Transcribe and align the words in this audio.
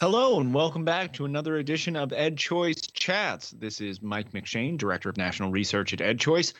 Hello, 0.00 0.38
and 0.38 0.54
welcome 0.54 0.84
back 0.84 1.12
to 1.14 1.24
another 1.24 1.56
edition 1.56 1.96
of 1.96 2.10
EdChoice 2.10 2.92
Chats. 2.92 3.50
This 3.50 3.80
is 3.80 4.00
Mike 4.00 4.30
McShane, 4.30 4.78
Director 4.78 5.08
of 5.08 5.16
National 5.16 5.50
Research 5.50 5.92
at 5.92 5.98
EdChoice, 5.98 6.52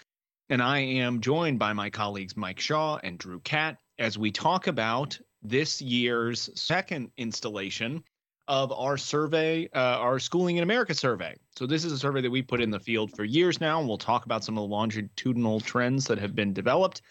and 0.50 0.60
I 0.60 0.80
am 0.80 1.20
joined 1.20 1.60
by 1.60 1.72
my 1.72 1.88
colleagues 1.88 2.36
Mike 2.36 2.58
Shaw 2.58 2.98
and 3.00 3.16
Drew 3.16 3.38
Catt 3.38 3.76
as 3.96 4.18
we 4.18 4.32
talk 4.32 4.66
about 4.66 5.16
this 5.40 5.80
year's 5.80 6.50
second 6.60 7.12
installation 7.16 8.02
of 8.48 8.72
our 8.72 8.96
survey, 8.96 9.68
uh, 9.72 9.98
our 10.00 10.18
Schooling 10.18 10.56
in 10.56 10.64
America 10.64 10.92
survey. 10.92 11.36
So, 11.56 11.64
this 11.64 11.84
is 11.84 11.92
a 11.92 11.98
survey 11.98 12.22
that 12.22 12.30
we 12.32 12.42
put 12.42 12.60
in 12.60 12.72
the 12.72 12.80
field 12.80 13.14
for 13.14 13.22
years 13.22 13.60
now, 13.60 13.78
and 13.78 13.86
we'll 13.86 13.98
talk 13.98 14.24
about 14.24 14.42
some 14.42 14.58
of 14.58 14.62
the 14.62 14.74
longitudinal 14.74 15.60
trends 15.60 16.06
that 16.06 16.18
have 16.18 16.34
been 16.34 16.52
developed. 16.52 17.02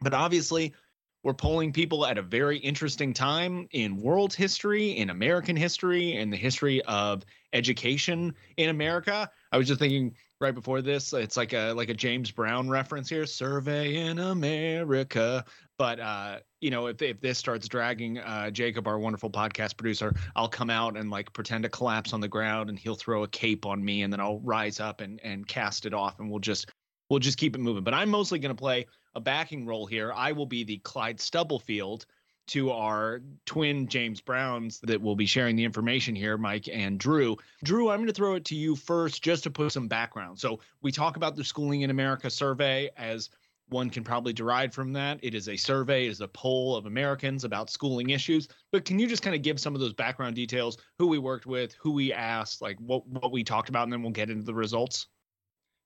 But 0.00 0.14
obviously, 0.14 0.74
we're 1.22 1.34
polling 1.34 1.72
people 1.72 2.06
at 2.06 2.18
a 2.18 2.22
very 2.22 2.58
interesting 2.58 3.12
time 3.12 3.68
in 3.72 3.96
world 3.96 4.32
history, 4.32 4.96
in 4.96 5.10
American 5.10 5.56
history, 5.56 6.16
in 6.16 6.30
the 6.30 6.36
history 6.36 6.80
of 6.82 7.24
education 7.52 8.34
in 8.56 8.70
America. 8.70 9.28
I 9.52 9.58
was 9.58 9.68
just 9.68 9.80
thinking 9.80 10.14
right 10.40 10.54
before 10.54 10.80
this, 10.80 11.12
it's 11.12 11.36
like 11.36 11.52
a 11.52 11.72
like 11.72 11.90
a 11.90 11.94
James 11.94 12.30
Brown 12.30 12.70
reference 12.70 13.08
here, 13.08 13.26
Survey 13.26 13.96
in 13.96 14.18
America. 14.18 15.44
But 15.76 16.00
uh, 16.00 16.38
you 16.60 16.70
know, 16.70 16.86
if 16.86 17.02
if 17.02 17.20
this 17.20 17.38
starts 17.38 17.68
dragging 17.68 18.18
uh, 18.18 18.50
Jacob, 18.50 18.86
our 18.86 18.98
wonderful 18.98 19.30
podcast 19.30 19.76
producer, 19.76 20.14
I'll 20.34 20.48
come 20.48 20.70
out 20.70 20.96
and 20.96 21.10
like 21.10 21.32
pretend 21.32 21.64
to 21.64 21.68
collapse 21.68 22.12
on 22.12 22.20
the 22.20 22.28
ground, 22.28 22.70
and 22.70 22.78
he'll 22.78 22.94
throw 22.94 23.24
a 23.24 23.28
cape 23.28 23.66
on 23.66 23.84
me, 23.84 24.02
and 24.02 24.12
then 24.12 24.20
I'll 24.20 24.40
rise 24.40 24.80
up 24.80 25.00
and 25.02 25.20
and 25.22 25.46
cast 25.46 25.84
it 25.84 25.92
off, 25.92 26.18
and 26.18 26.30
we'll 26.30 26.40
just 26.40 26.70
we'll 27.10 27.20
just 27.20 27.36
keep 27.36 27.54
it 27.54 27.58
moving. 27.58 27.84
But 27.84 27.92
I'm 27.92 28.08
mostly 28.08 28.38
going 28.38 28.54
to 28.54 28.58
play 28.58 28.86
a 29.14 29.20
backing 29.20 29.66
role 29.66 29.86
here. 29.86 30.12
I 30.12 30.32
will 30.32 30.46
be 30.46 30.64
the 30.64 30.78
Clyde 30.78 31.20
Stubblefield 31.20 32.06
to 32.48 32.72
our 32.72 33.20
twin 33.46 33.86
James 33.86 34.20
Browns 34.20 34.80
that 34.80 35.00
will 35.00 35.14
be 35.14 35.26
sharing 35.26 35.54
the 35.54 35.64
information 35.64 36.16
here, 36.16 36.36
Mike 36.36 36.68
and 36.72 36.98
Drew. 36.98 37.36
Drew, 37.62 37.90
I'm 37.90 37.98
going 37.98 38.08
to 38.08 38.12
throw 38.12 38.34
it 38.34 38.44
to 38.46 38.56
you 38.56 38.74
first 38.74 39.22
just 39.22 39.44
to 39.44 39.50
put 39.50 39.72
some 39.72 39.86
background. 39.86 40.38
So, 40.40 40.60
we 40.82 40.90
talk 40.90 41.16
about 41.16 41.36
the 41.36 41.44
Schooling 41.44 41.82
in 41.82 41.90
America 41.90 42.28
survey 42.28 42.90
as 42.96 43.30
one 43.70 43.88
can 43.88 44.02
probably 44.04 44.32
derive 44.32 44.74
from 44.74 44.92
that. 44.92 45.20
It 45.22 45.34
is 45.34 45.48
a 45.48 45.56
survey, 45.56 46.06
it 46.06 46.10
is 46.10 46.20
a 46.20 46.28
poll 46.28 46.76
of 46.76 46.86
Americans 46.86 47.44
about 47.44 47.70
schooling 47.70 48.10
issues. 48.10 48.48
But 48.72 48.84
can 48.84 48.98
you 48.98 49.06
just 49.06 49.22
kind 49.22 49.36
of 49.36 49.42
give 49.42 49.60
some 49.60 49.74
of 49.74 49.80
those 49.80 49.94
background 49.94 50.34
details, 50.34 50.76
who 50.98 51.06
we 51.06 51.18
worked 51.18 51.46
with, 51.46 51.74
who 51.74 51.92
we 51.92 52.12
asked, 52.12 52.60
like 52.60 52.78
what, 52.80 53.06
what 53.06 53.32
we 53.32 53.44
talked 53.44 53.68
about, 53.68 53.84
and 53.84 53.92
then 53.92 54.02
we'll 54.02 54.12
get 54.12 54.30
into 54.30 54.44
the 54.44 54.54
results? 54.54 55.06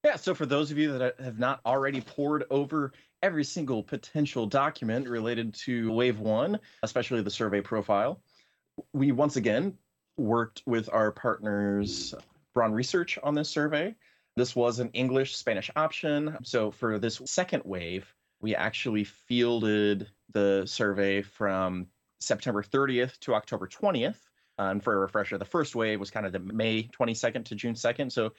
Yeah, 0.04 0.16
so 0.16 0.34
for 0.34 0.44
those 0.44 0.70
of 0.70 0.76
you 0.76 0.98
that 0.98 1.18
have 1.18 1.38
not 1.38 1.60
already 1.64 2.02
pored 2.02 2.44
over 2.50 2.92
every 3.22 3.42
single 3.42 3.82
potential 3.82 4.44
document 4.44 5.08
related 5.08 5.54
to 5.54 5.90
Wave 5.92 6.20
1, 6.20 6.60
especially 6.82 7.22
the 7.22 7.30
survey 7.30 7.62
profile, 7.62 8.20
we 8.92 9.12
once 9.12 9.36
again 9.36 9.78
worked 10.18 10.62
with 10.66 10.90
our 10.92 11.10
partners, 11.10 12.14
Braun 12.52 12.72
Research, 12.72 13.18
on 13.22 13.34
this 13.34 13.48
survey. 13.48 13.94
This 14.36 14.54
was 14.54 14.78
an 14.78 14.90
English 14.90 15.36
Spanish 15.36 15.70
option. 15.74 16.36
So 16.42 16.70
for 16.70 16.98
this 16.98 17.22
second 17.24 17.62
wave, 17.64 18.12
we 18.42 18.54
actually 18.54 19.04
fielded 19.04 20.10
the 20.34 20.64
survey 20.66 21.22
from 21.22 21.86
September 22.20 22.62
30th 22.62 23.18
to 23.20 23.34
October 23.34 23.66
20th. 23.66 24.18
Uh, 24.58 24.64
and 24.64 24.84
for 24.84 24.92
a 24.92 24.98
refresher, 24.98 25.38
the 25.38 25.46
first 25.46 25.74
wave 25.74 25.98
was 25.98 26.10
kind 26.10 26.26
of 26.26 26.32
the 26.32 26.40
May 26.40 26.84
22nd 26.88 27.46
to 27.46 27.54
June 27.54 27.74
2nd. 27.74 28.12
So 28.12 28.32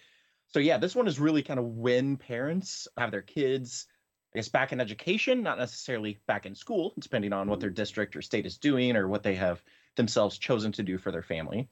so 0.49 0.59
yeah, 0.59 0.77
this 0.77 0.95
one 0.95 1.07
is 1.07 1.19
really 1.19 1.43
kind 1.43 1.59
of 1.59 1.65
when 1.65 2.17
parents 2.17 2.87
have 2.97 3.11
their 3.11 3.21
kids, 3.21 3.87
I 4.33 4.37
guess, 4.37 4.49
back 4.49 4.71
in 4.71 4.79
education, 4.79 5.43
not 5.43 5.57
necessarily 5.57 6.19
back 6.27 6.45
in 6.45 6.55
school, 6.55 6.93
depending 6.99 7.33
on 7.33 7.49
what 7.49 7.59
their 7.59 7.69
mm-hmm. 7.69 7.75
district 7.75 8.15
or 8.15 8.21
state 8.21 8.45
is 8.45 8.57
doing 8.57 8.95
or 8.95 9.07
what 9.07 9.23
they 9.23 9.35
have 9.35 9.61
themselves 9.95 10.37
chosen 10.37 10.71
to 10.73 10.83
do 10.83 10.97
for 10.97 11.11
their 11.11 11.23
family. 11.23 11.69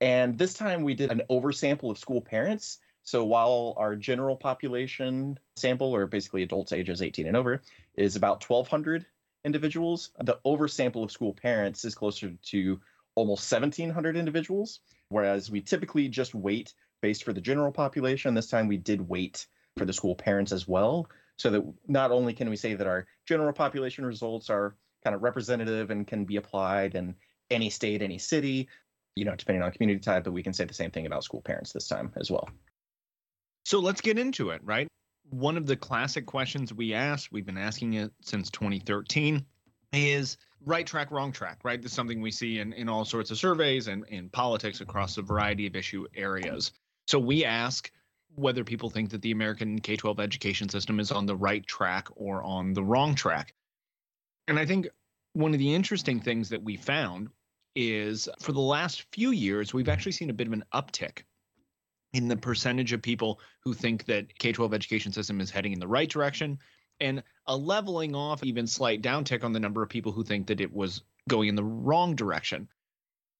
And 0.00 0.38
this 0.38 0.54
time 0.54 0.82
we 0.82 0.94
did 0.94 1.10
an 1.10 1.22
oversample 1.30 1.90
of 1.90 1.98
school 1.98 2.20
parents. 2.20 2.78
So 3.02 3.24
while 3.24 3.74
our 3.76 3.96
general 3.96 4.36
population 4.36 5.38
sample, 5.56 5.94
or 5.94 6.06
basically 6.06 6.42
adults 6.42 6.72
ages 6.72 7.02
18 7.02 7.26
and 7.26 7.36
over, 7.36 7.62
is 7.96 8.16
about 8.16 8.48
1,200 8.48 9.06
individuals, 9.44 10.10
the 10.20 10.38
oversample 10.44 11.02
of 11.02 11.10
school 11.10 11.34
parents 11.34 11.84
is 11.84 11.94
closer 11.94 12.32
to 12.42 12.80
almost 13.14 13.50
1,700 13.50 14.16
individuals. 14.16 14.80
Whereas 15.08 15.50
we 15.50 15.60
typically 15.60 16.08
just 16.08 16.34
weight 16.34 16.72
based 17.00 17.24
for 17.24 17.32
the 17.32 17.40
general 17.40 17.72
population. 17.72 18.34
This 18.34 18.48
time 18.48 18.68
we 18.68 18.76
did 18.76 19.08
weight 19.08 19.46
for 19.76 19.84
the 19.84 19.92
school 19.92 20.14
parents 20.14 20.52
as 20.52 20.66
well, 20.68 21.08
so 21.36 21.50
that 21.50 21.64
not 21.88 22.10
only 22.10 22.32
can 22.32 22.50
we 22.50 22.56
say 22.56 22.74
that 22.74 22.86
our 22.86 23.06
general 23.26 23.52
population 23.52 24.04
results 24.04 24.50
are 24.50 24.76
kind 25.02 25.16
of 25.16 25.22
representative 25.22 25.90
and 25.90 26.06
can 26.06 26.24
be 26.24 26.36
applied 26.36 26.94
in 26.94 27.14
any 27.50 27.70
state, 27.70 28.02
any 28.02 28.18
city, 28.18 28.68
you 29.16 29.24
know, 29.24 29.34
depending 29.34 29.62
on 29.62 29.72
community 29.72 30.00
type, 30.00 30.24
but 30.24 30.32
we 30.32 30.42
can 30.42 30.52
say 30.52 30.64
the 30.64 30.74
same 30.74 30.90
thing 30.90 31.06
about 31.06 31.24
school 31.24 31.40
parents 31.40 31.72
this 31.72 31.88
time 31.88 32.12
as 32.16 32.30
well. 32.30 32.48
So 33.64 33.78
let's 33.78 34.00
get 34.00 34.18
into 34.18 34.50
it, 34.50 34.60
right? 34.64 34.88
One 35.30 35.56
of 35.56 35.66
the 35.66 35.76
classic 35.76 36.26
questions 36.26 36.72
we 36.72 36.94
ask, 36.94 37.30
we've 37.32 37.46
been 37.46 37.58
asking 37.58 37.94
it 37.94 38.12
since 38.22 38.50
2013, 38.50 39.44
is 39.92 40.36
right 40.64 40.86
track, 40.86 41.10
wrong 41.10 41.32
track, 41.32 41.58
right? 41.64 41.80
This 41.80 41.92
is 41.92 41.96
something 41.96 42.20
we 42.20 42.30
see 42.30 42.58
in, 42.58 42.72
in 42.72 42.88
all 42.88 43.04
sorts 43.04 43.30
of 43.30 43.38
surveys 43.38 43.88
and 43.88 44.04
in 44.08 44.28
politics 44.28 44.80
across 44.80 45.18
a 45.18 45.22
variety 45.22 45.66
of 45.66 45.76
issue 45.76 46.06
areas. 46.14 46.72
So 47.10 47.18
we 47.18 47.44
ask 47.44 47.90
whether 48.36 48.62
people 48.62 48.88
think 48.88 49.10
that 49.10 49.20
the 49.20 49.32
American 49.32 49.80
K 49.80 49.96
12 49.96 50.20
education 50.20 50.68
system 50.68 51.00
is 51.00 51.10
on 51.10 51.26
the 51.26 51.34
right 51.34 51.66
track 51.66 52.06
or 52.14 52.40
on 52.44 52.72
the 52.72 52.84
wrong 52.84 53.16
track. 53.16 53.52
And 54.46 54.60
I 54.60 54.64
think 54.64 54.86
one 55.32 55.52
of 55.52 55.58
the 55.58 55.74
interesting 55.74 56.20
things 56.20 56.48
that 56.50 56.62
we 56.62 56.76
found 56.76 57.30
is 57.74 58.28
for 58.38 58.52
the 58.52 58.60
last 58.60 59.06
few 59.10 59.32
years, 59.32 59.74
we've 59.74 59.88
actually 59.88 60.12
seen 60.12 60.30
a 60.30 60.32
bit 60.32 60.46
of 60.46 60.52
an 60.52 60.62
uptick 60.72 61.24
in 62.12 62.28
the 62.28 62.36
percentage 62.36 62.92
of 62.92 63.02
people 63.02 63.40
who 63.64 63.74
think 63.74 64.04
that 64.04 64.38
K 64.38 64.52
12 64.52 64.72
education 64.72 65.12
system 65.12 65.40
is 65.40 65.50
heading 65.50 65.72
in 65.72 65.80
the 65.80 65.88
right 65.88 66.08
direction 66.08 66.60
and 67.00 67.24
a 67.48 67.56
leveling 67.56 68.14
off, 68.14 68.44
even 68.44 68.68
slight 68.68 69.02
downtick 69.02 69.42
on 69.42 69.52
the 69.52 69.58
number 69.58 69.82
of 69.82 69.88
people 69.88 70.12
who 70.12 70.22
think 70.22 70.46
that 70.46 70.60
it 70.60 70.72
was 70.72 71.02
going 71.28 71.48
in 71.48 71.56
the 71.56 71.64
wrong 71.64 72.14
direction. 72.14 72.68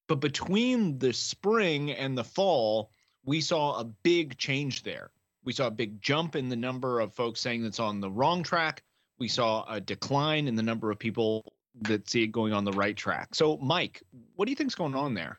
But 0.09 0.19
between 0.19 0.99
the 0.99 1.13
spring 1.13 1.93
and 1.93 2.19
the 2.19 2.25
fall, 2.25 2.91
we 3.25 3.41
saw 3.41 3.81
a 3.81 3.85
big 3.85 4.39
change 4.39 4.83
there. 4.83 5.11
We 5.45 5.53
saw 5.53 5.67
a 5.69 5.71
big 5.71 6.01
jump 6.01 6.37
in 6.37 6.49
the 6.49 6.57
number 6.57 7.01
of 7.01 7.15
folks 7.15 7.41
saying 7.41 7.63
that's 7.63 7.81
on 7.81 8.01
the 8.01 8.11
wrong 8.11 8.43
track. 8.43 8.83
We 9.19 9.29
saw 9.29 9.65
a 9.69 9.81
decline 9.81 10.49
in 10.49 10.55
the 10.55 10.63
number 10.63 10.91
of 10.91 10.99
people 10.99 11.53
that 11.83 12.09
see 12.09 12.25
it 12.25 12.29
going 12.29 12.53
on 12.53 12.65
the 12.65 12.73
right 12.73 12.97
track. 12.97 13.35
So, 13.35 13.57
Mike, 13.59 14.03
what 14.37 14.47
do 14.47 14.51
you 14.51 14.57
think's 14.57 14.75
going 14.75 14.95
on 14.95 15.15
there? 15.15 15.39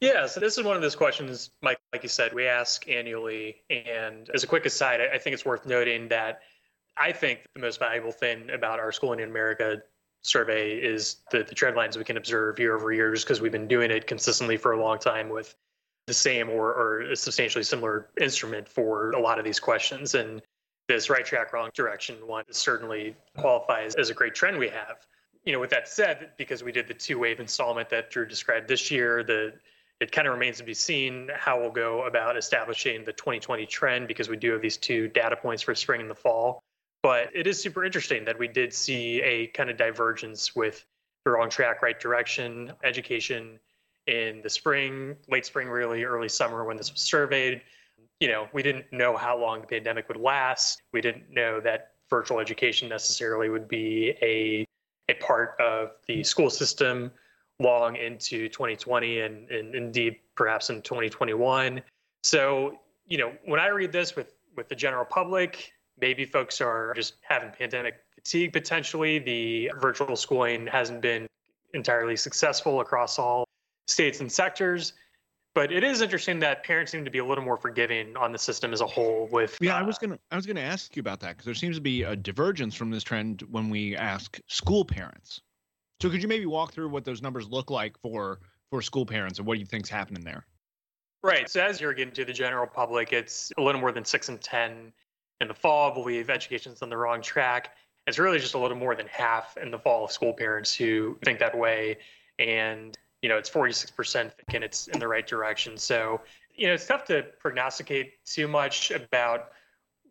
Yeah, 0.00 0.26
so 0.26 0.40
this 0.40 0.58
is 0.58 0.64
one 0.64 0.74
of 0.74 0.82
those 0.82 0.96
questions, 0.96 1.50
Mike, 1.62 1.78
like 1.92 2.02
you 2.02 2.08
said, 2.08 2.32
we 2.32 2.46
ask 2.46 2.88
annually. 2.88 3.62
And 3.70 4.28
as 4.34 4.42
a 4.42 4.46
quick 4.48 4.66
aside, 4.66 5.00
I 5.00 5.16
think 5.18 5.34
it's 5.34 5.44
worth 5.44 5.64
noting 5.64 6.08
that 6.08 6.40
I 6.96 7.12
think 7.12 7.46
the 7.54 7.60
most 7.60 7.78
valuable 7.78 8.10
thing 8.10 8.50
about 8.50 8.80
our 8.80 8.90
Schooling 8.90 9.20
in 9.20 9.28
America 9.28 9.80
survey 10.22 10.72
is 10.72 11.18
the, 11.30 11.44
the 11.44 11.54
trend 11.54 11.76
lines 11.76 11.96
we 11.96 12.04
can 12.04 12.16
observe 12.16 12.58
year 12.58 12.76
over 12.76 12.92
year, 12.92 13.12
just 13.12 13.26
because 13.26 13.40
we've 13.40 13.52
been 13.52 13.68
doing 13.68 13.90
it 13.90 14.06
consistently 14.06 14.56
for 14.56 14.72
a 14.72 14.82
long 14.82 14.98
time 14.98 15.28
with 15.28 15.54
the 16.06 16.14
same 16.14 16.50
or, 16.50 16.72
or 16.72 17.00
a 17.12 17.16
substantially 17.16 17.64
similar 17.64 18.08
instrument 18.20 18.68
for 18.68 19.10
a 19.12 19.20
lot 19.20 19.38
of 19.38 19.44
these 19.44 19.60
questions. 19.60 20.14
And 20.14 20.42
this 20.88 21.08
right 21.08 21.24
track, 21.24 21.52
wrong 21.52 21.70
direction 21.74 22.16
one 22.26 22.44
certainly 22.50 23.16
qualifies 23.38 23.94
as 23.94 24.10
a 24.10 24.14
great 24.14 24.34
trend 24.34 24.58
we 24.58 24.68
have. 24.68 25.06
You 25.44 25.52
know, 25.52 25.60
with 25.60 25.70
that 25.70 25.88
said, 25.88 26.30
because 26.38 26.62
we 26.62 26.72
did 26.72 26.88
the 26.88 26.94
two 26.94 27.18
wave 27.18 27.40
installment 27.40 27.88
that 27.90 28.10
Drew 28.10 28.26
described 28.26 28.68
this 28.68 28.90
year, 28.90 29.22
the 29.24 29.54
it 30.00 30.10
kind 30.10 30.26
of 30.26 30.34
remains 30.34 30.58
to 30.58 30.64
be 30.64 30.74
seen 30.74 31.30
how 31.32 31.60
we'll 31.60 31.70
go 31.70 32.06
about 32.06 32.36
establishing 32.36 33.04
the 33.04 33.12
2020 33.12 33.64
trend 33.66 34.08
because 34.08 34.28
we 34.28 34.36
do 34.36 34.50
have 34.50 34.60
these 34.60 34.76
two 34.76 35.06
data 35.06 35.36
points 35.36 35.62
for 35.62 35.76
spring 35.76 36.00
and 36.00 36.10
the 36.10 36.14
fall. 36.14 36.60
But 37.04 37.30
it 37.32 37.46
is 37.46 37.62
super 37.62 37.84
interesting 37.84 38.24
that 38.24 38.36
we 38.36 38.48
did 38.48 38.74
see 38.74 39.22
a 39.22 39.46
kind 39.48 39.70
of 39.70 39.76
divergence 39.76 40.56
with 40.56 40.84
the 41.24 41.30
wrong 41.30 41.48
track, 41.48 41.82
right 41.82 41.98
direction, 41.98 42.72
education 42.82 43.60
in 44.06 44.40
the 44.42 44.50
spring, 44.50 45.16
late 45.28 45.46
spring, 45.46 45.68
really 45.68 46.04
early 46.04 46.28
summer 46.28 46.64
when 46.64 46.76
this 46.76 46.92
was 46.92 47.00
surveyed. 47.00 47.62
You 48.20 48.28
know, 48.28 48.48
we 48.52 48.62
didn't 48.62 48.86
know 48.92 49.16
how 49.16 49.38
long 49.38 49.60
the 49.60 49.66
pandemic 49.66 50.08
would 50.08 50.16
last. 50.16 50.82
We 50.92 51.00
didn't 51.00 51.30
know 51.30 51.60
that 51.60 51.92
virtual 52.08 52.40
education 52.40 52.88
necessarily 52.88 53.48
would 53.48 53.68
be 53.68 54.14
a 54.22 54.66
a 55.08 55.14
part 55.14 55.56
of 55.60 55.92
the 56.06 56.22
school 56.22 56.48
system 56.48 57.10
long 57.58 57.96
into 57.96 58.48
2020 58.48 59.20
and, 59.20 59.50
and 59.50 59.74
indeed 59.74 60.16
perhaps 60.36 60.70
in 60.70 60.80
2021. 60.82 61.82
So, 62.22 62.78
you 63.06 63.18
know, 63.18 63.32
when 63.44 63.58
I 63.58 63.68
read 63.68 63.92
this 63.92 64.14
with 64.14 64.34
with 64.56 64.68
the 64.68 64.74
general 64.74 65.04
public, 65.04 65.72
maybe 66.00 66.24
folks 66.24 66.60
are 66.60 66.92
just 66.94 67.14
having 67.22 67.50
pandemic 67.50 67.94
fatigue 68.14 68.52
potentially. 68.52 69.18
The 69.18 69.70
virtual 69.80 70.16
schooling 70.16 70.66
hasn't 70.66 71.00
been 71.00 71.26
entirely 71.74 72.16
successful 72.16 72.80
across 72.80 73.18
all 73.18 73.46
states 73.86 74.20
and 74.20 74.30
sectors. 74.30 74.94
But 75.54 75.70
it 75.70 75.84
is 75.84 76.00
interesting 76.00 76.38
that 76.40 76.64
parents 76.64 76.92
seem 76.92 77.04
to 77.04 77.10
be 77.10 77.18
a 77.18 77.24
little 77.24 77.44
more 77.44 77.58
forgiving 77.58 78.16
on 78.16 78.32
the 78.32 78.38
system 78.38 78.72
as 78.72 78.80
a 78.80 78.86
whole. 78.86 79.28
With 79.30 79.58
yeah, 79.60 79.76
uh, 79.76 79.80
I 79.80 79.82
was 79.82 79.98
gonna 79.98 80.18
I 80.30 80.36
was 80.36 80.46
gonna 80.46 80.60
ask 80.60 80.96
you 80.96 81.00
about 81.00 81.20
that 81.20 81.30
because 81.30 81.44
there 81.44 81.54
seems 81.54 81.76
to 81.76 81.82
be 81.82 82.04
a 82.04 82.16
divergence 82.16 82.74
from 82.74 82.90
this 82.90 83.02
trend 83.02 83.42
when 83.50 83.68
we 83.68 83.94
ask 83.94 84.40
school 84.46 84.84
parents. 84.84 85.42
So 86.00 86.08
could 86.08 86.22
you 86.22 86.28
maybe 86.28 86.46
walk 86.46 86.72
through 86.72 86.88
what 86.88 87.04
those 87.04 87.20
numbers 87.20 87.48
look 87.48 87.70
like 87.70 87.98
for 87.98 88.40
for 88.70 88.80
school 88.80 89.04
parents, 89.04 89.38
and 89.38 89.46
what 89.46 89.54
do 89.54 89.60
you 89.60 89.66
think's 89.66 89.90
happening 89.90 90.24
there? 90.24 90.46
Right. 91.22 91.50
So 91.50 91.62
as 91.62 91.80
you're 91.80 91.92
getting 91.92 92.14
to 92.14 92.24
the 92.24 92.32
general 92.32 92.66
public, 92.66 93.12
it's 93.12 93.52
a 93.58 93.62
little 93.62 93.80
more 93.80 93.92
than 93.92 94.06
six 94.06 94.30
and 94.30 94.40
ten 94.40 94.90
in 95.42 95.48
the 95.48 95.54
fall. 95.54 95.90
I 95.90 95.94
believe 95.94 96.30
education's 96.30 96.80
on 96.80 96.88
the 96.88 96.96
wrong 96.96 97.20
track. 97.20 97.76
It's 98.06 98.18
really 98.18 98.38
just 98.38 98.54
a 98.54 98.58
little 98.58 98.76
more 98.76 98.96
than 98.96 99.06
half 99.06 99.56
in 99.58 99.70
the 99.70 99.78
fall 99.78 100.06
of 100.06 100.12
school 100.12 100.32
parents 100.32 100.74
who 100.74 101.18
think 101.24 101.38
that 101.40 101.56
way, 101.56 101.98
and 102.38 102.96
you 103.22 103.28
know 103.28 103.38
it's 103.38 103.48
46% 103.48 104.32
thinking 104.32 104.62
it's 104.62 104.88
in 104.88 104.98
the 104.98 105.08
right 105.08 105.26
direction. 105.26 105.76
So 105.76 106.20
you 106.54 106.66
know 106.66 106.74
it's 106.74 106.86
tough 106.86 107.04
to 107.06 107.24
prognosticate 107.38 108.24
too 108.24 108.48
much 108.48 108.90
about 108.90 109.50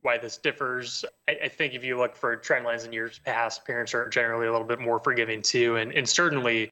why 0.01 0.17
this 0.17 0.37
differs. 0.37 1.05
I, 1.27 1.37
I, 1.43 1.47
think 1.47 1.73
if 1.75 1.83
you 1.83 1.97
look 1.97 2.15
for 2.15 2.35
trend 2.35 2.65
lines 2.65 2.85
in 2.85 2.93
years 2.93 3.19
past, 3.19 3.65
parents 3.65 3.93
are 3.93 4.09
generally 4.09 4.47
a 4.47 4.51
little 4.51 4.65
bit 4.65 4.79
more 4.79 4.97
forgiving 4.99 5.41
too, 5.41 5.75
and, 5.75 5.91
and 5.91 6.09
certainly 6.09 6.71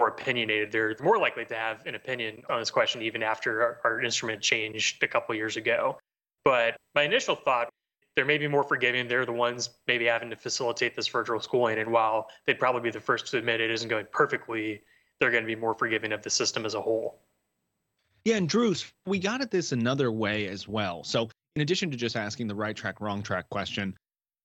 more 0.00 0.08
opinionated. 0.08 0.72
They're 0.72 0.96
more 1.00 1.18
likely 1.18 1.44
to 1.44 1.54
have 1.54 1.86
an 1.86 1.94
opinion 1.94 2.42
on 2.50 2.58
this 2.58 2.70
question 2.70 3.02
even 3.02 3.22
after 3.22 3.62
our, 3.62 3.80
our 3.84 4.02
instrument 4.02 4.40
changed 4.40 5.02
a 5.02 5.08
couple 5.08 5.34
years 5.34 5.56
ago. 5.56 5.98
But 6.44 6.76
my 6.94 7.02
initial 7.02 7.36
thought, 7.36 7.68
they're 8.16 8.24
maybe 8.24 8.46
more 8.46 8.62
forgiving. 8.62 9.08
They're 9.08 9.26
the 9.26 9.32
ones 9.32 9.70
maybe 9.86 10.04
having 10.06 10.30
to 10.30 10.36
facilitate 10.36 10.94
this 10.94 11.08
virtual 11.08 11.40
schooling. 11.40 11.78
And 11.78 11.90
while 11.90 12.28
they'd 12.46 12.58
probably 12.58 12.82
be 12.82 12.90
the 12.90 13.00
first 13.00 13.26
to 13.28 13.38
admit 13.38 13.60
it 13.60 13.70
isn't 13.70 13.88
going 13.88 14.06
perfectly, 14.12 14.82
they're 15.24 15.30
going 15.30 15.42
to 15.42 15.46
be 15.46 15.56
more 15.56 15.72
forgiving 15.72 16.12
of 16.12 16.22
the 16.22 16.28
system 16.28 16.66
as 16.66 16.74
a 16.74 16.80
whole. 16.82 17.16
Yeah, 18.26 18.36
and 18.36 18.46
Drews, 18.46 18.92
we 19.06 19.18
got 19.18 19.40
at 19.40 19.50
this 19.50 19.72
another 19.72 20.12
way 20.12 20.48
as 20.48 20.68
well. 20.68 21.02
So 21.02 21.30
in 21.56 21.62
addition 21.62 21.90
to 21.90 21.96
just 21.96 22.14
asking 22.14 22.46
the 22.46 22.54
right 22.54 22.76
track, 22.76 23.00
wrong 23.00 23.22
track 23.22 23.48
question, 23.48 23.96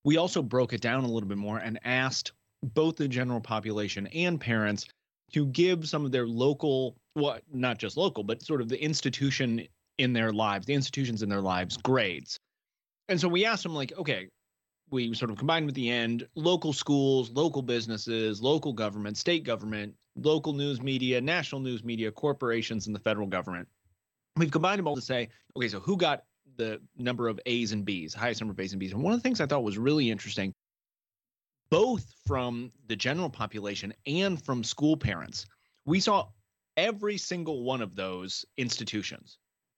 we 0.06 0.16
also 0.16 0.42
broke 0.42 0.72
it 0.72 0.80
down 0.80 1.04
a 1.04 1.08
little 1.08 1.28
bit 1.28 1.38
more 1.38 1.58
and 1.58 1.80
asked 1.84 2.32
both 2.64 2.96
the 2.96 3.10
general 3.10 3.42
population 3.42 4.08
and 4.08 4.40
parents 4.40 4.88
to 5.34 5.48
give 5.48 5.88
some 5.88 6.06
of 6.06 6.14
their 6.14 6.26
local, 6.26 6.96
well, 7.16 7.40
not 7.52 7.78
just 7.78 7.98
local, 7.98 8.24
but 8.24 8.42
sort 8.42 8.62
of 8.62 8.70
the 8.70 8.82
institution 8.82 9.68
in 9.98 10.14
their 10.14 10.32
lives, 10.32 10.66
the 10.66 10.74
institutions 10.74 11.24
in 11.24 11.30
their 11.30 11.42
lives 11.42 11.76
grades. 11.76 12.40
And 13.10 13.20
so 13.20 13.28
we 13.28 13.44
asked 13.44 13.64
them, 13.64 13.76
like, 13.76 13.92
okay, 13.98 14.30
we 14.92 15.14
sort 15.14 15.30
of 15.30 15.38
combined 15.38 15.66
with 15.66 15.76
the 15.76 15.90
end 15.90 16.26
local 16.36 16.72
schools, 16.72 17.32
local 17.32 17.62
businesses, 17.62 18.42
local 18.42 18.72
government, 18.72 19.18
state 19.18 19.44
government, 19.44 19.94
local 20.24 20.54
news 20.54 20.82
media, 20.82 21.22
national 21.22 21.62
news 21.62 21.84
media, 21.84 22.12
corporations, 22.12 22.88
and 22.88 22.96
the 22.96 23.00
federal 23.00 23.28
government. 23.28 23.68
We've 24.36 24.52
combined 24.52 24.80
them 24.80 24.88
all 24.88 24.96
to 24.96 25.02
say, 25.02 25.30
okay, 25.56 25.68
so 25.68 25.80
who 25.80 25.98
got 25.98 26.24
the 26.58 26.82
number 26.98 27.28
of 27.28 27.40
A's 27.46 27.72
and 27.72 27.86
B's, 27.86 28.14
highest 28.14 28.42
number 28.42 28.52
of 28.52 28.60
A's 28.60 28.74
and 28.74 28.80
B's. 28.80 28.94
And 28.94 29.02
one 29.02 29.14
of 29.14 29.20
the 29.20 29.24
things 29.24 29.42
I 29.42 29.46
thought 29.46 29.64
was 29.64 29.78
really 29.78 30.12
interesting, 30.12 30.54
both 31.72 32.06
from 32.28 32.72
the 32.88 32.96
general 32.96 33.30
population 33.30 33.94
and 34.06 34.44
from 34.44 34.64
school 34.64 34.98
parents, 34.98 35.46
we 35.86 36.00
saw 36.00 36.28
every 36.78 37.18
single 37.18 37.64
one 37.64 37.82
of 37.82 37.96
those 37.96 38.46
institutions. 38.58 39.38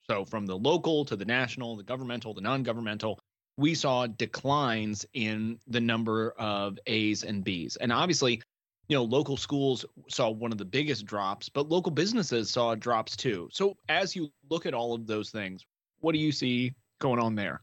So 0.09 0.25
from 0.25 0.45
the 0.45 0.57
local 0.57 1.05
to 1.05 1.15
the 1.15 1.25
national, 1.25 1.77
the 1.77 1.83
governmental, 1.83 2.33
the 2.33 2.41
non-governmental, 2.41 3.19
we 3.57 3.75
saw 3.75 4.07
declines 4.07 5.05
in 5.13 5.59
the 5.67 5.81
number 5.81 6.31
of 6.31 6.79
A's 6.87 7.23
and 7.23 7.43
B's. 7.43 7.75
And 7.75 7.91
obviously, 7.91 8.41
you 8.87 8.97
know, 8.97 9.03
local 9.03 9.37
schools 9.37 9.85
saw 10.09 10.29
one 10.29 10.51
of 10.51 10.57
the 10.57 10.65
biggest 10.65 11.05
drops, 11.05 11.49
but 11.49 11.69
local 11.69 11.91
businesses 11.91 12.49
saw 12.49 12.75
drops 12.75 13.15
too. 13.15 13.47
So 13.51 13.77
as 13.87 14.15
you 14.15 14.31
look 14.49 14.65
at 14.65 14.73
all 14.73 14.93
of 14.93 15.07
those 15.07 15.29
things, 15.29 15.65
what 15.99 16.13
do 16.13 16.19
you 16.19 16.31
see 16.31 16.73
going 16.99 17.19
on 17.19 17.35
there? 17.35 17.61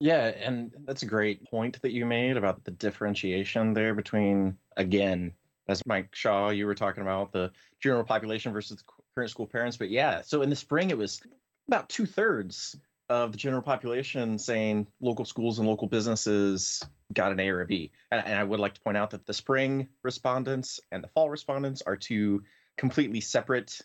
Yeah, 0.00 0.28
and 0.28 0.72
that's 0.84 1.02
a 1.02 1.06
great 1.06 1.44
point 1.48 1.80
that 1.82 1.92
you 1.92 2.06
made 2.06 2.36
about 2.36 2.64
the 2.64 2.72
differentiation 2.72 3.72
there 3.72 3.94
between, 3.94 4.56
again, 4.76 5.32
as 5.68 5.86
Mike 5.86 6.14
Shaw, 6.14 6.50
you 6.50 6.66
were 6.66 6.74
talking 6.74 7.02
about 7.02 7.30
the 7.30 7.52
general 7.80 8.02
population 8.02 8.52
versus 8.52 8.82
current 9.14 9.30
school 9.30 9.46
parents. 9.46 9.76
But 9.76 9.90
yeah, 9.90 10.22
so 10.22 10.42
in 10.42 10.50
the 10.50 10.56
spring, 10.56 10.90
it 10.90 10.98
was 10.98 11.20
about 11.68 11.88
two 11.88 12.06
thirds 12.06 12.76
of 13.12 13.30
the 13.30 13.36
general 13.36 13.60
population 13.60 14.38
saying 14.38 14.86
local 15.02 15.26
schools 15.26 15.58
and 15.58 15.68
local 15.68 15.86
businesses 15.86 16.82
got 17.12 17.30
an 17.30 17.38
A 17.40 17.50
or 17.50 17.60
a 17.60 17.66
B. 17.66 17.92
And, 18.10 18.24
and 18.24 18.38
I 18.38 18.42
would 18.42 18.58
like 18.58 18.72
to 18.72 18.80
point 18.80 18.96
out 18.96 19.10
that 19.10 19.26
the 19.26 19.34
spring 19.34 19.86
respondents 20.02 20.80
and 20.90 21.04
the 21.04 21.08
fall 21.08 21.28
respondents 21.28 21.82
are 21.82 21.94
two 21.94 22.42
completely 22.78 23.20
separate, 23.20 23.78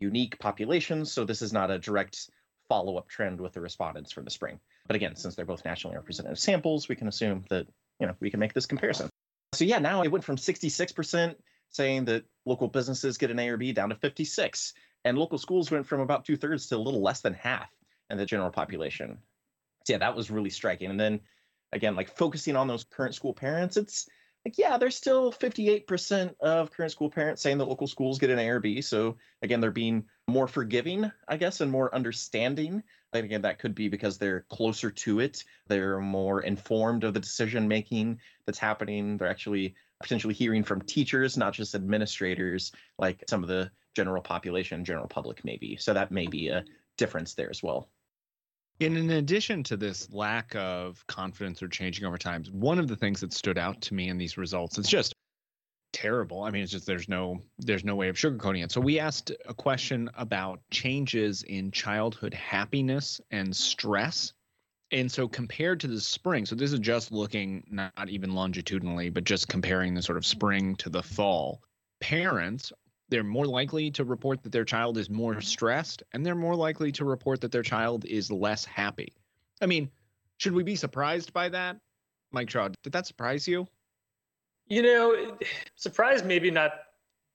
unique 0.00 0.36
populations. 0.40 1.12
So 1.12 1.24
this 1.24 1.42
is 1.42 1.52
not 1.52 1.70
a 1.70 1.78
direct 1.78 2.28
follow 2.68 2.96
up 2.96 3.08
trend 3.08 3.40
with 3.40 3.52
the 3.52 3.60
respondents 3.60 4.10
from 4.10 4.24
the 4.24 4.32
spring. 4.32 4.58
But 4.88 4.96
again, 4.96 5.14
since 5.14 5.36
they're 5.36 5.44
both 5.44 5.64
nationally 5.64 5.94
representative 5.94 6.40
samples, 6.40 6.88
we 6.88 6.96
can 6.96 7.06
assume 7.06 7.44
that 7.50 7.68
you 8.00 8.08
know 8.08 8.16
we 8.18 8.30
can 8.30 8.40
make 8.40 8.52
this 8.52 8.66
comparison. 8.66 9.08
So 9.52 9.64
yeah, 9.64 9.78
now 9.78 10.02
it 10.02 10.10
went 10.10 10.24
from 10.24 10.34
66% 10.34 11.36
saying 11.68 12.06
that 12.06 12.24
local 12.46 12.66
businesses 12.66 13.16
get 13.16 13.30
an 13.30 13.38
A 13.38 13.48
or 13.48 13.56
B 13.56 13.70
down 13.70 13.90
to 13.90 13.94
56, 13.94 14.74
and 15.04 15.16
local 15.16 15.38
schools 15.38 15.70
went 15.70 15.86
from 15.86 16.00
about 16.00 16.24
two 16.24 16.36
thirds 16.36 16.66
to 16.66 16.76
a 16.76 16.78
little 16.78 17.00
less 17.00 17.20
than 17.20 17.34
half 17.34 17.70
in 18.12 18.18
the 18.18 18.26
general 18.26 18.50
population. 18.50 19.18
So 19.84 19.94
yeah, 19.94 19.98
that 19.98 20.14
was 20.14 20.30
really 20.30 20.50
striking. 20.50 20.90
And 20.90 21.00
then 21.00 21.20
again, 21.72 21.96
like 21.96 22.16
focusing 22.16 22.54
on 22.54 22.68
those 22.68 22.84
current 22.84 23.14
school 23.14 23.34
parents, 23.34 23.76
it's 23.76 24.08
like 24.44 24.58
yeah, 24.58 24.76
there's 24.76 24.96
still 24.96 25.32
58% 25.32 26.34
of 26.40 26.70
current 26.70 26.92
school 26.92 27.10
parents 27.10 27.42
saying 27.42 27.58
that 27.58 27.68
local 27.68 27.86
schools 27.86 28.18
get 28.18 28.30
an 28.30 28.38
A 28.38 28.48
or 28.48 28.60
B. 28.60 28.80
So 28.80 29.16
again, 29.40 29.60
they're 29.60 29.70
being 29.70 30.04
more 30.28 30.46
forgiving, 30.46 31.10
I 31.26 31.36
guess, 31.36 31.60
and 31.60 31.70
more 31.70 31.92
understanding. 31.94 32.82
And 33.12 33.24
again, 33.24 33.42
that 33.42 33.58
could 33.58 33.74
be 33.74 33.88
because 33.88 34.18
they're 34.18 34.46
closer 34.48 34.90
to 34.90 35.20
it. 35.20 35.44
They're 35.68 36.00
more 36.00 36.42
informed 36.42 37.04
of 37.04 37.14
the 37.14 37.20
decision 37.20 37.68
making 37.68 38.20
that's 38.46 38.58
happening. 38.58 39.16
They're 39.16 39.28
actually 39.28 39.74
potentially 40.02 40.34
hearing 40.34 40.64
from 40.64 40.82
teachers, 40.82 41.36
not 41.36 41.52
just 41.52 41.74
administrators, 41.74 42.72
like 42.98 43.22
some 43.28 43.42
of 43.42 43.48
the 43.48 43.70
general 43.94 44.22
population, 44.22 44.84
general 44.84 45.06
public, 45.06 45.44
maybe. 45.44 45.76
So 45.76 45.94
that 45.94 46.10
may 46.10 46.26
be 46.26 46.48
a 46.48 46.64
difference 46.96 47.34
there 47.34 47.50
as 47.50 47.62
well. 47.62 47.88
In 48.82 49.10
addition 49.10 49.62
to 49.64 49.76
this 49.76 50.12
lack 50.12 50.56
of 50.56 51.06
confidence 51.06 51.62
or 51.62 51.68
changing 51.68 52.04
over 52.04 52.18
time, 52.18 52.42
one 52.50 52.80
of 52.80 52.88
the 52.88 52.96
things 52.96 53.20
that 53.20 53.32
stood 53.32 53.56
out 53.56 53.80
to 53.82 53.94
me 53.94 54.08
in 54.08 54.18
these 54.18 54.36
results 54.36 54.76
is 54.76 54.88
just 54.88 55.14
terrible. 55.92 56.42
I 56.42 56.50
mean, 56.50 56.64
it's 56.64 56.72
just 56.72 56.86
there's 56.86 57.08
no 57.08 57.40
there's 57.58 57.84
no 57.84 57.94
way 57.94 58.08
of 58.08 58.16
sugarcoating 58.16 58.64
it. 58.64 58.72
So 58.72 58.80
we 58.80 58.98
asked 58.98 59.30
a 59.46 59.54
question 59.54 60.10
about 60.16 60.60
changes 60.72 61.44
in 61.44 61.70
childhood 61.70 62.34
happiness 62.34 63.20
and 63.30 63.54
stress. 63.54 64.32
And 64.90 65.10
so 65.10 65.28
compared 65.28 65.78
to 65.80 65.86
the 65.86 66.00
spring, 66.00 66.44
so 66.44 66.56
this 66.56 66.72
is 66.72 66.80
just 66.80 67.12
looking 67.12 67.64
not 67.70 68.08
even 68.08 68.34
longitudinally, 68.34 69.10
but 69.10 69.22
just 69.22 69.48
comparing 69.48 69.94
the 69.94 70.02
sort 70.02 70.18
of 70.18 70.26
spring 70.26 70.74
to 70.76 70.90
the 70.90 71.04
fall. 71.04 71.62
Parents 72.00 72.72
they're 73.12 73.22
more 73.22 73.46
likely 73.46 73.90
to 73.90 74.04
report 74.04 74.42
that 74.42 74.52
their 74.52 74.64
child 74.64 74.96
is 74.96 75.10
more 75.10 75.32
mm-hmm. 75.32 75.42
stressed 75.42 76.02
and 76.12 76.24
they're 76.24 76.34
more 76.34 76.56
likely 76.56 76.90
to 76.92 77.04
report 77.04 77.42
that 77.42 77.52
their 77.52 77.62
child 77.62 78.06
is 78.06 78.32
less 78.32 78.64
happy. 78.64 79.12
I 79.60 79.66
mean, 79.66 79.90
should 80.38 80.54
we 80.54 80.62
be 80.62 80.76
surprised 80.76 81.30
by 81.34 81.50
that? 81.50 81.76
Mike 82.32 82.48
Shaw, 82.48 82.70
did 82.82 82.94
that 82.94 83.06
surprise 83.06 83.46
you? 83.46 83.68
You 84.66 84.80
know, 84.80 85.36
surprise 85.76 86.24
maybe 86.24 86.50
not 86.50 86.72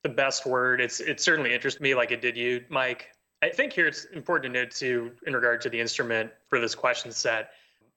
the 0.02 0.10
best 0.10 0.48
word. 0.48 0.82
It's 0.82 1.00
it 1.00 1.22
certainly 1.22 1.54
interests 1.54 1.80
me 1.80 1.94
like 1.94 2.10
it 2.10 2.22
did 2.22 2.36
you, 2.36 2.66
Mike. 2.70 3.10
I 3.44 3.50
think 3.50 3.72
here 3.72 3.86
it's 3.86 4.06
important 4.06 4.52
to 4.52 4.60
note 4.60 4.72
too, 4.72 5.12
in 5.28 5.34
regard 5.36 5.62
to 5.62 5.70
the 5.70 5.80
instrument 5.80 6.32
for 6.48 6.60
this 6.60 6.74
question 6.74 7.12
set, 7.12 7.52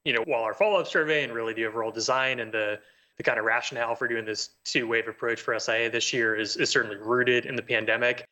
you 0.04 0.12
know, 0.12 0.22
while 0.26 0.42
our 0.42 0.52
follow-up 0.52 0.86
survey 0.86 1.24
and 1.24 1.32
really 1.32 1.54
the 1.54 1.64
overall 1.64 1.90
design 1.90 2.40
and 2.40 2.52
the 2.52 2.78
the 3.20 3.24
kind 3.24 3.38
of 3.38 3.44
rationale 3.44 3.94
for 3.94 4.08
doing 4.08 4.24
this 4.24 4.54
two 4.64 4.86
wave 4.86 5.06
approach 5.06 5.42
for 5.42 5.58
SIA 5.58 5.90
this 5.90 6.10
year 6.10 6.36
is, 6.36 6.56
is 6.56 6.70
certainly 6.70 6.96
rooted 6.96 7.44
in 7.44 7.54
the 7.54 7.60
pandemic. 7.60 8.24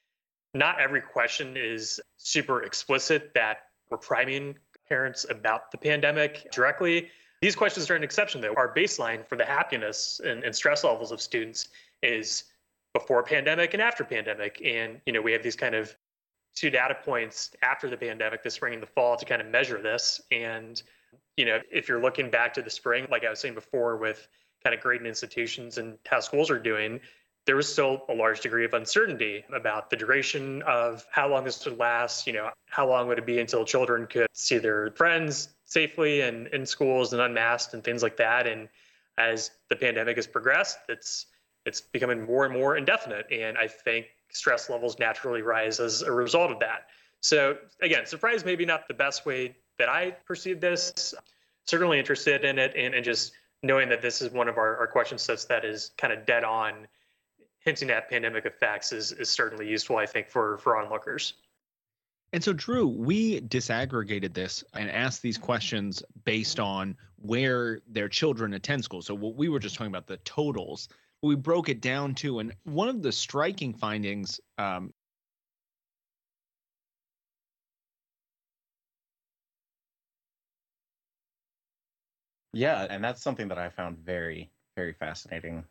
Not 0.54 0.80
every 0.80 1.02
question 1.02 1.59
is 1.59 2.00
super 2.16 2.62
explicit 2.62 3.33
that 3.35 3.64
we're 3.90 3.99
priming 3.99 4.54
parents 4.88 5.26
about 5.28 5.71
the 5.71 5.76
pandemic 5.76 6.50
directly. 6.52 7.11
These 7.42 7.54
questions 7.54 7.90
are 7.90 7.97
an 7.97 8.02
exception, 8.02 8.40
though. 8.40 8.54
Our 8.57 8.75
baseline 8.75 9.28
for 9.28 9.37
the 9.37 9.45
happiness 9.45 10.23
and, 10.25 10.42
and 10.42 10.57
stress 10.57 10.85
levels 10.85 11.12
of 11.12 11.21
students 11.21 11.68
is 12.02 12.45
before 12.95 13.23
pandemic 13.23 13.75
and 13.75 13.83
after 13.83 14.04
pandemic. 14.04 14.59
And, 14.64 15.02
you 15.04 15.12
know, 15.12 15.21
we 15.21 15.33
have 15.33 15.42
these 15.42 15.54
kind 15.54 15.75
of 15.75 15.95
two 16.57 16.71
data 16.71 16.97
points 17.04 17.50
after 17.61 17.90
the 17.90 17.97
pandemic, 17.99 18.42
the 18.42 18.50
spring 18.50 18.73
and 18.73 18.83
the 18.83 18.87
fall, 18.87 19.18
to 19.18 19.26
kind 19.26 19.42
of 19.42 19.49
measure 19.49 19.83
this. 19.83 20.18
And, 20.30 20.83
you 21.37 21.45
know, 21.45 21.61
if 21.71 21.90
you're 21.90 22.00
looking 22.00 22.30
back 22.30 22.54
to 22.54 22.62
the 22.62 22.71
spring, 22.71 23.07
like 23.11 23.26
I 23.26 23.28
was 23.28 23.38
saying 23.38 23.52
before, 23.52 23.99
with 23.99 24.26
kind 24.62 24.75
of 24.75 24.81
grading 24.81 25.07
institutions 25.07 25.79
and 25.79 25.99
how 26.07 26.21
schools 26.21 26.50
are 26.50 26.59
doing, 26.59 27.00
there 27.47 27.57
was 27.57 27.71
still 27.71 28.03
a 28.09 28.15
large 28.15 28.41
degree 28.41 28.65
of 28.65 28.75
uncertainty 28.75 29.45
about 29.55 29.88
the 29.88 29.97
duration 29.97 30.61
of 30.62 31.07
how 31.11 31.29
long 31.29 31.45
this 31.45 31.65
would 31.65 31.79
last. 31.79 32.27
You 32.27 32.35
know, 32.35 32.50
how 32.67 32.87
long 32.87 33.09
would 33.09 33.19
it 33.19 33.27
be 33.27 33.41
until 33.41 33.65
children 33.65 34.07
could 34.07 34.27
see 34.33 34.59
their 34.59 34.91
friends 34.91 35.49
safely 35.69 36.23
and 36.23 36.47
in 36.49 36.65
schools 36.67 37.12
and 37.12 37.23
unmasked 37.23 37.75
and 37.75 37.85
things 37.85 38.03
like 38.03 38.17
that. 38.17 38.47
And 38.47 38.69
as 39.19 39.50
the 39.69 39.77
pandemic 39.77 40.17
has 40.17 40.27
progressed, 40.27 40.79
it's 40.88 41.27
it's 41.67 41.81
becoming 41.81 42.25
more 42.25 42.45
and 42.45 42.55
more 42.55 42.77
indefinite. 42.77 43.27
And 43.31 43.59
I 43.59 43.69
think 43.69 44.07
stress 44.31 44.71
levels 44.71 44.99
naturally 44.99 45.43
rise 45.43 45.81
as 45.81 46.03
a 46.03 46.12
result 46.12 46.50
of 46.50 46.59
that. 46.61 46.87
So 47.21 47.59
again, 47.83 48.07
surprise 48.07 48.45
maybe 48.45 48.65
not 48.65 48.88
the 48.88 48.95
best 48.95 49.27
way 49.27 49.57
that 49.79 49.88
I 49.88 50.12
perceive 50.27 50.61
this. 50.61 51.15
Certainly 51.67 51.99
interested 51.99 52.45
in 52.45 52.59
it 52.59 52.73
and, 52.77 52.95
and 52.95 53.05
just 53.05 53.33
knowing 53.62 53.88
that 53.88 54.03
this 54.03 54.23
is 54.23 54.31
one 54.31 54.49
of 54.49 54.57
our, 54.57 54.77
our 54.77 54.87
question 54.87 55.19
sets 55.19 55.45
that 55.47 55.65
is 55.65 55.93
kind 55.99 56.12
of 56.12 56.25
dead 56.27 56.45
on 56.45 56.87
hinting 57.61 57.91
at 57.91 58.09
pandemic 58.09 58.47
effects 58.47 58.93
is, 58.93 59.12
is 59.12 59.29
certainly 59.29 59.69
useful, 59.69 59.97
I 59.97 60.07
think, 60.07 60.29
for, 60.29 60.59
for 60.59 60.77
onlookers. 60.77 61.35
And 62.33 62.45
so, 62.45 62.53
Drew, 62.53 62.87
we 62.87 63.41
disaggregated 63.41 64.35
this 64.35 64.62
and 64.75 64.91
asked 64.91 65.23
these 65.23 65.38
questions 65.38 66.03
based 66.25 66.61
on 66.61 66.95
where 67.17 67.81
their 67.88 68.09
children 68.09 68.55
attend 68.55 68.85
school. 68.85 69.00
So, 69.00 69.15
what 69.15 69.35
we 69.35 69.49
were 69.49 69.59
just 69.59 69.77
talking 69.77 69.91
about 69.91 70.07
the 70.07 70.19
totals, 70.19 70.88
we 71.23 71.37
broke 71.37 71.71
it 71.71 71.81
down 71.81 72.15
to, 72.17 72.41
and 72.41 72.55
one 72.65 72.88
of 72.88 73.03
the 73.03 73.12
striking 73.12 73.73
findings. 73.73 74.41
Um, 74.59 74.93
yeah, 82.52 82.87
and 82.88 83.02
that's 83.02 83.23
something 83.23 83.49
that 83.49 83.59
I 83.59 83.69
found 83.69 83.99
very, 83.99 84.50
very 84.76 84.93
fascinating 84.93 85.64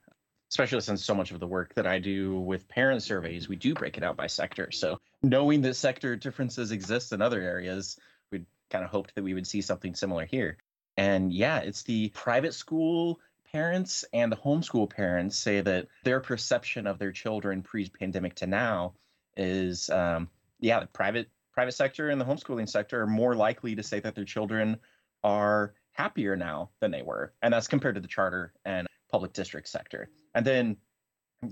especially 0.50 0.82
since 0.82 1.04
so 1.04 1.14
much 1.14 1.32
of 1.32 1.40
the 1.40 1.48
work 1.48 1.74
that 1.76 1.86
I 1.86 2.00
do 2.00 2.40
with 2.40 2.68
parent 2.68 3.04
surveys, 3.04 3.50
we 3.50 3.56
do 3.56 3.74
break 3.74 3.98
it 3.98 4.04
out 4.04 4.16
by 4.16 4.28
sector. 4.28 4.72
So 4.72 5.00
knowing 5.22 5.62
that 5.62 5.76
sector 5.76 6.16
differences 6.16 6.72
exist 6.72 7.12
in 7.12 7.22
other 7.22 7.42
areas, 7.42 7.98
we 8.32 8.46
kind 8.70 8.86
of 8.86 8.90
hoped 8.90 9.16
that 9.16 9.24
we 9.24 9.34
would 9.34 9.48
see 9.48 9.62
something 9.62 9.94
similar 9.94 10.26
here. 10.26 10.58
And 10.96 11.34
yeah, 11.34 11.60
it's 11.60 11.84
the 11.84 12.10
private 12.10 12.54
school 12.54 13.20
parents 13.52 14.06
and 14.14 14.32
the 14.32 14.38
homeschool 14.38 14.90
parents 14.90 15.38
say 15.38 15.62
that 15.62 15.88
their 16.04 16.20
perception 16.20 16.88
of 16.88 16.98
their 16.98 17.12
children 17.12 17.62
pre-pandemic 17.62 18.36
to 18.36 18.48
now 18.48 18.94
is, 19.36 19.90
um, 19.90 20.30
yeah, 20.60 20.80
the 20.80 20.88
private 20.88 21.30
private 21.54 21.74
sector 21.74 22.10
and 22.10 22.22
the 22.22 22.26
homeschooling 22.26 22.70
sector 22.70 23.02
are 23.02 23.08
more 23.08 23.36
likely 23.36 23.74
to 23.74 23.82
say 23.82 24.00
that 24.00 24.14
their 24.14 24.26
children 24.26 24.78
are 25.24 25.74
happier 25.98 26.36
now 26.36 26.70
than 26.80 26.92
they 26.92 27.02
were, 27.02 27.34
and 27.42 27.54
that's 27.54 27.68
compared 27.68 27.96
to 27.96 28.02
the 28.02 28.08
charter 28.08 28.54
and 28.66 28.88
public 29.12 29.34
district 29.34 29.68
sector. 29.68 30.10
And 30.36 30.46
then, 30.46 30.78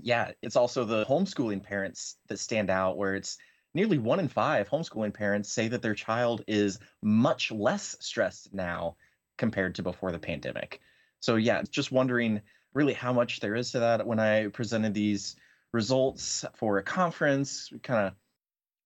yeah, 0.02 0.32
it's 0.42 0.56
also 0.56 0.84
the 0.84 1.04
homeschooling 1.04 1.62
parents 1.62 2.16
that 2.28 2.38
stand 2.38 2.70
out, 2.70 2.96
where 2.96 3.14
it's 3.14 3.38
nearly 3.74 3.98
one 3.98 4.20
in 4.20 4.28
five 4.28 4.68
homeschooling 4.68 5.12
parents 5.12 5.52
say 5.52 5.68
that 5.68 5.82
their 5.82 5.94
child 5.94 6.42
is 6.46 6.78
much 7.02 7.50
less 7.50 7.96
stressed 8.00 8.54
now 8.54 8.96
compared 9.36 9.74
to 9.74 9.82
before 9.82 10.12
the 10.12 10.18
pandemic. 10.18 10.80
So, 11.20 11.36
yeah, 11.36 11.62
just 11.70 11.92
wondering 11.92 12.40
really 12.72 12.94
how 12.94 13.12
much 13.12 13.40
there 13.40 13.56
is 13.56 13.72
to 13.72 13.80
that. 13.80 14.06
When 14.06 14.20
I 14.20 14.48
presented 14.48 14.94
these 14.94 15.36
results 15.72 16.44
for 16.54 16.78
a 16.78 16.82
conference, 16.82 17.70
kind 17.82 18.06
of 18.06 18.14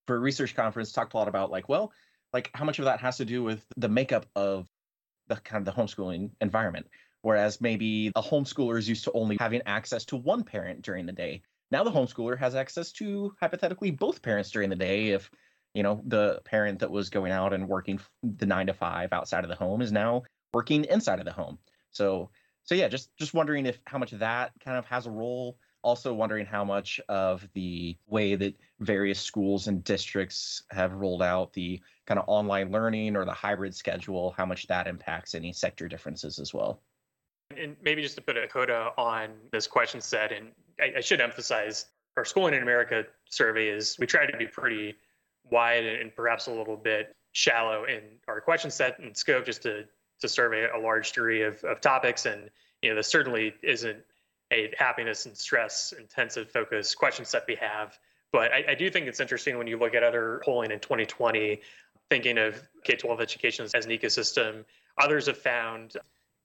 for 0.07 0.17
a 0.17 0.21
research 0.21 0.57
conference, 0.57 0.93
talked 0.93 1.14
a 1.14 1.17
lot 1.17 1.29
about 1.29 1.50
like, 1.50 1.69
well, 1.69 1.93
like 2.33 2.50
how 2.55 2.64
much 2.64 2.79
of 2.79 2.87
that 2.87 3.00
has 3.00 3.17
to 3.19 3.25
do 3.25 3.43
with 3.43 3.64
the 3.76 3.88
makeup 3.88 4.26
of 4.35 4.69
the 5.30 5.37
kind 5.37 5.66
of 5.66 5.75
the 5.75 5.80
homeschooling 5.80 6.30
environment. 6.42 6.87
Whereas 7.22 7.60
maybe 7.60 8.12
a 8.16 8.22
homeschooler 8.22 8.78
is 8.78 8.88
used 8.88 9.04
to 9.04 9.12
only 9.12 9.37
having 9.40 9.62
access 9.64 10.04
to 10.06 10.16
one 10.16 10.42
parent 10.44 10.82
during 10.82 11.06
the 11.06 11.12
day. 11.12 11.42
Now 11.70 11.84
the 11.84 11.90
homeschooler 11.90 12.38
has 12.38 12.54
access 12.54 12.92
to 12.92 13.32
hypothetically 13.40 13.90
both 13.90 14.20
parents 14.20 14.50
during 14.50 14.68
the 14.68 14.76
day 14.76 15.08
if 15.08 15.30
you 15.75 15.82
know 15.82 16.02
the 16.06 16.40
parent 16.44 16.80
that 16.80 16.90
was 16.90 17.08
going 17.08 17.32
out 17.32 17.52
and 17.52 17.68
working 17.68 18.00
the 18.22 18.46
9 18.46 18.66
to 18.66 18.75
5 18.75 19.12
outside 19.12 19.44
of 19.44 19.50
the 19.50 19.56
home 19.56 19.80
is 19.80 19.92
now 19.92 20.22
working 20.52 20.84
inside 20.84 21.20
of 21.20 21.25
the 21.25 21.32
home. 21.32 21.58
So 21.90 22.30
so 22.64 22.75
yeah, 22.75 22.88
just 22.88 23.16
just 23.16 23.34
wondering 23.34 23.66
if 23.66 23.78
how 23.87 23.99
much 23.99 24.10
that 24.12 24.52
kind 24.64 24.76
of 24.76 24.84
has 24.87 25.06
a 25.06 25.10
role 25.10 25.56
also 25.82 26.12
wondering 26.12 26.46
how 26.46 26.64
much 26.64 27.00
of 27.08 27.49
the 27.54 27.96
way 28.06 28.34
that 28.34 28.54
various 28.80 29.20
schools 29.20 29.66
and 29.66 29.82
districts 29.84 30.62
have 30.70 30.92
rolled 30.92 31.22
out 31.22 31.52
the 31.52 31.80
kind 32.11 32.19
of 32.19 32.25
online 32.26 32.73
learning 32.73 33.17
or 33.17 33.25
the 33.25 33.33
hybrid 33.33 33.75
schedule 33.75 34.35
how 34.37 34.45
much 34.45 34.67
that 34.67 34.87
impacts 34.87 35.35
any 35.35 35.52
sector 35.52 35.88
differences 35.88 36.38
as 36.38 36.52
well 36.52 36.83
and 37.57 37.76
maybe 37.83 38.02
just 38.02 38.14
to 38.17 38.21
put 38.23 38.37
a 38.37 38.47
coda 38.47 38.93
on 38.97 39.31
this 39.52 39.67
question 39.67 40.00
set, 40.00 40.33
and 40.33 40.49
I, 40.81 40.99
I 40.99 41.00
should 41.00 41.21
emphasize 41.21 41.87
our 42.17 42.25
schooling 42.25 42.55
in 42.55 42.62
America 42.62 43.05
survey 43.29 43.69
is 43.69 43.97
we 43.99 44.07
try 44.07 44.26
to 44.26 44.37
be 44.37 44.47
pretty 44.47 44.95
wide 45.50 45.85
and 45.85 46.14
perhaps 46.14 46.47
a 46.47 46.52
little 46.52 46.76
bit 46.76 47.14
shallow 47.33 47.85
in 47.85 48.02
our 48.29 48.40
question 48.40 48.71
set 48.71 48.99
and 48.99 49.17
scope 49.17 49.47
just 49.47 49.62
to 49.62 49.85
to 50.21 50.29
survey 50.29 50.69
a 50.75 50.79
large 50.79 51.12
degree 51.12 51.43
of, 51.43 51.62
of 51.64 51.81
topics. 51.81 52.26
And 52.26 52.50
you 52.83 52.90
know, 52.90 52.97
this 52.97 53.09
certainly 53.09 53.55
isn't 53.62 53.99
a 54.52 54.71
happiness 54.76 55.25
and 55.25 55.37
stress 55.37 55.95
intensive 55.99 56.50
focus 56.50 56.95
question 56.95 57.25
set 57.25 57.45
we 57.49 57.55
have. 57.55 57.99
But 58.33 58.52
I, 58.52 58.64
I 58.71 58.75
do 58.75 58.90
think 58.90 59.07
it's 59.07 59.19
interesting 59.19 59.57
when 59.57 59.67
you 59.67 59.79
look 59.79 59.95
at 59.95 60.02
other 60.02 60.43
polling 60.45 60.73
in 60.73 60.79
2020, 60.79 61.61
thinking 62.11 62.37
of 62.37 62.61
K-12 62.85 63.21
education 63.21 63.67
as 63.73 63.87
an 63.87 63.93
ecosystem. 63.93 64.64
Others 64.99 65.26
have 65.26 65.38
found 65.38 65.97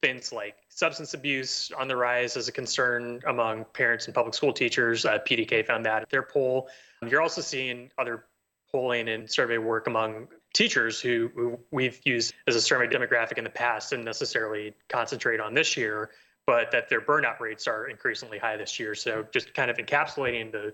things 0.02 0.32
like 0.32 0.56
substance 0.70 1.14
abuse 1.14 1.72
on 1.78 1.88
the 1.88 1.96
rise 1.96 2.38
as 2.38 2.48
a 2.48 2.52
concern 2.52 3.20
among 3.28 3.66
parents 3.74 4.06
and 4.06 4.14
public 4.14 4.36
school 4.36 4.54
teachers. 4.54 5.06
Uh, 5.06 5.18
PDK 5.20 5.66
found 5.66 5.84
that 5.86 6.04
at 6.04 6.10
their 6.10 6.22
poll. 6.22 6.70
You're 7.06 7.22
also 7.22 7.42
seeing 7.42 7.90
other 7.98 8.26
polling 8.72 9.10
and 9.10 9.30
survey 9.30 9.58
work 9.58 9.88
among 9.88 10.28
teachers 10.54 11.02
who, 11.02 11.32
who 11.36 11.60
we've 11.72 12.00
used 12.06 12.34
as 12.48 12.56
a 12.56 12.62
survey 12.62 12.88
demographic 12.88 13.38
in 13.38 13.44
the 13.44 13.50
past 13.50 13.94
and 13.94 14.06
necessarily 14.06 14.74
concentrate 14.90 15.40
on 15.40 15.54
this 15.54 15.76
year, 15.76 16.12
but 16.46 16.72
that 16.72 16.88
their 16.90 17.02
burnout 17.02 17.40
rates 17.40 17.68
are 17.68 17.88
increasingly 17.88 18.38
high 18.38 18.58
this 18.58 18.80
year. 18.80 18.94
So 18.94 19.26
just 19.32 19.54
kind 19.54 19.72
of 19.72 19.78
encapsulating 19.78 20.52
the 20.52 20.74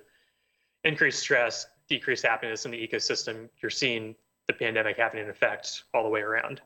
increased 0.84 1.20
stress, 1.20 1.68
decreased 1.88 2.26
happiness 2.26 2.66
in 2.66 2.72
the 2.72 2.88
ecosystem, 2.88 3.50
you're 3.62 3.70
seeing 3.70 4.16
the 4.52 4.66
pandemic 4.66 4.98
having 4.98 5.22
an 5.22 5.30
effect 5.30 5.84
all 5.94 6.04
the 6.04 6.10
way 6.10 6.22
around. 6.22 6.62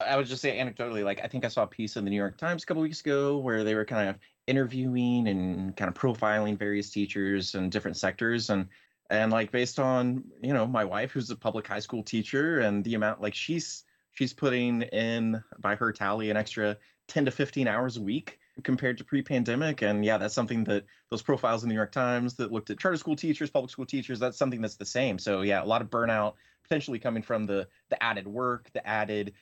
I 0.00 0.16
would 0.16 0.26
just 0.26 0.42
say 0.42 0.58
anecdotally, 0.58 1.04
like 1.04 1.20
I 1.22 1.28
think 1.28 1.44
I 1.44 1.48
saw 1.48 1.62
a 1.62 1.66
piece 1.66 1.96
in 1.96 2.04
the 2.04 2.10
New 2.10 2.16
York 2.16 2.36
Times 2.36 2.62
a 2.62 2.66
couple 2.66 2.82
weeks 2.82 3.00
ago 3.00 3.38
where 3.38 3.64
they 3.64 3.74
were 3.74 3.84
kind 3.84 4.08
of 4.08 4.16
interviewing 4.46 5.28
and 5.28 5.76
kind 5.76 5.88
of 5.88 5.94
profiling 5.94 6.58
various 6.58 6.90
teachers 6.90 7.54
in 7.54 7.70
different 7.70 7.96
sectors. 7.96 8.50
And 8.50 8.68
and 9.10 9.30
like 9.30 9.52
based 9.52 9.78
on 9.78 10.24
you 10.42 10.52
know 10.52 10.66
my 10.66 10.84
wife 10.84 11.12
who's 11.12 11.30
a 11.30 11.36
public 11.36 11.66
high 11.66 11.80
school 11.80 12.02
teacher 12.02 12.60
and 12.60 12.82
the 12.84 12.94
amount 12.94 13.20
like 13.20 13.34
she's 13.34 13.84
she's 14.12 14.32
putting 14.32 14.82
in 14.82 15.42
by 15.60 15.74
her 15.76 15.92
tally 15.92 16.30
an 16.30 16.36
extra 16.36 16.76
10 17.08 17.26
to 17.26 17.30
15 17.30 17.68
hours 17.68 17.96
a 17.96 18.02
week 18.02 18.38
compared 18.62 18.98
to 18.98 19.04
pre-pandemic. 19.04 19.82
And 19.82 20.04
yeah 20.04 20.18
that's 20.18 20.34
something 20.34 20.64
that 20.64 20.84
those 21.10 21.22
profiles 21.22 21.62
in 21.62 21.68
the 21.68 21.74
new 21.74 21.78
york 21.78 21.92
times 21.92 22.34
that 22.34 22.52
looked 22.52 22.70
at 22.70 22.78
charter 22.78 22.96
school 22.96 23.16
teachers 23.16 23.50
public 23.50 23.70
school 23.70 23.86
teachers 23.86 24.18
that's 24.18 24.38
something 24.38 24.60
that's 24.60 24.76
the 24.76 24.86
same. 24.86 25.18
So 25.18 25.42
yeah 25.42 25.62
a 25.62 25.66
lot 25.66 25.82
of 25.82 25.90
burnout 25.90 26.34
potentially 26.72 26.98
coming 26.98 27.22
from 27.22 27.44
the 27.44 27.68
the 27.90 28.02
added 28.02 28.26
work 28.26 28.70
the 28.72 28.86
added 28.86 29.34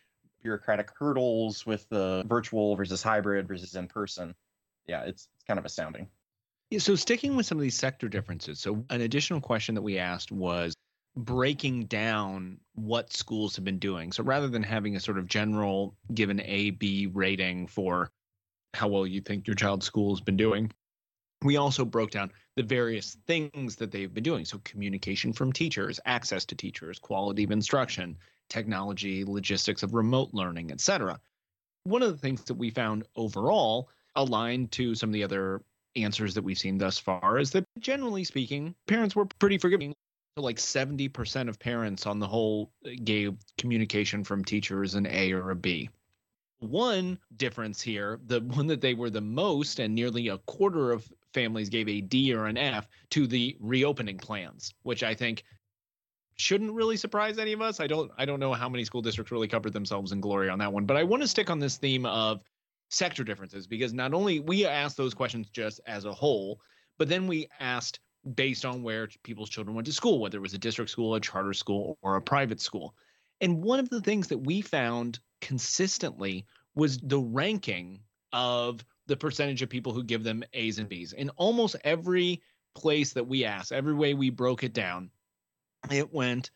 bureaucratic 0.43 0.91
hurdles 0.99 1.65
with 1.65 1.89
the 1.89 2.25
virtual 2.27 2.75
versus 2.75 3.05
hybrid 3.05 3.47
versus 3.47 3.77
in 3.77 3.87
person. 3.87 4.35
Yeah, 4.89 5.03
it's 5.03 5.29
it's 5.37 5.45
kind 5.47 5.59
of 5.61 5.65
astounding. 5.65 6.09
Yeah, 6.71 6.81
so 6.81 6.97
sticking 6.97 7.37
with 7.37 7.47
some 7.47 7.57
of 7.57 7.63
these 7.63 7.77
sector 7.77 8.09
differences. 8.09 8.59
So 8.59 8.85
an 8.91 9.03
additional 9.03 9.41
question 9.41 9.77
that 9.77 9.83
we 9.83 9.97
asked 9.99 10.33
was 10.33 10.75
breaking 11.17 11.85
down 11.85 12.59
what 12.75 13.13
schools 13.13 13.55
have 13.55 13.65
been 13.65 13.79
doing. 13.79 14.11
So 14.11 14.25
rather 14.25 14.49
than 14.49 14.65
having 14.65 14.97
a 14.97 15.01
sort 15.01 15.19
of 15.19 15.27
general 15.27 15.95
given 16.13 16.41
A 16.41 16.71
B 16.71 17.07
rating 17.07 17.69
for 17.69 18.11
how 18.75 18.89
well 18.89 19.07
you 19.07 19.21
think 19.21 19.47
your 19.47 19.55
child's 19.55 19.87
school 19.87 20.13
has 20.15 20.21
been 20.21 20.37
doing, 20.37 20.73
we 21.43 21.57
also 21.57 21.85
broke 21.85 22.11
down 22.11 22.31
the 22.57 22.63
various 22.63 23.17
things 23.27 23.77
that 23.77 23.91
they've 23.91 24.13
been 24.13 24.25
doing. 24.25 24.45
So 24.45 24.61
communication 24.65 25.33
from 25.33 25.53
teachers, 25.53 25.99
access 26.05 26.45
to 26.47 26.55
teachers, 26.55 26.99
quality 26.99 27.45
of 27.45 27.51
instruction, 27.51 28.17
technology, 28.49 29.25
logistics 29.25 29.83
of 29.83 29.95
remote 29.95 30.31
learning, 30.33 30.71
etc. 30.71 31.19
One 31.85 32.03
of 32.03 32.13
the 32.13 32.19
things 32.19 32.45
that 32.45 32.55
we 32.55 32.71
found 32.71 33.05
overall 33.17 33.89
aligned 34.17 34.73
to 34.73 34.95
some 34.95 35.09
of 35.09 35.15
the 35.15 35.25
other 35.25 35.63
answers 35.97 36.35
that 36.35 36.43
we've 36.43 36.59
seen 36.59 36.79
thus 36.79 36.99
far 36.99 37.39
is 37.39 37.51
that 37.53 37.65
generally 37.79 38.25
speaking, 38.25 38.75
parents 38.87 39.17
were 39.17 39.27
pretty 39.27 39.59
forgiving. 39.59 39.95
So 40.37 40.45
like 40.45 40.59
70% 40.59 41.49
of 41.49 41.59
parents 41.59 42.07
on 42.07 42.19
the 42.19 42.27
whole 42.27 42.71
uh, 42.85 42.91
gave 43.03 43.35
communication 43.59 44.23
from 44.25 44.45
teachers 44.45 44.95
an 44.95 45.07
A 45.07 45.33
or 45.33 45.51
a 45.51 45.57
B. 45.57 45.89
One 46.61 47.19
difference 47.37 47.81
here, 47.81 48.21
the 48.27 48.41
one 48.41 48.67
that 48.67 48.83
they 48.83 48.93
were 48.93 49.11
the 49.11 49.23
most, 49.23 49.79
and 49.79 49.95
nearly 49.95 50.29
a 50.29 50.39
quarter 50.39 50.93
of 50.93 51.11
families 51.35 51.69
gave 51.69 51.89
a 51.89 52.01
D 52.01 52.35
or 52.35 52.47
an 52.47 52.57
F 52.57 52.89
to 53.11 53.27
the 53.27 53.57
reopening 53.61 54.19
plans, 54.19 54.75
which 54.83 55.03
I 55.03 55.15
think 55.15 55.45
shouldn't 56.37 56.73
really 56.73 56.97
surprise 56.97 57.39
any 57.39 57.53
of 57.53 57.61
us. 57.61 57.81
I 57.81 57.87
don't 57.87 58.11
I 58.17 58.25
don't 58.25 58.41
know 58.41 58.55
how 58.55 58.69
many 58.69 58.85
school 58.85 59.03
districts 59.03 59.31
really 59.31 59.49
covered 59.49 59.73
themselves 59.73 60.13
in 60.13 60.21
glory 60.21 60.49
on 60.49 60.59
that 60.61 60.73
one, 60.73 60.87
but 60.87 60.97
I 60.97 61.05
want 61.05 61.23
to 61.23 61.29
stick 61.29 61.51
on 61.51 61.59
this 61.59 61.77
theme 61.77 62.07
of 62.07 62.43
sector 62.89 63.23
differences 63.23 63.67
because 63.67 63.93
not 63.93 64.15
only 64.15 64.41
we 64.41 64.67
asked 64.67 64.97
those 64.97 65.15
questions 65.15 65.49
just 65.51 65.81
as 65.87 66.05
a 66.05 66.13
whole, 66.13 66.61
but 66.99 67.09
then 67.09 67.27
we 67.27 67.47
asked 67.61 68.01
based 68.35 68.65
on 68.65 68.83
where 68.83 69.09
people's 69.23 69.49
children 69.49 69.75
went 69.75 69.87
to 69.87 69.93
school, 69.93 70.19
whether 70.19 70.39
it 70.39 70.43
was 70.43 70.55
a 70.55 70.59
district 70.59 70.91
school, 70.91 71.15
a 71.15 71.21
charter 71.21 71.55
school, 71.55 71.99
or 72.03 72.17
a 72.17 72.23
private 72.23 72.61
school. 72.61 72.95
And 73.41 73.63
one 73.63 73.81
of 73.81 73.89
the 73.89 74.03
things 74.03 74.29
that 74.29 74.39
we 74.39 74.61
found 74.61 75.21
consistently 75.41 76.45
was 76.75 76.99
the 76.99 77.19
ranking 77.19 78.01
of 78.33 78.85
the 79.11 79.17
percentage 79.17 79.61
of 79.61 79.69
people 79.69 79.93
who 79.93 80.05
give 80.05 80.23
them 80.23 80.45
A's 80.55 80.79
and 80.79 80.89
B's. 80.89 81.13
In 81.13 81.31
almost 81.31 81.75
every 81.83 82.41
place 82.77 83.13
that 83.13 83.27
we 83.27 83.45
asked, 83.45 83.73
every 83.73 83.93
way 83.93 84.15
we 84.15 84.31
broke 84.31 84.63
it 84.63 84.73
down, 84.73 85.11
it 85.91 86.15
went 86.15 86.53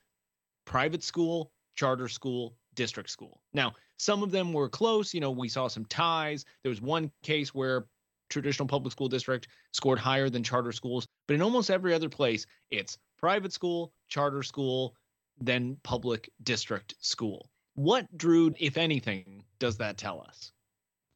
private 0.64 1.02
school, 1.02 1.50
charter 1.75 2.08
school, 2.08 2.56
district 2.75 3.11
school. 3.11 3.40
Now, 3.52 3.73
some 3.99 4.23
of 4.23 4.30
them 4.30 4.52
were 4.52 4.68
close. 4.68 5.12
You 5.12 5.20
know, 5.20 5.32
we 5.32 5.49
saw 5.49 5.66
some 5.66 5.84
ties. 5.87 6.44
There 6.62 6.70
was 6.70 6.80
one 6.80 7.11
case 7.25 7.52
where 7.52 7.87
traditional 8.30 8.68
public 8.68 8.92
school 8.92 9.08
district 9.08 9.49
scored 9.73 9.99
higher 9.99 10.30
than 10.30 10.44
charter 10.44 10.73
schools. 10.73 11.08
But 11.26 11.34
in 11.34 11.42
almost 11.42 11.70
every 11.70 11.92
other 11.92 12.08
place, 12.08 12.46
it's 12.70 12.99
private 13.18 13.52
school, 13.52 13.92
charter 14.08 14.44
school, 14.44 14.94
then 15.40 15.76
public 15.82 16.30
district 16.44 16.94
school. 17.00 17.50
What, 17.75 18.06
Drew, 18.16 18.54
if 18.61 18.76
anything, 18.76 19.42
does 19.58 19.76
that 19.78 19.99
tell 19.99 20.20
us? 20.20 20.52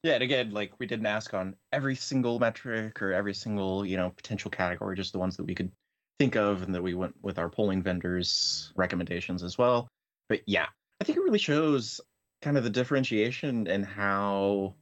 Yeah, 0.04 0.14
and 0.14 0.22
again, 0.22 0.52
like 0.52 0.72
we 0.78 0.86
didn't 0.86 1.06
ask 1.06 1.34
on 1.34 1.56
every 1.72 1.96
single 1.96 2.38
metric 2.38 3.02
or 3.02 3.12
every 3.12 3.34
single, 3.34 3.84
you 3.84 3.96
know, 3.96 4.10
potential 4.10 4.50
category, 4.50 4.96
just 4.96 5.12
the 5.12 5.18
ones 5.18 5.36
that 5.36 5.44
we 5.44 5.54
could 5.54 5.72
think 6.18 6.36
of 6.36 6.62
and 6.62 6.74
that 6.74 6.82
we 6.82 6.94
went 6.94 7.14
with 7.22 7.38
our 7.38 7.48
polling 7.48 7.82
vendors' 7.82 8.72
recommendations 8.76 9.42
as 9.42 9.58
well. 9.58 9.88
But 10.28 10.40
yeah, 10.46 10.66
I 11.00 11.04
think 11.04 11.18
it 11.18 11.22
really 11.22 11.38
shows 11.38 12.00
kind 12.42 12.56
of 12.56 12.64
the 12.64 12.70
differentiation 12.70 13.66
and 13.66 13.84
how 13.84 14.74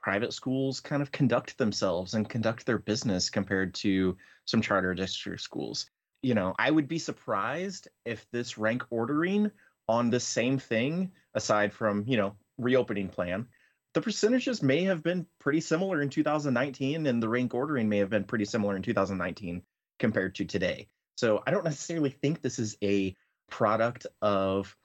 private 0.00 0.32
schools 0.32 0.80
kind 0.80 1.02
of 1.02 1.12
conduct 1.12 1.58
themselves 1.58 2.14
and 2.14 2.28
conduct 2.28 2.64
their 2.64 2.78
business 2.78 3.28
compared 3.28 3.74
to 3.74 4.16
some 4.44 4.62
charter 4.62 4.94
district 4.94 5.40
schools. 5.40 5.90
You 6.22 6.34
know, 6.34 6.54
I 6.58 6.70
would 6.70 6.86
be 6.86 6.98
surprised 6.98 7.88
if 8.04 8.26
this 8.30 8.56
rank 8.56 8.84
ordering 8.90 9.50
on 9.88 10.10
the 10.10 10.20
same 10.20 10.58
thing, 10.58 11.10
aside 11.34 11.72
from, 11.72 12.04
you 12.06 12.16
know, 12.16 12.36
reopening 12.58 13.08
plan, 13.08 13.46
the 13.92 14.00
percentages 14.00 14.62
may 14.62 14.84
have 14.84 15.02
been 15.02 15.26
pretty 15.38 15.60
similar 15.60 16.00
in 16.00 16.10
2019 16.10 17.06
and 17.06 17.22
the 17.22 17.28
rank 17.28 17.54
ordering 17.54 17.88
may 17.88 17.98
have 17.98 18.10
been 18.10 18.24
pretty 18.24 18.44
similar 18.44 18.76
in 18.76 18.82
2019 18.82 19.62
compared 19.98 20.34
to 20.36 20.44
today. 20.44 20.88
So 21.16 21.42
I 21.46 21.50
don't 21.50 21.64
necessarily 21.64 22.10
think 22.10 22.40
this 22.40 22.58
is 22.58 22.76
a 22.82 23.14
product 23.50 24.06
of 24.22 24.76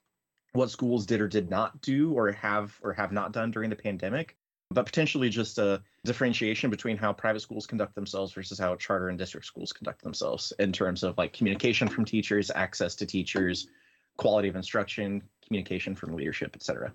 what 0.54 0.72
schools 0.72 1.06
did 1.06 1.22
or 1.22 1.28
did 1.28 1.50
not 1.50 1.82
do 1.82 2.14
or 2.14 2.32
have 2.32 2.78
or 2.82 2.94
have 2.94 3.12
not 3.12 3.32
done 3.32 3.52
during 3.52 3.70
the 3.70 3.76
pandemic, 3.76 4.36
but 4.72 4.86
potentially 4.86 5.30
just 5.30 5.60
a 5.60 5.84
differentiation 6.04 6.70
between 6.70 6.98
how 6.98 7.14
private 7.14 7.42
schools 7.42 7.68
conduct 7.68 7.94
themselves 7.94 8.34
versus 8.34 8.58
how 8.58 8.76
charter 8.76 9.10
and 9.10 9.20
district 9.20 9.46
schools 9.46 9.72
conduct 9.72 10.02
themselves 10.02 10.52
in 10.60 10.72
terms 10.72 11.04
of 11.04 11.18
like 11.18 11.34
communication 11.34 11.88
from 11.88 12.06
teachers, 12.06 12.50
access 12.56 12.96
to 12.96 13.06
teachers, 13.06 13.68
quality 14.18 14.48
of 14.48 14.56
instruction, 14.56 15.22
communication 15.46 15.94
from 15.94 16.16
leadership, 16.16 16.52
et 16.56 16.64
cetera. 16.64 16.92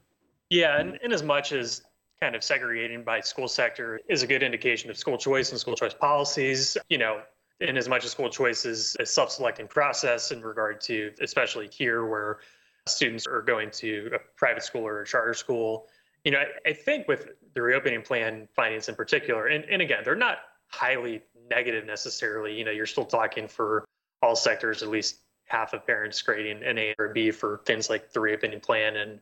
Yeah, 0.49 0.81
and 0.81 0.99
in 1.03 1.13
as 1.13 1.23
much 1.23 1.53
as 1.53 1.83
kind 2.21 2.37
of 2.37 2.45
segregating 2.45 3.03
by 3.03 3.21
school 3.21 3.49
sector 3.49 4.01
is 4.09 4.23
a 4.23 4.27
good 4.27 4.43
indication 4.43 4.91
of 4.91 4.97
school 4.97 5.17
choice 5.17 5.51
and 5.51 5.59
school 5.61 5.75
choice 5.75 5.95
policies. 5.95 6.77
You 6.91 6.99
know, 6.99 7.23
in 7.61 7.77
as 7.77 7.89
much 7.89 8.05
as 8.05 8.11
school 8.11 8.29
choice 8.29 8.65
is 8.65 8.97
a 9.01 9.07
self-selecting 9.07 9.69
process 9.69 10.31
in 10.31 10.43
regard 10.43 10.81
to, 10.83 11.13
especially 11.21 11.69
here 11.69 12.07
where 12.07 12.39
students 12.87 13.27
are 13.27 13.43
going 13.43 13.71
to 13.71 14.11
a 14.15 14.19
private 14.37 14.63
school 14.63 14.87
or 14.87 15.03
a 15.03 15.07
charter 15.07 15.35
school. 15.35 15.87
You 16.25 16.33
know, 16.33 16.39
I, 16.39 16.71
I 16.71 16.73
think 16.75 17.09
with 17.09 17.29
the 17.55 17.63
reopening 17.63 18.03
plan 18.03 18.49
findings 18.55 18.89
in 18.89 18.95
particular, 18.95 19.47
and, 19.47 19.65
and 19.65 19.81
again, 19.81 20.03
they're 20.05 20.15
not 20.15 20.39
highly 20.69 21.23
negative 21.51 21.87
necessarily. 21.87 22.57
You 22.57 22.65
know, 22.65 22.71
you're 22.71 22.87
still 22.87 23.05
talking 23.05 23.49
for 23.49 23.85
all 24.23 24.37
sectors, 24.37 24.83
at 24.83 24.91
least 24.91 25.21
half 25.47 25.73
of 25.73 25.87
parents 25.87 26.21
grading 26.21 26.63
an 26.63 26.79
A 26.79 26.95
or 26.99 27.07
a 27.07 27.13
B 27.13 27.31
for 27.31 27.63
things 27.65 27.91
like 27.91 28.13
the 28.13 28.21
reopening 28.21 28.61
plan 28.61 28.97
and 28.97 29.21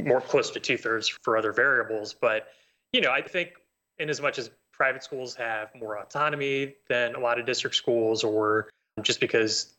more 0.00 0.20
close 0.20 0.50
to 0.50 0.60
two 0.60 0.76
thirds 0.76 1.08
for 1.22 1.36
other 1.36 1.52
variables. 1.52 2.14
But, 2.14 2.48
you 2.92 3.00
know, 3.00 3.10
I 3.10 3.22
think 3.22 3.52
in 3.98 4.08
as 4.08 4.20
much 4.20 4.38
as 4.38 4.50
private 4.72 5.02
schools 5.02 5.34
have 5.34 5.68
more 5.74 5.98
autonomy 5.98 6.74
than 6.88 7.14
a 7.14 7.20
lot 7.20 7.38
of 7.38 7.46
district 7.46 7.76
schools, 7.76 8.24
or 8.24 8.70
just 9.02 9.20
because 9.20 9.74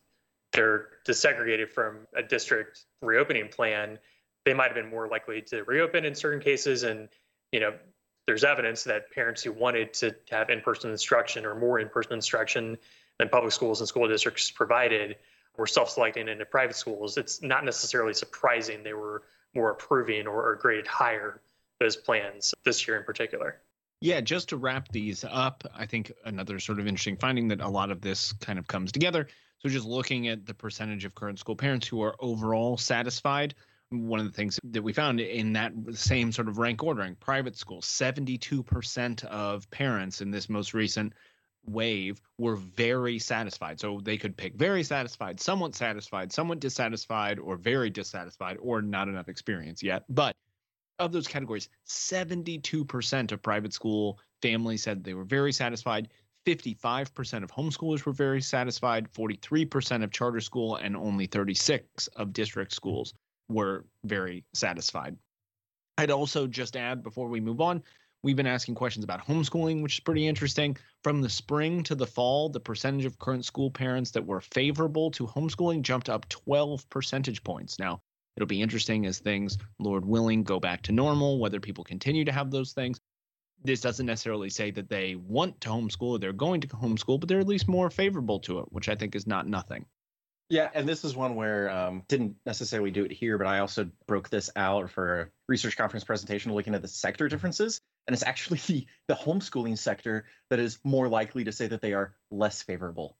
they're 0.52 0.88
desegregated 1.06 1.70
from 1.70 2.06
a 2.14 2.22
district 2.22 2.84
reopening 3.00 3.48
plan, 3.48 3.98
they 4.44 4.54
might 4.54 4.66
have 4.66 4.74
been 4.74 4.90
more 4.90 5.08
likely 5.08 5.42
to 5.42 5.64
reopen 5.64 6.04
in 6.04 6.14
certain 6.14 6.40
cases. 6.40 6.82
And, 6.82 7.08
you 7.52 7.60
know, 7.60 7.74
there's 8.26 8.44
evidence 8.44 8.84
that 8.84 9.10
parents 9.10 9.42
who 9.42 9.52
wanted 9.52 9.92
to 9.94 10.14
have 10.30 10.50
in-person 10.50 10.90
instruction 10.90 11.44
or 11.44 11.54
more 11.54 11.80
in-person 11.80 12.12
instruction 12.12 12.78
than 13.18 13.28
public 13.28 13.52
schools 13.52 13.80
and 13.80 13.88
school 13.88 14.06
districts 14.06 14.50
provided 14.50 15.16
were 15.56 15.66
self-selecting 15.66 16.28
into 16.28 16.44
private 16.44 16.76
schools. 16.76 17.16
It's 17.16 17.42
not 17.42 17.64
necessarily 17.64 18.14
surprising 18.14 18.82
they 18.82 18.94
were 18.94 19.22
more 19.54 19.70
approving 19.70 20.26
or, 20.26 20.50
or 20.50 20.56
graded 20.56 20.86
higher 20.86 21.40
those 21.80 21.96
plans 21.96 22.54
this 22.64 22.86
year 22.86 22.96
in 22.96 23.04
particular. 23.04 23.60
Yeah, 24.00 24.20
just 24.20 24.48
to 24.48 24.56
wrap 24.56 24.88
these 24.88 25.24
up, 25.28 25.64
I 25.74 25.86
think 25.86 26.12
another 26.24 26.58
sort 26.58 26.80
of 26.80 26.86
interesting 26.86 27.16
finding 27.16 27.48
that 27.48 27.60
a 27.60 27.68
lot 27.68 27.90
of 27.90 28.00
this 28.00 28.32
kind 28.34 28.58
of 28.58 28.66
comes 28.66 28.90
together. 28.90 29.28
So, 29.58 29.68
just 29.68 29.86
looking 29.86 30.26
at 30.26 30.44
the 30.44 30.54
percentage 30.54 31.04
of 31.04 31.14
current 31.14 31.38
school 31.38 31.54
parents 31.54 31.86
who 31.86 32.02
are 32.02 32.16
overall 32.18 32.76
satisfied, 32.76 33.54
one 33.90 34.18
of 34.18 34.26
the 34.26 34.32
things 34.32 34.58
that 34.64 34.82
we 34.82 34.92
found 34.92 35.20
in 35.20 35.52
that 35.52 35.72
same 35.92 36.32
sort 36.32 36.48
of 36.48 36.58
rank 36.58 36.82
ordering 36.82 37.14
private 37.16 37.56
schools 37.56 37.86
72% 37.86 39.24
of 39.26 39.70
parents 39.70 40.20
in 40.20 40.30
this 40.30 40.48
most 40.48 40.74
recent 40.74 41.12
wave 41.66 42.20
were 42.38 42.56
very 42.56 43.18
satisfied 43.18 43.78
so 43.78 44.00
they 44.02 44.16
could 44.16 44.36
pick 44.36 44.54
very 44.54 44.82
satisfied 44.82 45.40
somewhat 45.40 45.74
satisfied 45.74 46.32
somewhat 46.32 46.60
dissatisfied 46.60 47.38
or 47.38 47.56
very 47.56 47.88
dissatisfied 47.88 48.56
or 48.60 48.82
not 48.82 49.08
enough 49.08 49.28
experience 49.28 49.82
yet 49.82 50.04
but 50.08 50.34
of 50.98 51.12
those 51.12 51.26
categories 51.26 51.68
72% 51.86 53.32
of 53.32 53.42
private 53.42 53.72
school 53.72 54.18
families 54.40 54.82
said 54.82 55.02
they 55.02 55.14
were 55.14 55.24
very 55.24 55.52
satisfied 55.52 56.08
55% 56.46 57.44
of 57.44 57.50
homeschoolers 57.50 58.04
were 58.04 58.12
very 58.12 58.42
satisfied 58.42 59.12
43% 59.12 60.02
of 60.02 60.10
charter 60.10 60.40
school 60.40 60.76
and 60.76 60.96
only 60.96 61.26
36 61.26 62.08
of 62.08 62.32
district 62.32 62.72
schools 62.72 63.14
were 63.48 63.84
very 64.04 64.44
satisfied. 64.54 65.16
I'd 65.98 66.10
also 66.10 66.46
just 66.46 66.76
add 66.76 67.02
before 67.02 67.28
we 67.28 67.40
move 67.40 67.60
on, 67.60 67.82
we've 68.22 68.36
been 68.36 68.46
asking 68.46 68.74
questions 68.74 69.04
about 69.04 69.26
homeschooling, 69.26 69.82
which 69.82 69.94
is 69.94 70.00
pretty 70.00 70.26
interesting. 70.26 70.76
From 71.02 71.20
the 71.20 71.28
spring 71.28 71.82
to 71.84 71.94
the 71.94 72.06
fall, 72.06 72.48
the 72.48 72.60
percentage 72.60 73.04
of 73.04 73.18
current 73.18 73.44
school 73.44 73.70
parents 73.70 74.12
that 74.12 74.26
were 74.26 74.40
favorable 74.40 75.10
to 75.12 75.26
homeschooling 75.26 75.82
jumped 75.82 76.08
up 76.08 76.28
12 76.28 76.88
percentage 76.88 77.42
points. 77.42 77.78
Now, 77.78 78.00
it'll 78.36 78.46
be 78.46 78.62
interesting 78.62 79.06
as 79.06 79.18
things, 79.18 79.58
Lord 79.78 80.04
willing, 80.04 80.44
go 80.44 80.60
back 80.60 80.82
to 80.82 80.92
normal, 80.92 81.38
whether 81.38 81.60
people 81.60 81.84
continue 81.84 82.24
to 82.24 82.32
have 82.32 82.50
those 82.50 82.72
things. 82.72 83.00
This 83.64 83.80
doesn't 83.80 84.06
necessarily 84.06 84.50
say 84.50 84.70
that 84.72 84.88
they 84.88 85.14
want 85.14 85.60
to 85.60 85.68
homeschool 85.68 86.10
or 86.10 86.18
they're 86.18 86.32
going 86.32 86.60
to 86.62 86.68
homeschool, 86.68 87.20
but 87.20 87.28
they're 87.28 87.40
at 87.40 87.46
least 87.46 87.68
more 87.68 87.90
favorable 87.90 88.40
to 88.40 88.58
it, 88.60 88.66
which 88.70 88.88
I 88.88 88.94
think 88.96 89.14
is 89.14 89.26
not 89.26 89.46
nothing. 89.46 89.86
Yeah, 90.48 90.68
and 90.74 90.86
this 90.86 91.04
is 91.04 91.16
one 91.16 91.34
where 91.34 91.70
um, 91.70 92.02
didn't 92.08 92.36
necessarily 92.44 92.90
do 92.90 93.04
it 93.04 93.12
here, 93.12 93.38
but 93.38 93.46
I 93.46 93.60
also 93.60 93.88
broke 94.06 94.28
this 94.28 94.50
out 94.54 94.90
for 94.90 95.20
a 95.20 95.28
research 95.48 95.76
conference 95.78 96.04
presentation 96.04 96.52
looking 96.52 96.74
at 96.74 96.82
the 96.82 96.88
sector 96.88 97.28
differences, 97.28 97.80
and 98.06 98.14
it's 98.14 98.22
actually 98.22 98.60
the 98.66 98.86
the 99.08 99.14
homeschooling 99.14 99.78
sector 99.78 100.26
that 100.50 100.58
is 100.58 100.78
more 100.84 101.08
likely 101.08 101.44
to 101.44 101.52
say 101.52 101.66
that 101.66 101.82
they 101.82 101.92
are 101.92 102.14
less 102.30 102.62
favorable, 102.62 103.16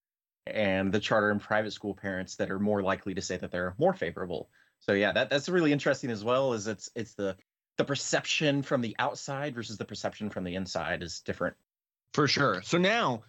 and 0.46 0.92
the 0.92 1.00
charter 1.00 1.30
and 1.30 1.40
private 1.40 1.72
school 1.72 1.94
parents 1.94 2.36
that 2.36 2.50
are 2.50 2.58
more 2.58 2.82
likely 2.82 3.14
to 3.14 3.22
say 3.22 3.36
that 3.36 3.50
they're 3.50 3.74
more 3.78 3.94
favorable. 3.94 4.48
So 4.80 4.92
yeah, 4.92 5.12
that 5.12 5.30
that's 5.30 5.48
really 5.48 5.72
interesting 5.72 6.10
as 6.10 6.24
well. 6.24 6.52
Is 6.52 6.66
it's 6.66 6.90
it's 6.94 7.14
the 7.14 7.36
the 7.78 7.84
perception 7.84 8.62
from 8.62 8.80
the 8.80 8.96
outside 8.98 9.54
versus 9.54 9.78
the 9.78 9.84
perception 9.84 10.30
from 10.30 10.44
the 10.44 10.54
inside 10.54 11.02
is 11.02 11.20
different. 11.20 11.56
For 12.12 12.28
sure. 12.28 12.60
So 12.62 12.76
now, 12.76 13.22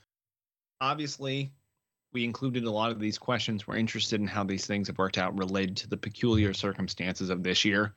obviously, 0.82 1.54
we 2.12 2.26
included 2.26 2.66
a 2.66 2.72
lot 2.72 2.92
of 2.92 3.00
these 3.00 3.18
questions. 3.18 3.66
We're 3.66 3.78
interested 3.78 4.20
in 4.20 4.28
how 4.28 4.44
these 4.44 4.66
things 4.66 4.88
have 4.88 4.98
worked 4.98 5.18
out 5.18 5.38
related 5.38 5.78
to 5.78 5.90
the 5.90 5.98
peculiar 5.98 6.54
circumstances 6.54 7.30
of 7.30 7.44
this 7.44 7.64
year. 7.64 7.94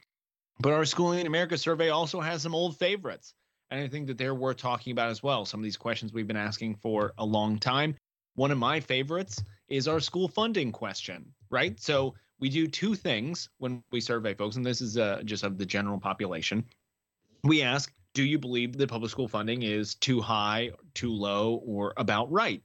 But 0.60 0.72
our 0.72 0.84
Schooling 0.84 1.20
in 1.20 1.26
America 1.26 1.58
survey 1.58 1.90
also 1.90 2.20
has 2.20 2.42
some 2.42 2.54
old 2.54 2.78
favorites. 2.78 3.34
And 3.70 3.80
I 3.80 3.88
think 3.88 4.06
that 4.06 4.18
they're 4.18 4.34
worth 4.34 4.58
talking 4.58 4.92
about 4.92 5.10
as 5.10 5.22
well. 5.22 5.44
Some 5.44 5.60
of 5.60 5.64
these 5.64 5.76
questions 5.76 6.12
we've 6.12 6.26
been 6.26 6.36
asking 6.36 6.76
for 6.76 7.12
a 7.18 7.24
long 7.24 7.58
time. 7.58 7.96
One 8.34 8.50
of 8.50 8.58
my 8.58 8.80
favorites 8.80 9.42
is 9.68 9.88
our 9.88 10.00
school 10.00 10.28
funding 10.28 10.70
question, 10.70 11.32
right? 11.50 11.78
So 11.80 12.14
we 12.38 12.48
do 12.48 12.66
two 12.66 12.94
things 12.94 13.48
when 13.58 13.82
we 13.90 14.00
survey 14.00 14.34
folks, 14.34 14.56
and 14.56 14.64
this 14.64 14.80
is 14.80 14.98
uh, 14.98 15.22
just 15.24 15.42
of 15.42 15.58
the 15.58 15.66
general 15.66 15.98
population. 15.98 16.64
We 17.42 17.62
ask, 17.62 17.92
do 18.14 18.22
you 18.22 18.38
believe 18.38 18.76
that 18.76 18.88
public 18.88 19.10
school 19.10 19.28
funding 19.28 19.62
is 19.62 19.94
too 19.94 20.20
high, 20.20 20.70
too 20.94 21.12
low, 21.12 21.62
or 21.66 21.94
about 21.96 22.30
right? 22.30 22.62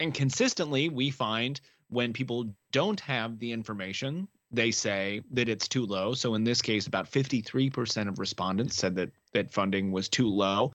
And 0.00 0.12
consistently, 0.12 0.88
we 0.88 1.10
find 1.10 1.60
when 1.88 2.12
people 2.12 2.54
don't 2.72 3.00
have 3.00 3.38
the 3.38 3.52
information, 3.52 4.28
they 4.50 4.70
say 4.70 5.22
that 5.32 5.48
it's 5.48 5.68
too 5.68 5.86
low. 5.86 6.14
So 6.14 6.34
in 6.34 6.44
this 6.44 6.62
case, 6.62 6.86
about 6.86 7.10
53% 7.10 8.08
of 8.08 8.18
respondents 8.18 8.76
said 8.76 8.96
that 8.96 9.10
that 9.34 9.52
funding 9.52 9.92
was 9.92 10.08
too 10.08 10.28
low. 10.28 10.72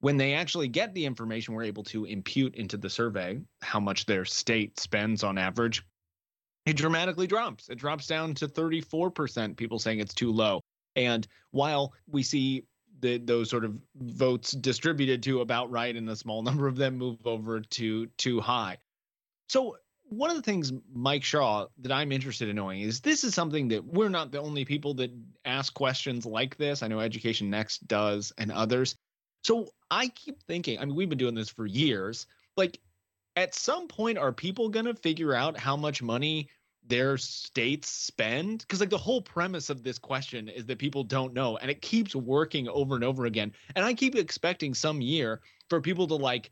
When 0.00 0.16
they 0.16 0.34
actually 0.34 0.68
get 0.68 0.94
the 0.94 1.04
information, 1.04 1.54
we're 1.54 1.64
able 1.64 1.84
to 1.84 2.04
impute 2.04 2.54
into 2.54 2.76
the 2.76 2.88
survey 2.90 3.40
how 3.62 3.80
much 3.80 4.06
their 4.06 4.24
state 4.24 4.78
spends 4.78 5.24
on 5.24 5.38
average. 5.38 5.82
It 6.66 6.76
dramatically 6.76 7.26
drops. 7.26 7.68
It 7.68 7.78
drops 7.78 8.06
down 8.06 8.34
to 8.34 8.48
34% 8.48 9.56
people 9.56 9.78
saying 9.78 10.00
it's 10.00 10.14
too 10.14 10.32
low. 10.32 10.60
And 10.94 11.26
while 11.50 11.92
we 12.08 12.22
see 12.22 12.64
the, 13.00 13.18
those 13.18 13.50
sort 13.50 13.64
of 13.64 13.78
votes 13.96 14.52
distributed 14.52 15.22
to 15.24 15.40
about 15.40 15.70
right, 15.70 15.94
and 15.94 16.08
a 16.08 16.16
small 16.16 16.42
number 16.44 16.66
of 16.66 16.76
them 16.76 16.96
move 16.96 17.26
over 17.26 17.60
to 17.60 18.06
too 18.18 18.40
high. 18.40 18.78
So 19.48 19.76
one 20.08 20.30
of 20.30 20.36
the 20.36 20.42
things, 20.42 20.72
Mike 20.92 21.24
Shaw, 21.24 21.66
that 21.78 21.92
I'm 21.92 22.12
interested 22.12 22.48
in 22.48 22.56
knowing 22.56 22.80
is 22.80 23.00
this 23.00 23.24
is 23.24 23.34
something 23.34 23.68
that 23.68 23.84
we're 23.84 24.08
not 24.08 24.30
the 24.30 24.40
only 24.40 24.64
people 24.64 24.94
that 24.94 25.10
ask 25.44 25.74
questions 25.74 26.24
like 26.24 26.56
this. 26.56 26.82
I 26.82 26.88
know 26.88 27.00
Education 27.00 27.50
Next 27.50 27.86
does 27.86 28.32
and 28.38 28.52
others. 28.52 28.96
So 29.42 29.68
I 29.90 30.08
keep 30.08 30.42
thinking, 30.42 30.78
I 30.78 30.84
mean, 30.84 30.94
we've 30.94 31.08
been 31.08 31.18
doing 31.18 31.34
this 31.34 31.48
for 31.48 31.66
years. 31.66 32.26
Like, 32.56 32.80
at 33.36 33.54
some 33.54 33.86
point, 33.86 34.18
are 34.18 34.32
people 34.32 34.68
going 34.68 34.86
to 34.86 34.94
figure 34.94 35.34
out 35.34 35.58
how 35.58 35.76
much 35.76 36.02
money 36.02 36.48
their 36.86 37.18
states 37.18 37.88
spend? 37.88 38.60
Because, 38.60 38.80
like, 38.80 38.90
the 38.90 38.98
whole 38.98 39.20
premise 39.20 39.70
of 39.70 39.82
this 39.82 39.98
question 39.98 40.48
is 40.48 40.66
that 40.66 40.78
people 40.78 41.04
don't 41.04 41.34
know, 41.34 41.56
and 41.58 41.70
it 41.70 41.82
keeps 41.82 42.16
working 42.16 42.68
over 42.68 42.94
and 42.94 43.04
over 43.04 43.26
again. 43.26 43.52
And 43.74 43.84
I 43.84 43.92
keep 43.92 44.14
expecting 44.14 44.72
some 44.72 45.00
year 45.00 45.42
for 45.68 45.80
people 45.80 46.06
to, 46.08 46.14
like, 46.14 46.50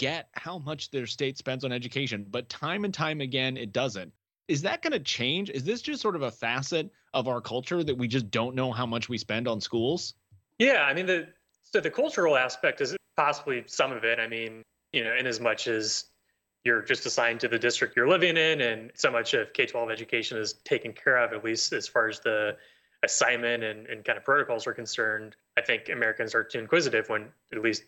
get 0.00 0.28
how 0.32 0.58
much 0.58 0.90
their 0.90 1.06
state 1.06 1.36
spends 1.36 1.62
on 1.62 1.72
education, 1.72 2.26
but 2.30 2.48
time 2.48 2.86
and 2.86 2.94
time 2.94 3.20
again, 3.20 3.58
it 3.58 3.70
doesn't. 3.70 4.10
Is 4.48 4.62
that 4.62 4.80
going 4.80 4.94
to 4.94 4.98
change? 4.98 5.50
Is 5.50 5.62
this 5.62 5.82
just 5.82 6.00
sort 6.00 6.16
of 6.16 6.22
a 6.22 6.30
facet 6.30 6.90
of 7.12 7.28
our 7.28 7.42
culture 7.42 7.84
that 7.84 7.94
we 7.94 8.08
just 8.08 8.30
don't 8.30 8.54
know 8.54 8.72
how 8.72 8.86
much 8.86 9.10
we 9.10 9.18
spend 9.18 9.46
on 9.46 9.60
schools? 9.60 10.14
Yeah, 10.58 10.84
I 10.84 10.94
mean 10.94 11.06
the 11.06 11.28
so 11.62 11.80
the 11.80 11.90
cultural 11.90 12.36
aspect 12.36 12.80
is 12.80 12.96
possibly 13.16 13.62
some 13.66 13.92
of 13.92 14.02
it. 14.02 14.18
I 14.18 14.26
mean, 14.26 14.62
you 14.92 15.04
know, 15.04 15.14
in 15.14 15.26
as 15.26 15.38
much 15.38 15.68
as 15.68 16.06
you're 16.64 16.82
just 16.82 17.04
assigned 17.04 17.40
to 17.40 17.48
the 17.48 17.58
district 17.58 17.94
you're 17.94 18.08
living 18.08 18.38
in, 18.38 18.62
and 18.62 18.90
so 18.94 19.10
much 19.10 19.34
of 19.34 19.52
K 19.52 19.66
12 19.66 19.90
education 19.90 20.38
is 20.38 20.54
taken 20.64 20.94
care 20.94 21.18
of, 21.18 21.34
at 21.34 21.44
least 21.44 21.74
as 21.74 21.86
far 21.86 22.08
as 22.08 22.20
the 22.20 22.56
assignment 23.02 23.62
and, 23.62 23.86
and 23.86 24.02
kind 24.04 24.16
of 24.16 24.24
protocols 24.24 24.66
are 24.66 24.72
concerned. 24.72 25.36
I 25.58 25.60
think 25.60 25.90
Americans 25.90 26.34
are 26.34 26.42
too 26.42 26.58
inquisitive 26.58 27.08
when 27.10 27.28
at 27.52 27.62
least 27.62 27.84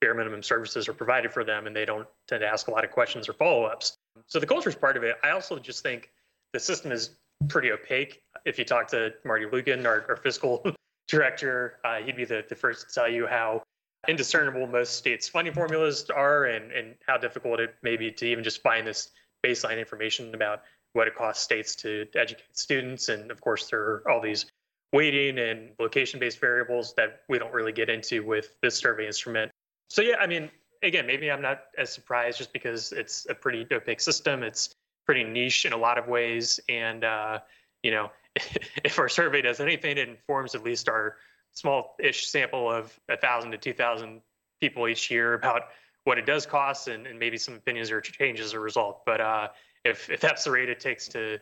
bare 0.00 0.14
minimum 0.14 0.42
services 0.42 0.88
are 0.88 0.94
provided 0.94 1.32
for 1.32 1.44
them 1.44 1.66
and 1.66 1.74
they 1.74 1.84
don't 1.84 2.06
tend 2.26 2.40
to 2.40 2.46
ask 2.46 2.68
a 2.68 2.70
lot 2.70 2.84
of 2.84 2.90
questions 2.90 3.28
or 3.28 3.32
follow 3.32 3.64
ups. 3.64 3.98
So 4.26 4.38
the 4.38 4.46
culture 4.46 4.68
is 4.68 4.76
part 4.76 4.96
of 4.96 5.02
it. 5.02 5.16
I 5.22 5.30
also 5.30 5.58
just 5.58 5.82
think 5.82 6.10
the 6.52 6.60
system 6.60 6.92
is 6.92 7.10
pretty 7.48 7.70
opaque. 7.72 8.22
If 8.44 8.58
you 8.58 8.64
talk 8.64 8.88
to 8.88 9.12
Marty 9.24 9.46
Lueken, 9.46 9.84
our, 9.86 10.04
our 10.08 10.16
fiscal 10.16 10.64
director, 11.08 11.78
uh, 11.84 11.96
he'd 11.96 12.16
be 12.16 12.24
the, 12.24 12.44
the 12.48 12.54
first 12.54 12.88
to 12.88 12.94
tell 12.94 13.08
you 13.08 13.26
how 13.26 13.62
indiscernible 14.06 14.66
most 14.66 14.96
states' 14.96 15.28
funding 15.28 15.54
formulas 15.54 16.08
are 16.10 16.44
and, 16.44 16.70
and 16.72 16.94
how 17.06 17.16
difficult 17.16 17.60
it 17.60 17.74
may 17.82 17.96
be 17.96 18.10
to 18.12 18.26
even 18.26 18.44
just 18.44 18.62
find 18.62 18.86
this 18.86 19.10
baseline 19.44 19.78
information 19.78 20.34
about 20.34 20.62
what 20.92 21.06
it 21.08 21.14
costs 21.14 21.42
states 21.42 21.74
to 21.76 22.06
educate 22.14 22.56
students. 22.56 23.08
And 23.08 23.30
of 23.30 23.40
course, 23.40 23.68
there 23.68 23.80
are 23.80 24.10
all 24.10 24.20
these 24.20 24.46
weighting 24.92 25.38
and 25.38 25.70
location 25.78 26.18
based 26.18 26.40
variables 26.40 26.94
that 26.94 27.20
we 27.28 27.38
don't 27.38 27.52
really 27.52 27.72
get 27.72 27.90
into 27.90 28.24
with 28.24 28.54
this 28.62 28.76
survey 28.76 29.06
instrument. 29.06 29.50
So, 29.88 30.02
yeah, 30.02 30.16
I 30.20 30.26
mean, 30.26 30.50
again, 30.82 31.06
maybe 31.06 31.30
I'm 31.30 31.42
not 31.42 31.64
as 31.76 31.92
surprised 31.92 32.38
just 32.38 32.52
because 32.52 32.92
it's 32.92 33.26
a 33.28 33.34
pretty 33.34 33.66
opaque 33.72 34.00
system. 34.00 34.42
It's 34.42 34.74
pretty 35.06 35.24
niche 35.24 35.64
in 35.64 35.72
a 35.72 35.76
lot 35.76 35.98
of 35.98 36.06
ways. 36.08 36.60
And, 36.68 37.04
uh, 37.04 37.40
you 37.82 37.90
know, 37.90 38.10
if 38.84 38.98
our 38.98 39.08
survey 39.08 39.42
does 39.42 39.60
anything, 39.60 39.98
it 39.98 40.08
informs 40.08 40.54
at 40.54 40.62
least 40.62 40.88
our 40.88 41.16
small-ish 41.52 42.28
sample 42.28 42.70
of 42.70 42.98
a 43.08 43.16
thousand 43.16 43.50
to 43.50 43.58
two 43.58 43.72
thousand 43.72 44.20
people 44.60 44.86
each 44.88 45.10
year 45.10 45.34
about 45.34 45.62
what 46.04 46.18
it 46.18 46.26
does 46.26 46.46
cost, 46.46 46.88
and, 46.88 47.06
and 47.06 47.18
maybe 47.18 47.36
some 47.36 47.54
opinions 47.54 47.90
or 47.90 48.00
changes 48.00 48.46
as 48.46 48.52
a 48.52 48.60
result. 48.60 49.04
But 49.04 49.20
uh, 49.20 49.48
if 49.84 50.10
if 50.10 50.20
that's 50.20 50.44
the 50.44 50.50
rate 50.50 50.68
it 50.68 50.80
takes 50.80 51.08
to 51.08 51.38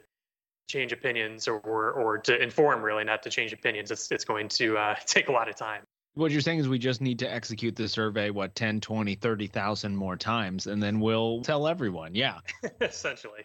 change 0.69 0.93
opinions 0.93 1.49
or 1.49 1.61
or 1.61 2.19
to 2.19 2.43
inform, 2.43 2.83
really, 2.83 3.05
not 3.05 3.23
to 3.25 3.31
change 3.31 3.53
opinions, 3.53 3.91
it's 3.91 4.11
it's 4.11 4.25
going 4.25 4.49
to 4.49 4.77
uh, 4.77 4.95
take 5.07 5.29
a 5.29 5.33
lot 5.33 5.49
of 5.49 5.57
time. 5.57 5.83
What 6.17 6.31
you're 6.31 6.41
saying 6.41 6.61
is 6.61 6.69
we 6.69 6.79
just 6.79 7.03
need 7.03 7.19
to 7.19 7.31
execute 7.31 7.77
the 7.77 7.87
survey, 7.87 8.31
what, 8.31 8.55
10, 8.55 8.81
20, 8.81 9.17
30,000 9.17 9.95
more 9.95 10.17
times, 10.17 10.67
and 10.67 10.83
then 10.83 10.99
we'll 10.99 11.43
tell 11.43 11.69
everyone. 11.69 12.15
Yeah. 12.15 12.39
Essentially. 12.81 13.43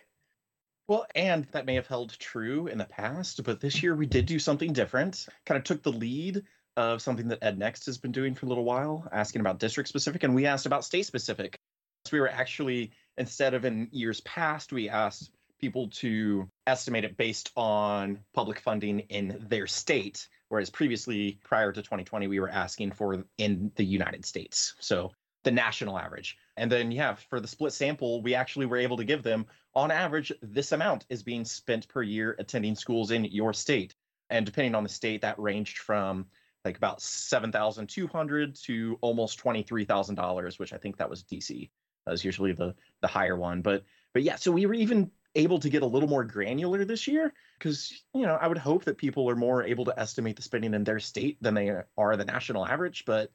Well, 0.87 1.05
and 1.13 1.45
that 1.51 1.65
may 1.65 1.75
have 1.75 1.87
held 1.87 2.17
true 2.17 2.67
in 2.67 2.77
the 2.77 2.85
past, 2.85 3.43
but 3.43 3.59
this 3.59 3.83
year 3.83 3.93
we 3.93 4.05
did 4.05 4.25
do 4.25 4.39
something 4.39 4.71
different. 4.71 5.27
Kind 5.45 5.57
of 5.57 5.65
took 5.65 5.83
the 5.83 5.91
lead 5.91 6.43
of 6.77 7.01
something 7.01 7.27
that 7.27 7.41
EdNext 7.41 7.87
has 7.87 7.97
been 7.97 8.13
doing 8.13 8.33
for 8.33 8.45
a 8.45 8.49
little 8.49 8.63
while, 8.63 9.05
asking 9.11 9.41
about 9.41 9.59
district 9.59 9.89
specific, 9.89 10.23
and 10.23 10.33
we 10.33 10.45
asked 10.45 10.65
about 10.65 10.85
state 10.85 11.05
specific. 11.05 11.59
So 12.05 12.11
we 12.13 12.21
were 12.21 12.29
actually, 12.29 12.91
instead 13.17 13.53
of 13.53 13.65
in 13.65 13.89
years 13.91 14.21
past, 14.21 14.71
we 14.71 14.87
asked 14.87 15.31
people 15.59 15.89
to 15.89 16.47
estimate 16.67 17.03
it 17.03 17.17
based 17.17 17.51
on 17.57 18.19
public 18.33 18.61
funding 18.61 19.01
in 19.01 19.45
their 19.49 19.67
state, 19.67 20.29
whereas 20.51 20.69
previously, 20.69 21.39
prior 21.43 21.71
to 21.71 21.81
2020, 21.81 22.27
we 22.27 22.39
were 22.41 22.49
asking 22.49 22.91
for 22.91 23.23
in 23.37 23.71
the 23.75 23.85
United 23.85 24.25
States. 24.25 24.75
So 24.79 25.11
the 25.43 25.51
national 25.51 25.97
average. 25.97 26.37
And 26.57 26.69
then, 26.69 26.91
yeah, 26.91 27.15
for 27.15 27.39
the 27.39 27.47
split 27.47 27.71
sample, 27.71 28.21
we 28.21 28.35
actually 28.35 28.65
were 28.65 28.75
able 28.77 28.97
to 28.97 29.05
give 29.05 29.23
them, 29.23 29.45
on 29.75 29.91
average, 29.91 30.31
this 30.41 30.73
amount 30.73 31.05
is 31.09 31.23
being 31.23 31.45
spent 31.45 31.87
per 31.87 32.03
year 32.03 32.35
attending 32.37 32.75
schools 32.75 33.11
in 33.11 33.23
your 33.25 33.53
state. 33.53 33.95
And 34.29 34.45
depending 34.45 34.75
on 34.75 34.83
the 34.83 34.89
state, 34.89 35.21
that 35.21 35.39
ranged 35.39 35.77
from 35.77 36.25
like 36.65 36.75
about 36.75 37.01
7,200 37.01 38.55
to 38.65 38.97
almost 38.99 39.41
$23,000, 39.41 40.59
which 40.59 40.73
I 40.73 40.77
think 40.77 40.97
that 40.97 41.09
was 41.09 41.23
DC. 41.23 41.69
That 42.05 42.11
was 42.11 42.25
usually 42.25 42.51
the 42.51 42.75
the 43.01 43.07
higher 43.07 43.37
one. 43.37 43.61
But 43.61 43.83
but 44.13 44.23
yeah, 44.23 44.35
so 44.35 44.51
we 44.51 44.65
were 44.65 44.73
even 44.73 45.11
able 45.35 45.59
to 45.59 45.69
get 45.69 45.83
a 45.83 45.87
little 45.87 46.09
more 46.09 46.23
granular 46.23 46.83
this 46.83 47.07
year 47.07 47.33
because 47.57 48.03
you 48.13 48.23
know 48.23 48.35
I 48.35 48.47
would 48.47 48.57
hope 48.57 48.85
that 48.85 48.97
people 48.97 49.29
are 49.29 49.35
more 49.35 49.63
able 49.63 49.85
to 49.85 49.99
estimate 49.99 50.35
the 50.35 50.41
spending 50.41 50.73
in 50.73 50.83
their 50.83 50.99
state 50.99 51.37
than 51.41 51.53
they 51.53 51.71
are 51.97 52.17
the 52.17 52.25
national 52.25 52.65
average. 52.65 53.05
But 53.05 53.31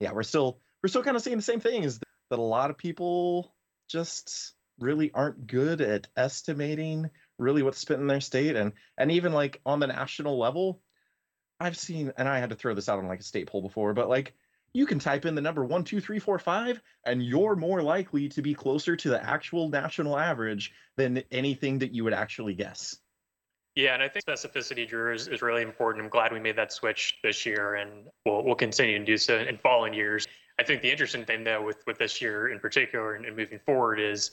yeah, 0.00 0.12
we're 0.12 0.22
still 0.22 0.60
we're 0.82 0.88
still 0.88 1.02
kind 1.02 1.16
of 1.16 1.22
seeing 1.22 1.36
the 1.36 1.42
same 1.42 1.60
thing 1.60 1.82
is 1.82 1.98
that 2.30 2.38
a 2.38 2.42
lot 2.42 2.70
of 2.70 2.78
people 2.78 3.54
just 3.88 4.54
really 4.78 5.10
aren't 5.12 5.46
good 5.46 5.80
at 5.80 6.08
estimating 6.16 7.10
really 7.38 7.62
what's 7.62 7.78
spent 7.78 8.00
in 8.00 8.06
their 8.06 8.20
state 8.20 8.56
and 8.56 8.72
and 8.98 9.10
even 9.10 9.32
like 9.32 9.60
on 9.66 9.80
the 9.80 9.86
national 9.86 10.38
level 10.38 10.80
i've 11.60 11.76
seen 11.76 12.12
and 12.16 12.28
i 12.28 12.38
had 12.38 12.50
to 12.50 12.56
throw 12.56 12.74
this 12.74 12.88
out 12.88 12.98
on 12.98 13.06
like 13.06 13.20
a 13.20 13.24
state 13.24 13.46
poll 13.48 13.62
before 13.62 13.92
but 13.94 14.08
like 14.08 14.34
you 14.74 14.86
can 14.86 14.98
type 14.98 15.24
in 15.24 15.34
the 15.34 15.40
number 15.40 15.64
one 15.64 15.84
two 15.84 16.00
three 16.00 16.18
four 16.18 16.38
five 16.38 16.80
and 17.04 17.22
you're 17.22 17.56
more 17.56 17.82
likely 17.82 18.28
to 18.28 18.42
be 18.42 18.54
closer 18.54 18.96
to 18.96 19.08
the 19.10 19.22
actual 19.22 19.68
national 19.68 20.18
average 20.18 20.72
than 20.96 21.22
anything 21.30 21.78
that 21.78 21.92
you 21.92 22.04
would 22.04 22.14
actually 22.14 22.54
guess 22.54 22.96
yeah, 23.74 23.94
and 23.94 24.02
I 24.02 24.08
think 24.08 24.26
specificity, 24.26 24.86
Drew, 24.86 25.14
is, 25.14 25.28
is 25.28 25.40
really 25.40 25.62
important. 25.62 26.04
I'm 26.04 26.10
glad 26.10 26.30
we 26.30 26.40
made 26.40 26.56
that 26.56 26.72
switch 26.72 27.18
this 27.22 27.46
year, 27.46 27.76
and 27.76 28.06
we'll, 28.26 28.44
we'll 28.44 28.54
continue 28.54 28.98
to 28.98 29.04
do 29.04 29.16
so 29.16 29.38
in 29.38 29.56
following 29.56 29.94
years. 29.94 30.28
I 30.58 30.62
think 30.62 30.82
the 30.82 30.90
interesting 30.90 31.24
thing, 31.24 31.42
though, 31.42 31.64
with, 31.64 31.82
with 31.86 31.96
this 31.96 32.20
year 32.20 32.48
in 32.48 32.58
particular 32.58 33.14
and, 33.14 33.24
and 33.24 33.34
moving 33.34 33.58
forward 33.64 33.98
is 33.98 34.32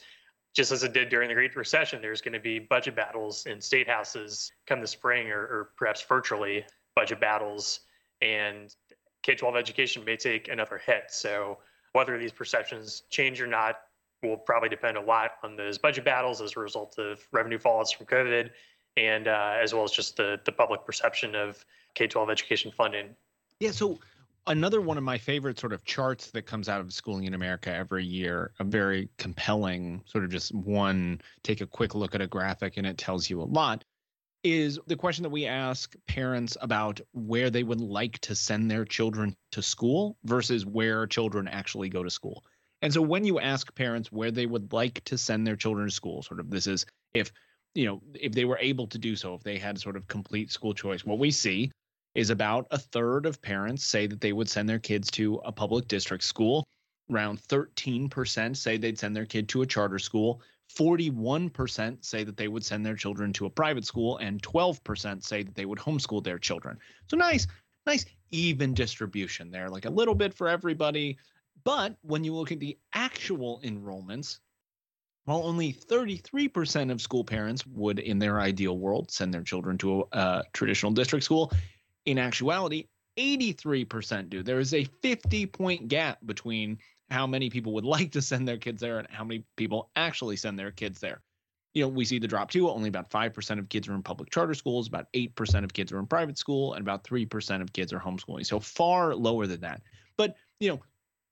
just 0.54 0.71
as 0.73 0.84
it 0.84 0.93
did 0.93 1.08
during 1.08 1.30
the 1.30 1.36
Great 1.36 1.56
Recession, 1.56 2.02
there's 2.02 2.19
going 2.19 2.34
to 2.34 2.39
be 2.39 2.60
budget 2.60 2.95
battles 2.95 3.45
in 3.45 3.62
state 3.62 3.88
houses 3.88 4.52
come 4.67 4.82
the 4.82 4.88
spring 4.88 5.30
or, 5.30 5.39
or 5.39 5.69
perhaps 5.78 6.02
virtually 6.02 6.65
budget 6.95 7.21
battles. 7.21 7.82
And 8.21 8.75
K 9.23 9.36
12 9.36 9.55
education 9.55 10.03
may 10.05 10.17
take 10.17 10.47
another 10.47 10.77
hit. 10.77 11.05
So, 11.10 11.60
whether 11.93 12.17
these 12.17 12.32
perceptions 12.32 13.03
change 13.10 13.41
or 13.41 13.47
not 13.47 13.75
will 14.21 14.38
probably 14.38 14.69
depend 14.69 14.97
a 14.97 15.01
lot 15.01 15.32
on 15.43 15.55
those 15.55 15.77
budget 15.77 16.05
battles 16.05 16.41
as 16.41 16.55
a 16.55 16.60
result 16.60 16.97
of 16.99 17.19
revenue 17.32 17.58
fallouts 17.58 17.95
from 17.95 18.05
COVID 18.05 18.49
and 18.97 19.27
uh, 19.27 19.53
as 19.62 19.73
well 19.73 19.84
as 19.84 19.91
just 19.91 20.17
the, 20.17 20.39
the 20.45 20.51
public 20.51 20.86
perception 20.86 21.36
of 21.36 21.63
K 21.95 22.08
12 22.08 22.29
education 22.29 22.71
funding. 22.75 23.15
Yeah. 23.60 23.71
So, 23.71 23.99
another 24.47 24.82
one 24.82 24.97
of 24.97 25.03
my 25.03 25.17
favorite 25.17 25.60
sort 25.60 25.73
of 25.73 25.84
charts 25.86 26.32
that 26.32 26.43
comes 26.43 26.69
out 26.69 26.82
of 26.82 26.91
schooling 26.91 27.25
in 27.25 27.34
America 27.34 27.73
every 27.73 28.05
year, 28.05 28.51
a 28.60 28.63
very 28.63 29.10
compelling 29.17 30.01
sort 30.05 30.23
of 30.23 30.32
just 30.32 30.53
one, 30.53 31.21
take 31.43 31.62
a 31.62 31.67
quick 31.67 31.95
look 31.95 32.15
at 32.15 32.21
a 32.21 32.27
graphic 32.27 32.77
and 32.77 32.86
it 32.86 32.97
tells 32.97 33.29
you 33.29 33.41
a 33.41 33.43
lot, 33.43 33.84
is 34.43 34.80
the 34.88 34.95
question 34.95 35.23
that 35.23 35.30
we 35.30 35.45
ask 35.45 35.95
parents 36.08 36.56
about 36.62 37.02
where 37.13 37.49
they 37.49 37.63
would 37.63 37.82
like 37.82 38.19
to 38.19 38.36
send 38.36 38.69
their 38.69 38.86
children 38.86 39.36
to 39.52 39.62
school 39.62 40.17
versus 40.23 40.65
where 40.65 41.06
children 41.08 41.47
actually 41.47 41.89
go 41.89 42.04
to 42.04 42.10
school. 42.10 42.43
And 42.82 42.93
so 42.93 43.02
when 43.02 43.25
you 43.25 43.39
ask 43.39 43.73
parents 43.75 44.12
where 44.12 44.32
they 44.32 44.45
would 44.45 44.71
like 44.71 45.04
to 45.06 45.17
send 45.17 45.45
their 45.45 45.58
children 45.58 45.88
to 45.88 45.93
school, 45.93 46.21
sort 46.23 46.39
of 46.39 46.49
this 46.49 46.67
is 46.67 46.86
if 47.13 47.32
you 47.75 47.86
know, 47.86 48.02
if 48.13 48.34
they 48.34 48.45
were 48.45 48.58
able 48.60 48.88
to 48.88 48.97
do 48.97 49.15
so, 49.15 49.36
if 49.36 49.43
they 49.43 49.58
had 49.58 49.80
sort 49.80 49.95
of 49.95 50.08
complete 50.08 50.52
school 50.52 50.73
choice, 50.73 51.06
what 51.06 51.19
we 51.19 51.32
see 51.32 51.71
is 52.15 52.30
about 52.30 52.67
a 52.71 52.78
third 52.78 53.25
of 53.25 53.41
parents 53.41 53.86
say 53.86 54.08
that 54.08 54.21
they 54.21 54.34
would 54.34 54.49
send 54.49 54.67
their 54.67 54.80
kids 54.80 55.12
to 55.12 55.36
a 55.45 55.52
public 55.52 55.88
district 55.88 56.23
school. 56.23 56.63
Around 57.12 57.39
13% 57.43 58.58
say 58.58 58.78
they'd 58.78 58.99
send 58.99 59.15
their 59.15 59.25
kid 59.25 59.47
to 59.49 59.62
a 59.62 59.65
charter 59.65 59.99
school. 59.99 60.41
41% 60.75 62.05
say 62.05 62.23
that 62.23 62.38
they 62.38 62.47
would 62.47 62.63
send 62.63 62.86
their 62.86 62.95
children 62.95 63.34
to 63.34 63.45
a 63.45 63.49
private 63.49 63.86
school, 63.86 64.17
and 64.17 64.41
12% 64.41 65.23
say 65.23 65.43
that 65.43 65.55
they 65.55 65.65
would 65.65 65.79
homeschool 65.79 66.23
their 66.23 66.39
children. 66.39 66.77
So 67.10 67.17
nice, 67.17 67.47
nice 67.86 68.05
even 68.32 68.73
distribution 68.73 69.51
there, 69.51 69.69
like 69.69 69.86
a 69.86 69.89
little 69.89 70.15
bit 70.15 70.34
for 70.34 70.47
everybody. 70.47 71.17
But 71.63 71.95
when 72.01 72.23
you 72.23 72.34
look 72.34 72.51
at 72.51 72.60
the 72.60 72.77
actual 72.93 73.60
enrollments, 73.63 74.39
while 75.25 75.43
only 75.43 75.73
33% 75.73 76.91
of 76.91 77.01
school 77.01 77.23
parents 77.23 77.65
would, 77.67 77.99
in 77.99 78.19
their 78.19 78.39
ideal 78.39 78.77
world, 78.77 79.12
send 79.12 79.34
their 79.34 79.43
children 79.43 79.77
to 79.79 80.08
a, 80.12 80.17
a 80.17 80.43
traditional 80.53 80.91
district 80.91 81.25
school, 81.25 81.51
in 82.05 82.17
actuality, 82.17 82.88
83% 83.17 84.29
do. 84.29 84.43
There 84.43 84.60
is 84.60 84.73
a 84.73 84.86
50 84.86 85.45
point 85.47 85.88
gap 85.88 86.19
between 86.25 86.79
how 87.09 87.27
many 87.27 87.49
people 87.49 87.73
would 87.73 87.85
like 87.97 88.11
to 88.13 88.21
send 88.21 88.47
their 88.47 88.57
kids 88.57 88.81
there 88.81 88.99
and 88.99 89.07
how 89.09 89.23
many 89.23 89.43
people 89.55 89.89
actually 89.95 90.35
send 90.35 90.57
their 90.57 90.71
kids 90.71 90.99
there. 90.99 91.21
You 91.73 91.83
know, 91.83 91.89
we 91.89 92.03
see 92.03 92.17
the 92.17 92.27
drop 92.27 92.49
too. 92.49 92.69
Only 92.69 92.89
about 92.89 93.11
5% 93.11 93.59
of 93.59 93.69
kids 93.69 93.87
are 93.87 93.93
in 93.93 94.01
public 94.01 94.31
charter 94.31 94.55
schools, 94.55 94.87
about 94.87 95.05
8% 95.13 95.63
of 95.63 95.71
kids 95.71 95.91
are 95.91 95.99
in 95.99 96.07
private 96.07 96.37
school, 96.37 96.73
and 96.73 96.81
about 96.81 97.03
3% 97.03 97.61
of 97.61 97.71
kids 97.73 97.93
are 97.93 97.99
homeschooling. 97.99 98.45
So 98.45 98.59
far 98.59 99.13
lower 99.13 99.45
than 99.45 99.61
that. 99.61 99.81
But 100.17 100.35
you 100.59 100.69
know, 100.69 100.79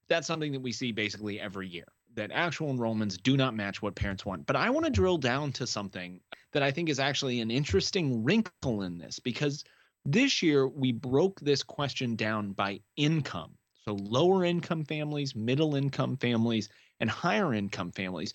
that's 0.08 0.26
something 0.26 0.52
that 0.52 0.60
we 0.60 0.72
see 0.72 0.92
basically 0.92 1.40
every 1.40 1.68
year 1.68 1.86
that 2.14 2.30
actual 2.32 2.72
enrollments 2.72 3.20
do 3.22 3.36
not 3.36 3.54
match 3.54 3.82
what 3.82 3.94
parents 3.94 4.24
want. 4.24 4.46
But 4.46 4.56
I 4.56 4.70
want 4.70 4.86
to 4.86 4.90
drill 4.90 5.18
down 5.18 5.52
to 5.52 5.66
something 5.66 6.20
that 6.52 6.62
I 6.62 6.70
think 6.70 6.88
is 6.88 6.98
actually 6.98 7.40
an 7.40 7.50
interesting 7.50 8.24
wrinkle 8.24 8.82
in 8.82 8.98
this 8.98 9.18
because 9.18 9.64
this 10.04 10.42
year 10.42 10.66
we 10.66 10.92
broke 10.92 11.38
this 11.40 11.62
question 11.62 12.16
down 12.16 12.52
by 12.52 12.80
income. 12.96 13.52
So 13.88 13.94
lower 13.94 14.44
income 14.44 14.84
families, 14.84 15.34
middle 15.34 15.74
income 15.74 16.18
families, 16.18 16.68
and 17.00 17.08
higher 17.08 17.54
income 17.54 17.90
families. 17.90 18.34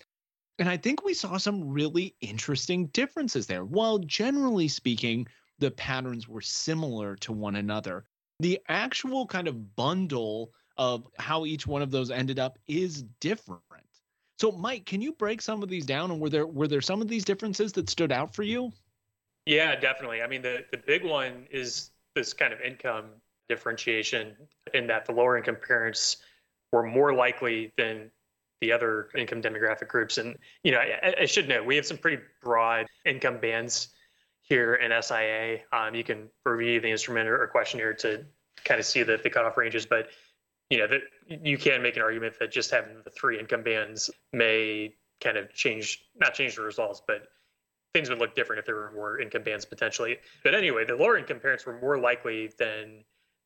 And 0.58 0.68
I 0.68 0.76
think 0.76 1.04
we 1.04 1.14
saw 1.14 1.36
some 1.36 1.70
really 1.70 2.16
interesting 2.20 2.88
differences 2.88 3.46
there. 3.46 3.64
While 3.64 4.00
generally 4.00 4.66
speaking, 4.66 5.28
the 5.60 5.70
patterns 5.70 6.26
were 6.26 6.40
similar 6.40 7.14
to 7.18 7.30
one 7.30 7.54
another, 7.54 8.04
the 8.40 8.58
actual 8.68 9.28
kind 9.28 9.46
of 9.46 9.76
bundle 9.76 10.52
of 10.76 11.06
how 11.20 11.46
each 11.46 11.68
one 11.68 11.82
of 11.82 11.92
those 11.92 12.10
ended 12.10 12.40
up 12.40 12.58
is 12.66 13.04
different. 13.20 13.62
So 14.40 14.50
Mike, 14.50 14.86
can 14.86 15.00
you 15.00 15.12
break 15.12 15.40
some 15.40 15.62
of 15.62 15.68
these 15.68 15.86
down 15.86 16.10
and 16.10 16.18
were 16.20 16.30
there 16.30 16.48
were 16.48 16.66
there 16.66 16.80
some 16.80 17.00
of 17.00 17.06
these 17.06 17.24
differences 17.24 17.72
that 17.74 17.88
stood 17.88 18.10
out 18.10 18.34
for 18.34 18.42
you? 18.42 18.72
Yeah, 19.46 19.76
definitely. 19.76 20.20
I 20.20 20.26
mean 20.26 20.42
the 20.42 20.64
the 20.72 20.78
big 20.78 21.04
one 21.04 21.46
is 21.48 21.92
this 22.16 22.32
kind 22.32 22.52
of 22.52 22.60
income 22.60 23.06
differentiation 23.48 24.36
in 24.72 24.86
that 24.86 25.06
the 25.06 25.12
lower 25.12 25.36
income 25.36 25.56
parents 25.66 26.18
were 26.72 26.82
more 26.82 27.14
likely 27.14 27.72
than 27.76 28.10
the 28.60 28.72
other 28.72 29.08
income 29.16 29.42
demographic 29.42 29.88
groups. 29.88 30.18
And, 30.18 30.36
you 30.62 30.72
know, 30.72 30.78
I, 30.78 31.14
I 31.20 31.26
should 31.26 31.48
note 31.48 31.66
we 31.66 31.76
have 31.76 31.86
some 31.86 31.98
pretty 31.98 32.22
broad 32.42 32.86
income 33.04 33.38
bands 33.38 33.88
here 34.42 34.74
in 34.74 34.90
SIA. 35.02 35.60
Um, 35.72 35.94
you 35.94 36.04
can 36.04 36.28
review 36.44 36.80
the 36.80 36.90
instrument 36.90 37.28
or, 37.28 37.42
or 37.42 37.46
questionnaire 37.48 37.94
to 37.94 38.24
kind 38.64 38.80
of 38.80 38.86
see 38.86 39.02
the, 39.02 39.18
the 39.22 39.30
cutoff 39.30 39.56
ranges, 39.56 39.86
but 39.86 40.08
you 40.70 40.78
know, 40.78 40.86
that 40.86 41.02
you 41.44 41.58
can 41.58 41.82
make 41.82 41.96
an 41.96 42.02
argument 42.02 42.34
that 42.40 42.50
just 42.50 42.70
having 42.70 42.96
the 43.04 43.10
three 43.10 43.38
income 43.38 43.62
bands 43.62 44.10
may 44.32 44.94
kind 45.20 45.36
of 45.36 45.52
change, 45.52 46.06
not 46.16 46.34
change 46.34 46.56
the 46.56 46.62
results, 46.62 47.02
but 47.06 47.28
things 47.92 48.08
would 48.08 48.18
look 48.18 48.34
different 48.34 48.58
if 48.58 48.66
there 48.66 48.74
were 48.74 48.92
more 48.94 49.20
income 49.20 49.42
bands 49.42 49.64
potentially. 49.64 50.16
But 50.42 50.54
anyway, 50.54 50.84
the 50.84 50.96
lower 50.96 51.16
income 51.16 51.38
parents 51.38 51.64
were 51.66 51.78
more 51.80 51.98
likely 51.98 52.50
than 52.58 53.04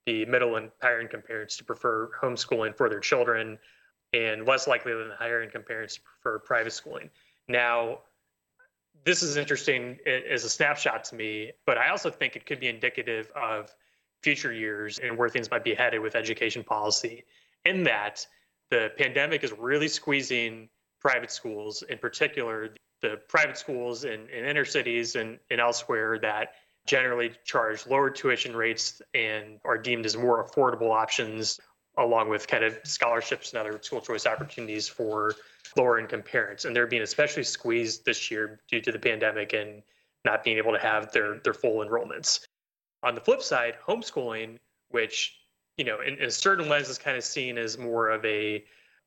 the 0.08 0.24
middle 0.24 0.56
and 0.56 0.70
higher 0.80 1.02
income 1.02 1.20
parents 1.20 1.58
to 1.58 1.64
prefer 1.64 2.10
homeschooling 2.22 2.74
for 2.74 2.88
their 2.88 2.98
children 2.98 3.58
and 4.14 4.46
less 4.46 4.66
likely 4.66 4.94
than 4.94 5.08
the 5.08 5.14
higher 5.14 5.42
income 5.42 5.62
parents 5.68 5.96
to 5.96 6.00
prefer 6.00 6.38
private 6.38 6.72
schooling. 6.72 7.10
Now, 7.46 7.98
this 9.04 9.22
is 9.22 9.36
interesting 9.36 9.98
as 10.06 10.44
a 10.44 10.48
snapshot 10.48 11.04
to 11.04 11.14
me, 11.14 11.52
but 11.66 11.76
I 11.76 11.90
also 11.90 12.08
think 12.10 12.36
it 12.36 12.46
could 12.46 12.58
be 12.58 12.68
indicative 12.68 13.30
of 13.36 13.74
future 14.22 14.50
years 14.50 14.98
and 14.98 15.18
where 15.18 15.28
things 15.28 15.50
might 15.50 15.62
be 15.62 15.74
headed 15.74 16.00
with 16.00 16.16
education 16.16 16.64
policy. 16.64 17.24
In 17.66 17.82
that, 17.82 18.26
the 18.70 18.92
pandemic 18.96 19.44
is 19.44 19.52
really 19.52 19.88
squeezing 19.88 20.70
private 21.00 21.30
schools, 21.30 21.82
in 21.82 21.98
particular, 21.98 22.70
the 23.02 23.20
private 23.28 23.58
schools 23.58 24.04
in, 24.04 24.26
in 24.30 24.46
inner 24.46 24.64
cities 24.64 25.16
and, 25.16 25.38
and 25.50 25.60
elsewhere 25.60 26.18
that 26.20 26.54
generally 26.88 27.30
charge 27.44 27.86
lower 27.86 28.10
tuition 28.10 28.56
rates 28.56 29.00
and 29.14 29.60
are 29.64 29.76
deemed 29.78 30.06
as 30.06 30.16
more 30.16 30.44
affordable 30.44 30.90
options 30.90 31.60
along 31.98 32.28
with 32.28 32.46
kind 32.46 32.64
of 32.64 32.78
scholarships 32.84 33.52
and 33.52 33.58
other 33.58 33.78
school 33.82 34.00
choice 34.00 34.26
opportunities 34.26 34.88
for 34.88 35.34
lower 35.76 35.98
income 35.98 36.22
parents. 36.22 36.64
And 36.64 36.74
they're 36.74 36.86
being 36.86 37.02
especially 37.02 37.42
squeezed 37.42 38.04
this 38.04 38.30
year 38.30 38.60
due 38.68 38.80
to 38.80 38.90
the 38.90 38.98
pandemic 38.98 39.52
and 39.52 39.82
not 40.24 40.44
being 40.44 40.56
able 40.56 40.72
to 40.72 40.78
have 40.78 41.12
their, 41.12 41.40
their 41.44 41.54
full 41.54 41.84
enrollments. 41.84 42.46
On 43.02 43.14
the 43.14 43.20
flip 43.20 43.42
side, 43.42 43.74
homeschooling, 43.86 44.58
which, 44.90 45.40
you 45.76 45.84
know, 45.84 46.00
in, 46.00 46.16
in 46.18 46.30
certain 46.30 46.68
lens 46.68 46.88
is 46.88 46.98
kind 46.98 47.16
of 47.16 47.24
seen 47.24 47.58
as 47.58 47.76
more 47.76 48.08
of 48.08 48.24
a 48.24 48.64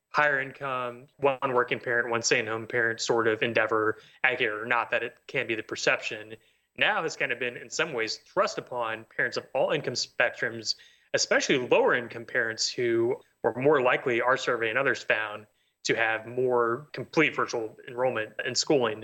higher 0.09 0.41
income, 0.41 1.07
one 1.17 1.53
working 1.53 1.79
parent, 1.79 2.09
one 2.09 2.21
stay 2.21 2.39
at 2.39 2.47
home 2.47 2.67
parent 2.67 2.99
sort 2.99 3.27
of 3.27 3.41
endeavor, 3.41 3.97
accurate 4.23 4.61
or 4.61 4.65
not, 4.65 4.91
that 4.91 5.01
it 5.01 5.15
can 5.27 5.47
be 5.47 5.55
the 5.55 5.63
perception, 5.63 6.35
now 6.77 7.03
has 7.03 7.15
kind 7.15 7.31
of 7.31 7.39
been 7.39 7.57
in 7.57 7.69
some 7.69 7.93
ways 7.93 8.19
thrust 8.33 8.57
upon 8.57 9.05
parents 9.15 9.37
of 9.37 9.45
all 9.53 9.71
income 9.71 9.93
spectrums 9.93 10.75
especially 11.13 11.67
lower 11.67 11.95
income 11.95 12.25
parents 12.25 12.69
who 12.69 13.15
were 13.43 13.53
more 13.55 13.81
likely, 13.81 14.21
our 14.21 14.37
survey 14.37 14.69
and 14.69 14.77
others 14.77 15.03
found, 15.03 15.45
to 15.83 15.95
have 15.95 16.27
more 16.27 16.87
complete 16.93 17.35
virtual 17.35 17.75
enrollment 17.87 18.29
and 18.45 18.55
schooling 18.55 19.03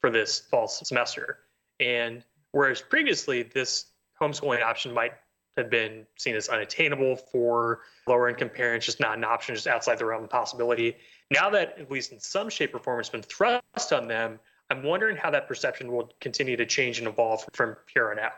for 0.00 0.10
this 0.10 0.40
fall 0.40 0.66
semester. 0.66 1.38
And 1.80 2.24
whereas 2.52 2.82
previously 2.82 3.42
this 3.42 3.86
homeschooling 4.20 4.62
option 4.62 4.92
might 4.92 5.12
have 5.56 5.70
been 5.70 6.06
seen 6.16 6.34
as 6.34 6.48
unattainable 6.48 7.16
for 7.16 7.80
lower 8.06 8.28
income 8.28 8.50
parents, 8.50 8.84
just 8.84 9.00
not 9.00 9.16
an 9.16 9.24
option, 9.24 9.54
just 9.54 9.66
outside 9.66 9.98
the 9.98 10.04
realm 10.04 10.24
of 10.24 10.30
possibility. 10.30 10.96
Now 11.30 11.48
that, 11.50 11.78
at 11.78 11.90
least 11.90 12.12
in 12.12 12.20
some 12.20 12.50
shape 12.50 12.74
or 12.74 12.78
form, 12.78 13.00
it's 13.00 13.08
been 13.08 13.22
thrust 13.22 13.92
on 13.92 14.08
them, 14.08 14.38
I'm 14.70 14.82
wondering 14.82 15.16
how 15.16 15.30
that 15.30 15.46
perception 15.46 15.92
will 15.92 16.12
continue 16.20 16.56
to 16.56 16.66
change 16.66 16.98
and 16.98 17.06
evolve 17.06 17.44
from 17.52 17.76
here 17.92 18.10
on 18.10 18.18
out. 18.18 18.32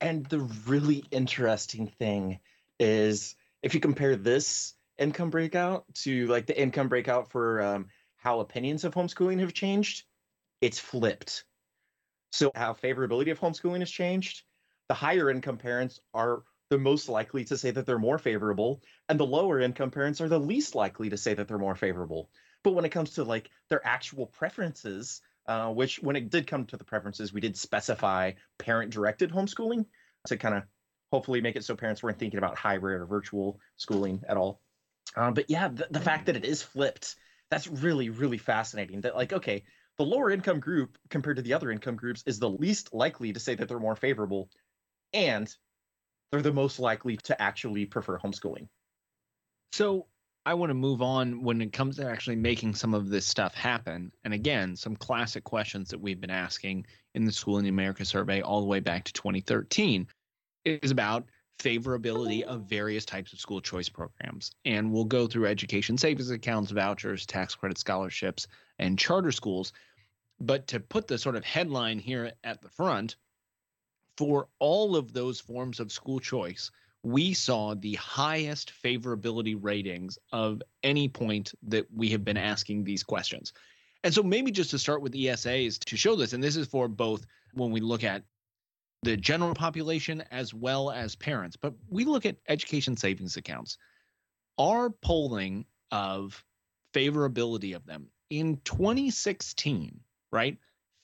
And 0.00 0.24
the 0.26 0.40
really 0.40 1.04
interesting 1.10 1.88
thing 1.98 2.38
is 2.78 3.34
if 3.62 3.74
you 3.74 3.80
compare 3.80 4.16
this 4.16 4.74
income 4.96 5.30
breakout 5.30 5.84
to 5.94 6.26
like 6.28 6.46
the 6.46 6.60
income 6.60 6.88
breakout 6.88 7.30
for 7.30 7.60
um, 7.60 7.86
how 8.16 8.40
opinions 8.40 8.84
of 8.84 8.94
homeschooling 8.94 9.40
have 9.40 9.52
changed, 9.52 10.04
it's 10.60 10.78
flipped. 10.78 11.44
So, 12.30 12.50
how 12.54 12.74
favorability 12.74 13.30
of 13.30 13.40
homeschooling 13.40 13.80
has 13.80 13.90
changed, 13.90 14.42
the 14.88 14.94
higher 14.94 15.30
income 15.30 15.56
parents 15.56 16.00
are 16.14 16.42
the 16.70 16.78
most 16.78 17.08
likely 17.08 17.44
to 17.44 17.56
say 17.56 17.70
that 17.70 17.86
they're 17.86 17.98
more 17.98 18.18
favorable, 18.18 18.82
and 19.08 19.18
the 19.18 19.26
lower 19.26 19.60
income 19.60 19.90
parents 19.90 20.20
are 20.20 20.28
the 20.28 20.38
least 20.38 20.74
likely 20.74 21.08
to 21.10 21.16
say 21.16 21.34
that 21.34 21.48
they're 21.48 21.58
more 21.58 21.74
favorable. 21.74 22.30
But 22.64 22.74
when 22.74 22.84
it 22.84 22.90
comes 22.90 23.14
to 23.14 23.24
like 23.24 23.50
their 23.70 23.86
actual 23.86 24.26
preferences, 24.26 25.20
uh, 25.46 25.72
which 25.72 26.02
when 26.02 26.16
it 26.16 26.30
did 26.30 26.46
come 26.46 26.66
to 26.66 26.76
the 26.76 26.84
preferences, 26.84 27.32
we 27.32 27.40
did 27.40 27.56
specify 27.56 28.32
parent 28.58 28.92
directed 28.92 29.30
homeschooling 29.30 29.86
to 30.26 30.36
kind 30.36 30.54
of 30.54 30.64
hopefully 31.10 31.40
make 31.40 31.56
it 31.56 31.64
so 31.64 31.74
parents 31.74 32.02
weren't 32.02 32.18
thinking 32.18 32.38
about 32.38 32.56
hybrid 32.56 33.00
or 33.00 33.06
virtual 33.06 33.60
schooling 33.76 34.22
at 34.28 34.36
all. 34.36 34.60
Um, 35.16 35.32
but 35.34 35.46
yeah, 35.48 35.68
the, 35.68 35.86
the 35.90 36.00
fact 36.00 36.26
that 36.26 36.36
it 36.36 36.44
is 36.44 36.62
flipped, 36.62 37.16
that's 37.50 37.66
really, 37.66 38.10
really 38.10 38.36
fascinating. 38.38 39.00
That, 39.00 39.16
like, 39.16 39.32
okay, 39.32 39.64
the 39.96 40.04
lower 40.04 40.30
income 40.30 40.60
group 40.60 40.98
compared 41.08 41.36
to 41.36 41.42
the 41.42 41.54
other 41.54 41.70
income 41.70 41.96
groups 41.96 42.22
is 42.26 42.38
the 42.38 42.50
least 42.50 42.92
likely 42.92 43.32
to 43.32 43.40
say 43.40 43.54
that 43.54 43.68
they're 43.68 43.80
more 43.80 43.96
favorable, 43.96 44.50
and 45.14 45.52
they're 46.30 46.42
the 46.42 46.52
most 46.52 46.78
likely 46.78 47.16
to 47.16 47.40
actually 47.40 47.86
prefer 47.86 48.18
homeschooling. 48.18 48.68
So 49.72 50.06
I 50.48 50.54
want 50.54 50.70
to 50.70 50.74
move 50.74 51.02
on 51.02 51.42
when 51.42 51.60
it 51.60 51.74
comes 51.74 51.96
to 51.96 52.08
actually 52.08 52.36
making 52.36 52.74
some 52.74 52.94
of 52.94 53.10
this 53.10 53.26
stuff 53.26 53.52
happen. 53.52 54.10
And 54.24 54.32
again, 54.32 54.76
some 54.76 54.96
classic 54.96 55.44
questions 55.44 55.90
that 55.90 56.00
we've 56.00 56.22
been 56.22 56.30
asking 56.30 56.86
in 57.14 57.26
the 57.26 57.32
School 57.32 57.58
in 57.58 57.64
the 57.64 57.68
America 57.68 58.02
survey 58.02 58.40
all 58.40 58.62
the 58.62 58.66
way 58.66 58.80
back 58.80 59.04
to 59.04 59.12
2013 59.12 60.06
is 60.64 60.90
about 60.90 61.26
favorability 61.58 62.44
of 62.44 62.62
various 62.62 63.04
types 63.04 63.34
of 63.34 63.40
school 63.40 63.60
choice 63.60 63.90
programs. 63.90 64.50
And 64.64 64.90
we'll 64.90 65.04
go 65.04 65.26
through 65.26 65.44
education 65.44 65.98
savings 65.98 66.30
accounts, 66.30 66.70
vouchers, 66.70 67.26
tax 67.26 67.54
credit 67.54 67.76
scholarships, 67.76 68.46
and 68.78 68.98
charter 68.98 69.32
schools. 69.32 69.74
But 70.40 70.66
to 70.68 70.80
put 70.80 71.08
the 71.08 71.18
sort 71.18 71.36
of 71.36 71.44
headline 71.44 71.98
here 71.98 72.32
at 72.42 72.62
the 72.62 72.70
front, 72.70 73.16
for 74.16 74.48
all 74.60 74.96
of 74.96 75.12
those 75.12 75.40
forms 75.40 75.78
of 75.78 75.92
school 75.92 76.20
choice, 76.20 76.70
we 77.08 77.32
saw 77.32 77.74
the 77.74 77.94
highest 77.94 78.72
favorability 78.84 79.56
ratings 79.58 80.18
of 80.32 80.62
any 80.82 81.08
point 81.08 81.54
that 81.62 81.86
we 81.94 82.10
have 82.10 82.24
been 82.24 82.36
asking 82.36 82.84
these 82.84 83.02
questions. 83.02 83.52
And 84.04 84.12
so, 84.12 84.22
maybe 84.22 84.50
just 84.50 84.70
to 84.70 84.78
start 84.78 85.02
with 85.02 85.14
ESAs 85.14 85.78
to 85.80 85.96
show 85.96 86.14
this, 86.16 86.32
and 86.32 86.42
this 86.42 86.56
is 86.56 86.66
for 86.66 86.86
both 86.86 87.26
when 87.54 87.70
we 87.70 87.80
look 87.80 88.04
at 88.04 88.22
the 89.02 89.16
general 89.16 89.54
population 89.54 90.22
as 90.30 90.52
well 90.52 90.90
as 90.90 91.16
parents, 91.16 91.56
but 91.56 91.72
we 91.88 92.04
look 92.04 92.26
at 92.26 92.36
education 92.48 92.96
savings 92.96 93.36
accounts. 93.36 93.78
Our 94.58 94.90
polling 94.90 95.64
of 95.90 96.44
favorability 96.92 97.74
of 97.74 97.86
them 97.86 98.08
in 98.28 98.60
2016, 98.64 100.00
right? 100.30 100.58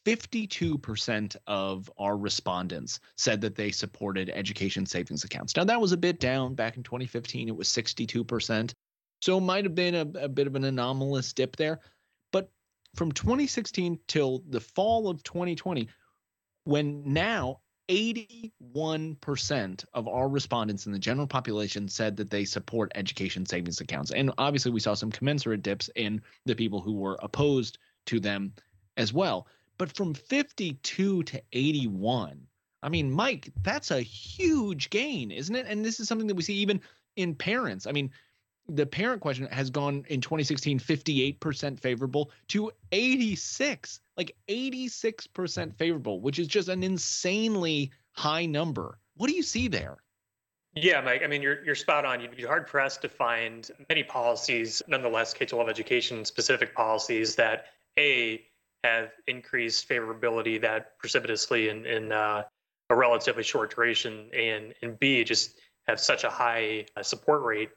52% 0.04 1.36
of 1.46 1.90
our 1.98 2.16
respondents 2.16 3.00
said 3.16 3.40
that 3.40 3.54
they 3.54 3.70
supported 3.70 4.30
education 4.30 4.84
savings 4.84 5.24
accounts. 5.24 5.56
Now, 5.56 5.64
that 5.64 5.80
was 5.80 5.92
a 5.92 5.96
bit 5.96 6.20
down. 6.20 6.54
Back 6.54 6.76
in 6.76 6.82
2015, 6.82 7.48
it 7.48 7.56
was 7.56 7.68
62%. 7.68 8.74
So 9.22 9.38
it 9.38 9.40
might 9.40 9.64
have 9.64 9.74
been 9.74 9.94
a, 9.94 10.24
a 10.24 10.28
bit 10.28 10.46
of 10.46 10.54
an 10.56 10.64
anomalous 10.64 11.32
dip 11.32 11.56
there. 11.56 11.80
But 12.32 12.50
from 12.94 13.12
2016 13.12 13.98
till 14.06 14.42
the 14.48 14.60
fall 14.60 15.08
of 15.08 15.22
2020, 15.22 15.88
when 16.64 17.02
now 17.12 17.60
81% 17.88 19.84
of 19.92 20.08
our 20.08 20.28
respondents 20.28 20.86
in 20.86 20.92
the 20.92 20.98
general 20.98 21.26
population 21.26 21.88
said 21.88 22.16
that 22.16 22.30
they 22.30 22.44
support 22.44 22.92
education 22.94 23.44
savings 23.46 23.80
accounts. 23.80 24.10
And 24.10 24.32
obviously, 24.38 24.70
we 24.72 24.80
saw 24.80 24.94
some 24.94 25.10
commensurate 25.10 25.62
dips 25.62 25.90
in 25.94 26.22
the 26.46 26.54
people 26.54 26.80
who 26.80 26.94
were 26.94 27.18
opposed 27.22 27.78
to 28.06 28.20
them 28.20 28.54
as 28.96 29.12
well. 29.12 29.46
But 29.78 29.94
from 29.94 30.14
52 30.14 31.22
to 31.24 31.42
81, 31.52 32.46
I 32.82 32.88
mean, 32.88 33.10
Mike, 33.10 33.50
that's 33.62 33.90
a 33.90 34.00
huge 34.00 34.90
gain, 34.90 35.30
isn't 35.30 35.54
it? 35.54 35.66
And 35.66 35.84
this 35.84 36.00
is 36.00 36.08
something 36.08 36.28
that 36.28 36.34
we 36.34 36.42
see 36.42 36.54
even 36.54 36.80
in 37.16 37.34
parents. 37.34 37.86
I 37.86 37.92
mean, 37.92 38.10
the 38.68 38.86
parent 38.86 39.20
question 39.20 39.46
has 39.46 39.70
gone 39.70 40.04
in 40.08 40.20
2016 40.20 40.78
58% 40.80 41.78
favorable 41.78 42.30
to 42.48 42.70
86 42.92 44.00
like 44.16 44.34
86% 44.48 45.74
favorable 45.76 46.20
which 46.20 46.38
is 46.38 46.46
just 46.46 46.68
an 46.68 46.82
insanely 46.82 47.92
high 48.12 48.46
number 48.46 48.98
what 49.16 49.28
do 49.28 49.36
you 49.36 49.42
see 49.42 49.68
there 49.68 49.98
yeah, 50.76 51.00
Mike. 51.00 51.22
I 51.22 51.28
mean, 51.28 51.40
you're 51.40 51.64
you're 51.64 51.76
spot 51.76 52.04
on. 52.04 52.20
You'd 52.20 52.36
be 52.36 52.42
hard 52.42 52.66
pressed 52.66 53.02
to 53.02 53.08
find 53.08 53.70
many 53.88 54.02
policies, 54.02 54.82
nonetheless, 54.88 55.32
K-12 55.32 55.68
education 55.68 56.24
specific 56.24 56.74
policies 56.74 57.36
that 57.36 57.66
a 57.96 58.44
have 58.84 59.12
increased 59.26 59.88
favorability 59.88 60.60
that 60.60 60.98
precipitously 60.98 61.70
in 61.70 61.86
in 61.86 62.12
uh, 62.12 62.42
a 62.90 62.94
relatively 62.94 63.42
short 63.42 63.74
duration, 63.74 64.30
and 64.34 64.74
and 64.82 64.98
b 65.00 65.24
just 65.24 65.58
have 65.88 65.98
such 65.98 66.24
a 66.24 66.30
high 66.30 66.84
uh, 66.96 67.02
support 67.02 67.42
rate 67.42 67.70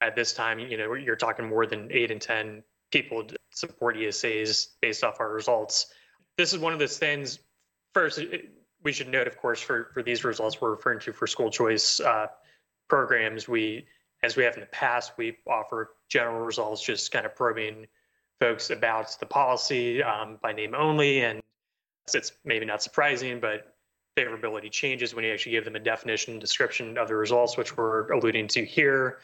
at 0.00 0.16
this 0.16 0.34
time. 0.34 0.58
You 0.58 0.76
know, 0.76 0.94
you're 0.94 1.16
talking 1.16 1.48
more 1.48 1.64
than 1.64 1.90
eight 1.92 2.10
and 2.10 2.20
ten 2.20 2.62
people 2.90 3.24
support 3.50 3.96
ESAs 3.96 4.68
based 4.80 5.04
off 5.04 5.20
our 5.20 5.32
results. 5.32 5.92
This 6.36 6.52
is 6.52 6.58
one 6.58 6.72
of 6.72 6.78
those 6.78 6.98
things. 6.98 7.38
First, 7.94 8.20
we 8.82 8.92
should 8.92 9.08
note, 9.08 9.26
of 9.26 9.36
course, 9.36 9.60
for, 9.60 9.90
for 9.92 10.02
these 10.02 10.24
results 10.24 10.60
we're 10.60 10.70
referring 10.70 11.00
to 11.00 11.12
for 11.12 11.26
school 11.26 11.50
choice 11.50 12.00
uh, 12.00 12.28
programs, 12.88 13.48
we, 13.48 13.86
as 14.22 14.36
we 14.36 14.44
have 14.44 14.54
in 14.54 14.60
the 14.60 14.66
past, 14.66 15.12
we 15.18 15.36
offer 15.46 15.90
general 16.08 16.40
results, 16.40 16.82
just 16.82 17.10
kind 17.10 17.26
of 17.26 17.34
probing 17.34 17.86
folks 18.40 18.70
about 18.70 19.16
the 19.20 19.26
policy 19.26 20.02
um, 20.02 20.38
by 20.42 20.52
name 20.52 20.74
only. 20.74 21.22
And 21.22 21.42
it's 22.14 22.32
maybe 22.44 22.64
not 22.64 22.82
surprising, 22.82 23.40
but 23.40 23.74
favorability 24.16 24.70
changes 24.70 25.14
when 25.14 25.24
you 25.24 25.32
actually 25.32 25.52
give 25.52 25.64
them 25.64 25.76
a 25.76 25.80
definition 25.80 26.32
and 26.34 26.40
description 26.40 26.98
of 26.98 27.08
the 27.08 27.14
results, 27.14 27.56
which 27.56 27.76
we're 27.76 28.10
alluding 28.12 28.48
to 28.48 28.64
here. 28.64 29.18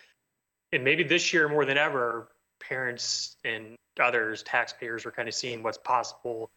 And 0.72 0.85
maybe 0.85 1.03
this 1.03 1.33
year 1.33 1.48
more 1.48 1.64
than 1.64 1.79
ever, 1.79 2.29
parents 2.61 3.37
and 3.44 3.77
others, 4.00 4.42
taxpayers, 4.42 5.07
are 5.07 5.11
kind 5.11 5.29
of 5.29 5.35
seeing 5.35 5.62
what's 5.62 5.79
possible 5.79 6.50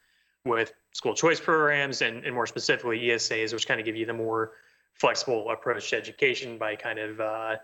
with 0.46 0.74
school 0.94 1.14
choice 1.14 1.40
programs 1.40 2.02
and, 2.02 2.24
and 2.26 2.34
more 2.34 2.48
specifically 2.48 3.00
ESAs, 3.00 3.54
which 3.54 3.68
kind 3.68 3.80
of 3.80 3.86
give 3.86 3.96
you 3.96 4.06
the 4.06 4.14
more 4.14 4.54
flexible 4.94 5.50
approach 5.52 5.90
to 5.90 5.98
education 5.98 6.58
by 6.58 6.76
kind 6.76 7.00
of 7.00 7.20
uh, 7.20 7.56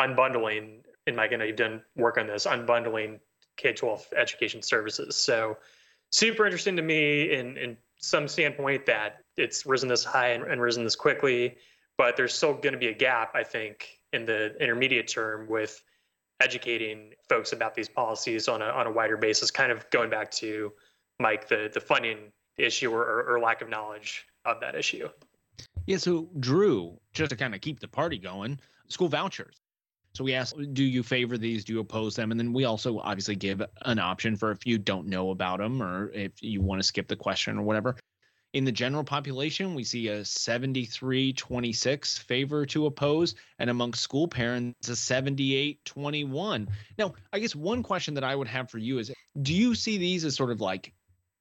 unbundling. 0.00 0.80
And 1.06 1.16
Mike, 1.16 1.32
I 1.32 1.36
know 1.36 1.44
you've 1.44 1.56
done 1.56 1.82
work 1.96 2.16
on 2.16 2.26
this, 2.26 2.46
unbundling 2.46 3.18
K 3.62 3.72
12 3.72 4.06
education 4.16 4.62
services. 4.62 5.16
So, 5.16 5.56
super 6.10 6.44
interesting 6.44 6.76
to 6.76 6.82
me 6.82 7.32
in, 7.32 7.56
in 7.56 7.76
some 7.96 8.26
standpoint 8.28 8.84
that 8.86 9.18
it's 9.36 9.64
risen 9.64 9.88
this 9.88 10.04
high 10.04 10.28
and, 10.28 10.44
and 10.44 10.60
risen 10.60 10.84
this 10.84 10.96
quickly, 10.96 11.56
but 11.96 12.16
there's 12.16 12.34
still 12.34 12.54
going 12.54 12.72
to 12.72 12.78
be 12.78 12.88
a 12.88 12.94
gap, 12.94 13.34
I 13.34 13.44
think, 13.44 14.00
in 14.12 14.26
the 14.26 14.56
intermediate 14.60 15.08
term 15.08 15.46
with 15.48 15.82
educating 16.40 17.12
folks 17.28 17.52
about 17.52 17.74
these 17.74 17.88
policies 17.88 18.48
on 18.48 18.60
a, 18.60 18.66
on 18.66 18.86
a 18.86 18.90
wider 18.90 19.16
basis, 19.16 19.50
kind 19.50 19.70
of 19.70 19.88
going 19.90 20.10
back 20.10 20.30
to 20.32 20.72
Mike, 21.20 21.48
the, 21.48 21.70
the 21.72 21.80
funding 21.80 22.32
issue 22.58 22.92
or, 22.92 23.22
or 23.22 23.40
lack 23.40 23.62
of 23.62 23.68
knowledge 23.68 24.26
of 24.44 24.58
that 24.60 24.74
issue. 24.74 25.08
Yeah. 25.86 25.98
So, 25.98 26.28
Drew, 26.40 26.98
just 27.12 27.30
to 27.30 27.36
kind 27.36 27.54
of 27.54 27.60
keep 27.60 27.78
the 27.78 27.88
party 27.88 28.18
going, 28.18 28.58
school 28.88 29.08
vouchers. 29.08 29.61
So 30.14 30.24
we 30.24 30.34
ask, 30.34 30.54
do 30.72 30.84
you 30.84 31.02
favor 31.02 31.38
these? 31.38 31.64
Do 31.64 31.72
you 31.72 31.80
oppose 31.80 32.14
them? 32.14 32.30
And 32.30 32.38
then 32.38 32.52
we 32.52 32.64
also 32.64 32.98
obviously 32.98 33.34
give 33.34 33.62
an 33.82 33.98
option 33.98 34.36
for 34.36 34.50
if 34.50 34.66
you 34.66 34.76
don't 34.78 35.06
know 35.06 35.30
about 35.30 35.58
them 35.58 35.82
or 35.82 36.10
if 36.12 36.32
you 36.42 36.60
want 36.60 36.80
to 36.80 36.86
skip 36.86 37.08
the 37.08 37.16
question 37.16 37.58
or 37.58 37.62
whatever. 37.62 37.96
In 38.52 38.66
the 38.66 38.72
general 38.72 39.04
population, 39.04 39.74
we 39.74 39.82
see 39.82 40.08
a 40.08 40.22
73 40.22 41.32
26 41.32 42.18
favor 42.18 42.66
to 42.66 42.84
oppose, 42.84 43.34
and 43.58 43.70
amongst 43.70 44.02
school 44.02 44.28
parents, 44.28 44.90
a 44.90 44.96
78 44.96 45.82
21. 45.86 46.68
Now, 46.98 47.14
I 47.32 47.38
guess 47.38 47.56
one 47.56 47.82
question 47.82 48.12
that 48.12 48.24
I 48.24 48.36
would 48.36 48.48
have 48.48 48.70
for 48.70 48.76
you 48.76 48.98
is 48.98 49.10
do 49.40 49.54
you 49.54 49.74
see 49.74 49.96
these 49.96 50.26
as 50.26 50.36
sort 50.36 50.50
of 50.50 50.60
like 50.60 50.92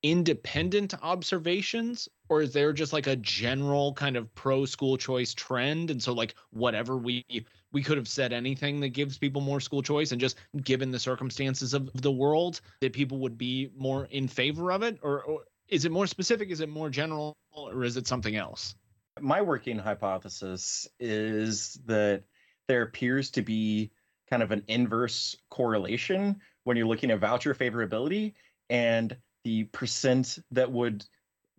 independent 0.04 0.94
observations 1.04 2.08
or 2.30 2.42
is 2.42 2.54
there 2.54 2.74
just 2.74 2.94
like 2.94 3.08
a 3.08 3.16
general 3.18 3.94
kind 3.94 4.16
of 4.16 4.34
pro 4.34 4.66
school 4.66 4.98
choice 4.98 5.34
trend 5.34 5.92
and 5.92 6.02
so 6.02 6.14
like 6.14 6.34
whatever 6.50 6.98
we 6.98 7.24
we 7.72 7.82
could 7.82 7.98
have 7.98 8.08
said 8.08 8.34
anything 8.34 8.80
that 8.82 8.90
gives 8.90 9.18
people 9.18 9.42
more 9.42 9.60
school 9.60 9.82
choice 9.82 10.12
and 10.12 10.20
just 10.20 10.38
given 10.64 10.92
the 10.92 11.00
circumstances 11.00 11.74
of 11.74 11.90
the 11.94 12.12
world 12.12 12.62
that 12.82 12.94
people 12.94 13.20
would 13.20 13.38
be 13.38 13.72
more 13.78 14.06
in 14.12 14.28
favor 14.28 14.72
of 14.72 14.84
it? 14.84 15.00
Or, 15.02 15.24
or 15.24 15.42
is 15.70 15.86
it 15.86 15.92
more 15.92 16.08
specific? 16.08 16.50
Is 16.50 16.62
it 16.62 16.70
more 16.70 16.90
general? 16.90 17.36
Or 17.52 17.84
is 17.84 17.98
it 17.98 18.08
something 18.08 18.36
else? 18.36 18.76
My 19.20 19.42
working 19.42 19.78
hypothesis 19.78 20.88
is 21.00 21.80
that 21.86 22.24
there 22.68 22.82
appears 22.82 23.32
to 23.32 23.42
be 23.42 23.92
kind 24.30 24.44
of 24.44 24.52
an 24.52 24.64
inverse 24.68 25.36
correlation 25.50 26.40
when 26.64 26.78
you're 26.78 26.88
looking 26.88 27.12
at 27.12 27.20
voucher 27.20 27.54
favorability 27.54 28.34
and 28.70 29.16
the 29.44 29.66
percent 29.66 30.40
that 30.52 30.72
would 30.72 31.04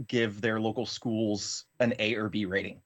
give 0.06 0.40
their 0.40 0.60
local 0.60 0.86
schools 0.86 1.64
an 1.80 1.94
A 1.98 2.14
or 2.14 2.28
B 2.28 2.46
rating. 2.46 2.80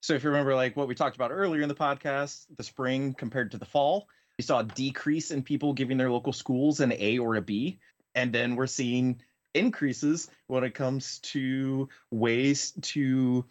So 0.00 0.14
if 0.14 0.22
you 0.22 0.30
remember 0.30 0.54
like 0.54 0.76
what 0.76 0.88
we 0.88 0.94
talked 0.94 1.16
about 1.16 1.30
earlier 1.30 1.62
in 1.62 1.68
the 1.68 1.74
podcast, 1.74 2.46
the 2.56 2.62
spring 2.62 3.14
compared 3.14 3.52
to 3.52 3.58
the 3.58 3.64
fall, 3.64 4.08
we 4.38 4.44
saw 4.44 4.60
a 4.60 4.64
decrease 4.64 5.30
in 5.30 5.42
people 5.42 5.72
giving 5.72 5.98
their 5.98 6.10
local 6.10 6.32
schools 6.32 6.80
an 6.80 6.92
A 6.92 7.18
or 7.18 7.36
a 7.36 7.42
B. 7.42 7.80
And 8.14 8.32
then 8.32 8.56
we're 8.56 8.66
seeing 8.66 9.20
increases 9.54 10.30
when 10.46 10.64
it 10.64 10.74
comes 10.74 11.18
to 11.20 11.88
ways 12.10 12.72
to 12.82 13.44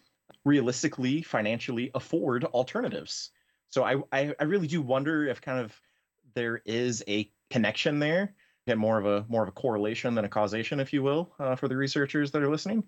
realistically 0.44 1.22
financially 1.22 1.90
afford 1.94 2.44
alternatives. 2.44 3.30
So 3.70 3.84
I, 3.84 3.96
I, 4.12 4.34
I 4.40 4.44
really 4.44 4.66
do 4.66 4.80
wonder 4.80 5.26
if 5.26 5.40
kind 5.40 5.60
of 5.60 5.78
there 6.34 6.62
is 6.64 7.04
a 7.06 7.30
connection 7.50 7.98
there 7.98 8.34
get 8.68 8.78
more 8.78 8.98
of 8.98 9.06
a 9.06 9.24
more 9.28 9.42
of 9.42 9.48
a 9.48 9.52
correlation 9.52 10.14
than 10.14 10.26
a 10.26 10.28
causation, 10.28 10.78
if 10.78 10.92
you 10.92 11.02
will, 11.02 11.32
uh, 11.40 11.56
for 11.56 11.68
the 11.68 11.76
researchers 11.76 12.30
that 12.30 12.42
are 12.42 12.50
listening. 12.50 12.84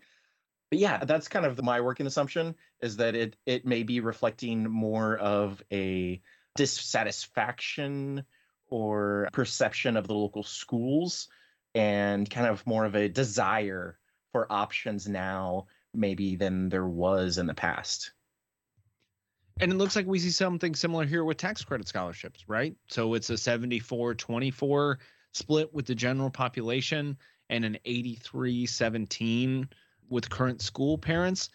But 0.70 0.78
yeah, 0.78 1.04
that's 1.04 1.28
kind 1.28 1.44
of 1.44 1.62
my 1.62 1.80
working 1.80 2.06
assumption 2.06 2.54
is 2.80 2.96
that 2.98 3.16
it 3.16 3.36
it 3.44 3.66
may 3.66 3.82
be 3.82 4.00
reflecting 4.00 4.70
more 4.70 5.16
of 5.16 5.62
a 5.72 6.22
dissatisfaction 6.56 8.24
or 8.68 9.28
perception 9.32 9.96
of 9.96 10.06
the 10.06 10.14
local 10.14 10.44
schools 10.44 11.28
and 11.74 12.28
kind 12.28 12.46
of 12.46 12.64
more 12.66 12.84
of 12.84 12.94
a 12.94 13.08
desire 13.08 13.98
for 14.32 14.50
options 14.50 15.08
now 15.08 15.66
maybe 15.92 16.36
than 16.36 16.68
there 16.68 16.86
was 16.86 17.38
in 17.38 17.46
the 17.46 17.54
past. 17.54 18.12
And 19.60 19.72
it 19.72 19.76
looks 19.76 19.96
like 19.96 20.06
we 20.06 20.20
see 20.20 20.30
something 20.30 20.74
similar 20.74 21.04
here 21.04 21.24
with 21.24 21.36
tax 21.36 21.64
credit 21.64 21.88
scholarships, 21.88 22.44
right? 22.48 22.74
So 22.88 23.14
it's 23.14 23.28
a 23.28 23.36
74 23.36 24.14
24 24.14 24.98
split 25.32 25.74
with 25.74 25.86
the 25.86 25.94
general 25.94 26.30
population 26.30 27.18
and 27.50 27.64
an 27.64 27.78
83 27.84 28.66
17 28.66 29.68
with 30.10 30.28
current 30.28 30.60
school 30.60 30.98
parents. 30.98 31.48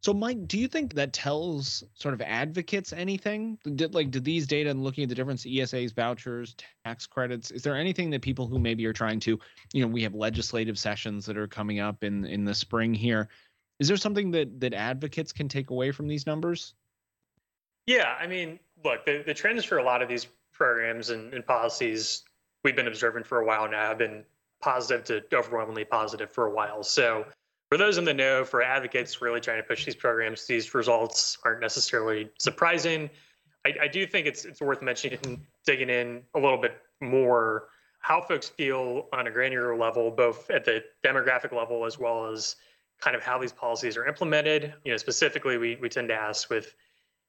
So, 0.00 0.14
Mike, 0.14 0.46
do 0.46 0.58
you 0.58 0.68
think 0.68 0.94
that 0.94 1.12
tells 1.12 1.82
sort 1.94 2.14
of 2.14 2.20
advocates 2.20 2.92
anything? 2.92 3.58
Did 3.74 3.94
like 3.94 4.10
did 4.10 4.24
these 4.24 4.46
data 4.46 4.70
and 4.70 4.84
looking 4.84 5.02
at 5.02 5.08
the 5.08 5.14
difference 5.14 5.44
ESAs, 5.44 5.94
vouchers, 5.94 6.54
tax 6.84 7.06
credits? 7.06 7.50
Is 7.50 7.62
there 7.62 7.76
anything 7.76 8.10
that 8.10 8.22
people 8.22 8.46
who 8.46 8.58
maybe 8.60 8.86
are 8.86 8.92
trying 8.92 9.18
to, 9.20 9.38
you 9.72 9.82
know, 9.82 9.88
we 9.88 10.02
have 10.04 10.14
legislative 10.14 10.78
sessions 10.78 11.26
that 11.26 11.36
are 11.36 11.48
coming 11.48 11.80
up 11.80 12.04
in 12.04 12.24
in 12.24 12.44
the 12.44 12.54
spring 12.54 12.94
here. 12.94 13.28
Is 13.80 13.88
there 13.88 13.96
something 13.96 14.30
that 14.32 14.60
that 14.60 14.72
advocates 14.72 15.32
can 15.32 15.48
take 15.48 15.70
away 15.70 15.90
from 15.90 16.06
these 16.06 16.26
numbers? 16.26 16.74
Yeah, 17.86 18.14
I 18.20 18.26
mean, 18.26 18.60
look, 18.84 19.04
the, 19.04 19.22
the 19.26 19.34
trends 19.34 19.64
for 19.64 19.78
a 19.78 19.82
lot 19.82 20.02
of 20.02 20.08
these 20.08 20.28
programs 20.52 21.10
and, 21.10 21.32
and 21.34 21.44
policies 21.44 22.22
we've 22.62 22.76
been 22.76 22.88
observing 22.88 23.24
for 23.24 23.40
a 23.40 23.46
while 23.46 23.68
now 23.68 23.88
have 23.88 23.98
been 23.98 24.24
positive 24.60 25.04
to 25.04 25.36
overwhelmingly 25.36 25.84
positive 25.84 26.30
for 26.30 26.46
a 26.46 26.50
while. 26.50 26.82
So 26.82 27.24
for 27.70 27.76
those 27.76 27.98
in 27.98 28.04
the 28.04 28.14
know, 28.14 28.44
for 28.44 28.62
advocates 28.62 29.20
really 29.20 29.40
trying 29.40 29.58
to 29.58 29.62
push 29.62 29.84
these 29.84 29.94
programs, 29.94 30.46
these 30.46 30.74
results 30.74 31.38
aren't 31.44 31.60
necessarily 31.60 32.30
surprising. 32.38 33.10
I, 33.66 33.74
I 33.82 33.88
do 33.88 34.06
think 34.06 34.26
it's 34.26 34.44
it's 34.44 34.60
worth 34.60 34.82
mentioning, 34.82 35.46
digging 35.66 35.90
in 35.90 36.22
a 36.34 36.40
little 36.40 36.58
bit 36.58 36.78
more 37.00 37.68
how 38.00 38.20
folks 38.22 38.48
feel 38.48 39.08
on 39.12 39.26
a 39.26 39.30
granular 39.30 39.76
level, 39.76 40.10
both 40.10 40.48
at 40.50 40.64
the 40.64 40.82
demographic 41.04 41.52
level 41.52 41.84
as 41.84 41.98
well 41.98 42.26
as 42.26 42.56
kind 43.00 43.14
of 43.14 43.22
how 43.22 43.38
these 43.38 43.52
policies 43.52 43.96
are 43.96 44.06
implemented. 44.06 44.72
You 44.84 44.92
know, 44.92 44.96
specifically, 44.96 45.58
we 45.58 45.76
we 45.76 45.88
tend 45.88 46.08
to 46.08 46.14
ask 46.14 46.48
with 46.48 46.74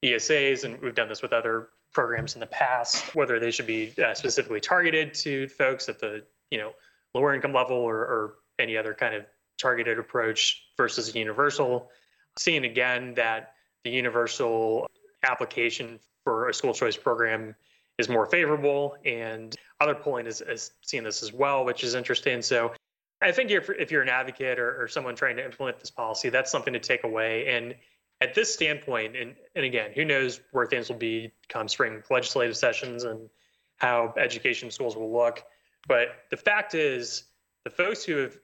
ESAs, 0.06 0.64
and 0.64 0.80
we've 0.82 0.96
done 0.96 1.10
this 1.10 1.22
with 1.22 1.34
other 1.34 1.70
programs 1.92 2.36
in 2.36 2.40
the 2.40 2.48
past, 2.48 3.16
whether 3.16 3.40
they 3.40 3.52
should 3.52 3.68
be 3.68 3.94
uh, 4.04 4.14
specifically 4.14 4.62
targeted 4.62 5.14
to 5.16 5.50
folks 5.50 5.90
at 5.90 6.00
the 6.00 6.24
you 6.50 6.58
know 6.58 6.72
lower 7.14 7.34
income 7.34 7.54
level 7.54 7.76
or, 7.76 7.98
or 7.98 8.36
any 8.60 8.78
other 8.78 8.94
kind 8.94 9.16
of 9.16 9.26
targeted 9.60 10.00
approach 10.00 10.64
versus 10.78 11.14
a 11.14 11.18
universal. 11.18 11.90
Seeing 12.38 12.66
again 12.66 13.14
that 13.16 13.54
the 13.84 13.92
universal 13.92 14.90
application 15.24 16.00
for 16.24 16.50
a 16.50 16.54
school 16.54 16.74
choice 16.74 16.98
program 16.98 17.56
is 17.98 18.08
more 18.08 18.26
favorable, 18.26 18.96
and 19.06 19.56
other 19.82 19.96
polling 19.96 20.26
is, 20.26 20.42
is 20.42 20.72
seeing 20.82 21.04
this 21.04 21.22
as 21.22 21.34
well, 21.34 21.66
which 21.66 21.84
is 21.84 21.96
interesting. 21.96 22.42
So 22.42 22.74
I 23.22 23.32
think 23.32 23.52
if, 23.52 23.70
if 23.70 23.92
you're 23.92 24.02
an 24.02 24.10
advocate 24.10 24.58
or, 24.58 24.82
or 24.82 24.88
someone 24.88 25.16
trying 25.16 25.36
to 25.38 25.46
implement 25.46 25.80
this 25.80 25.92
policy, 25.92 26.30
that's 26.30 26.50
something 26.50 26.74
to 26.74 26.80
take 26.80 27.04
away. 27.04 27.48
And 27.48 27.76
at 28.22 28.34
this 28.34 28.54
standpoint, 28.54 29.16
and, 29.16 29.36
and 29.56 29.66
again, 29.66 29.92
who 29.94 30.06
knows 30.06 30.40
where 30.52 30.66
things 30.66 30.90
will 30.90 30.98
be 30.98 31.32
come 31.50 31.68
spring 31.68 32.02
legislative 32.10 32.56
sessions 32.56 33.04
and 33.04 33.30
how 33.78 34.14
education 34.18 34.72
schools 34.72 34.96
will 34.96 35.12
look. 35.12 35.44
But 35.88 36.10
the 36.30 36.38
fact 36.38 36.76
is, 36.76 37.24
the 37.64 37.70
folks 37.70 38.04
who 38.04 38.18
have 38.18 38.38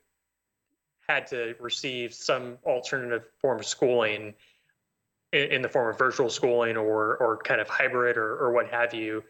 had 1.07 1.27
to 1.27 1.55
receive 1.59 2.13
some 2.13 2.57
alternative 2.65 3.25
form 3.39 3.59
of 3.59 3.65
schooling 3.65 4.33
in, 5.33 5.51
in 5.51 5.61
the 5.61 5.69
form 5.69 5.89
of 5.89 5.97
virtual 5.97 6.29
schooling 6.29 6.77
or 6.77 7.17
or 7.17 7.37
kind 7.37 7.61
of 7.61 7.67
hybrid 7.67 8.17
or, 8.17 8.37
or 8.37 8.51
what 8.51 8.67
have 8.69 8.93
you, 8.93 9.23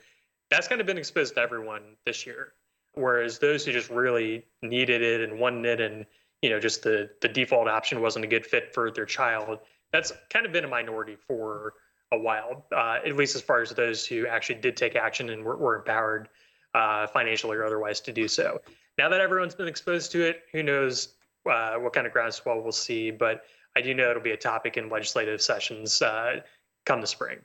that's 0.49 0.67
kind 0.67 0.81
of 0.81 0.87
been 0.87 0.97
exposed 0.97 1.35
to 1.35 1.41
everyone 1.41 1.81
this 2.05 2.25
year. 2.25 2.53
Whereas 2.93 3.39
those 3.39 3.65
who 3.65 3.71
just 3.71 3.89
really 3.89 4.45
needed 4.61 5.01
it 5.01 5.21
and 5.21 5.39
wanted 5.39 5.79
it 5.79 5.91
and 5.91 6.05
you 6.41 6.49
know 6.49 6.59
just 6.59 6.83
the 6.83 7.09
the 7.21 7.27
default 7.27 7.67
option 7.67 8.01
wasn't 8.01 8.25
a 8.25 8.27
good 8.27 8.45
fit 8.45 8.73
for 8.73 8.91
their 8.91 9.05
child, 9.05 9.59
that's 9.91 10.13
kind 10.29 10.45
of 10.45 10.51
been 10.51 10.65
a 10.65 10.69
minority 10.69 11.17
for 11.27 11.73
a 12.11 12.17
while, 12.17 12.65
uh, 12.71 12.99
at 13.05 13.15
least 13.15 13.35
as 13.35 13.41
far 13.41 13.61
as 13.61 13.71
those 13.71 14.05
who 14.05 14.27
actually 14.27 14.61
did 14.61 14.77
take 14.77 14.95
action 14.95 15.29
and 15.29 15.43
were, 15.43 15.57
were 15.57 15.75
empowered 15.77 16.29
uh, 16.75 17.07
financially 17.07 17.57
or 17.57 17.65
otherwise 17.65 17.99
to 17.99 18.13
do 18.13 18.27
so. 18.27 18.61
Now 18.97 19.09
that 19.09 19.19
everyone's 19.19 19.55
been 19.55 19.67
exposed 19.67 20.11
to 20.11 20.21
it, 20.23 20.43
who 20.51 20.61
knows 20.63 21.15
uh, 21.45 21.75
what 21.75 21.93
kind 21.93 22.07
of 22.07 22.13
groundswell 22.13 22.61
we'll 22.61 22.71
see, 22.71 23.11
but 23.11 23.43
I 23.75 23.81
do 23.81 23.93
know 23.93 24.09
it'll 24.09 24.21
be 24.21 24.31
a 24.31 24.37
topic 24.37 24.77
in 24.77 24.89
legislative 24.89 25.41
sessions 25.41 26.01
uh, 26.01 26.41
come 26.85 27.01
the 27.01 27.07
spring. 27.07 27.39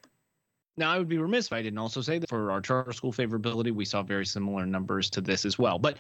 Now, 0.77 0.93
I 0.93 0.99
would 0.99 1.09
be 1.09 1.19
remiss 1.19 1.47
if 1.47 1.53
I 1.53 1.63
didn't 1.63 1.79
also 1.79 2.01
say 2.01 2.19
that 2.19 2.29
for 2.29 2.51
our 2.51 2.61
charter 2.61 2.93
school 2.93 3.13
favorability, 3.13 3.73
we 3.73 3.85
saw 3.85 4.03
very 4.03 4.25
similar 4.25 4.65
numbers 4.65 5.11
to 5.11 5.21
this 5.21 5.45
as 5.45 5.59
well. 5.59 5.79
But 5.79 5.99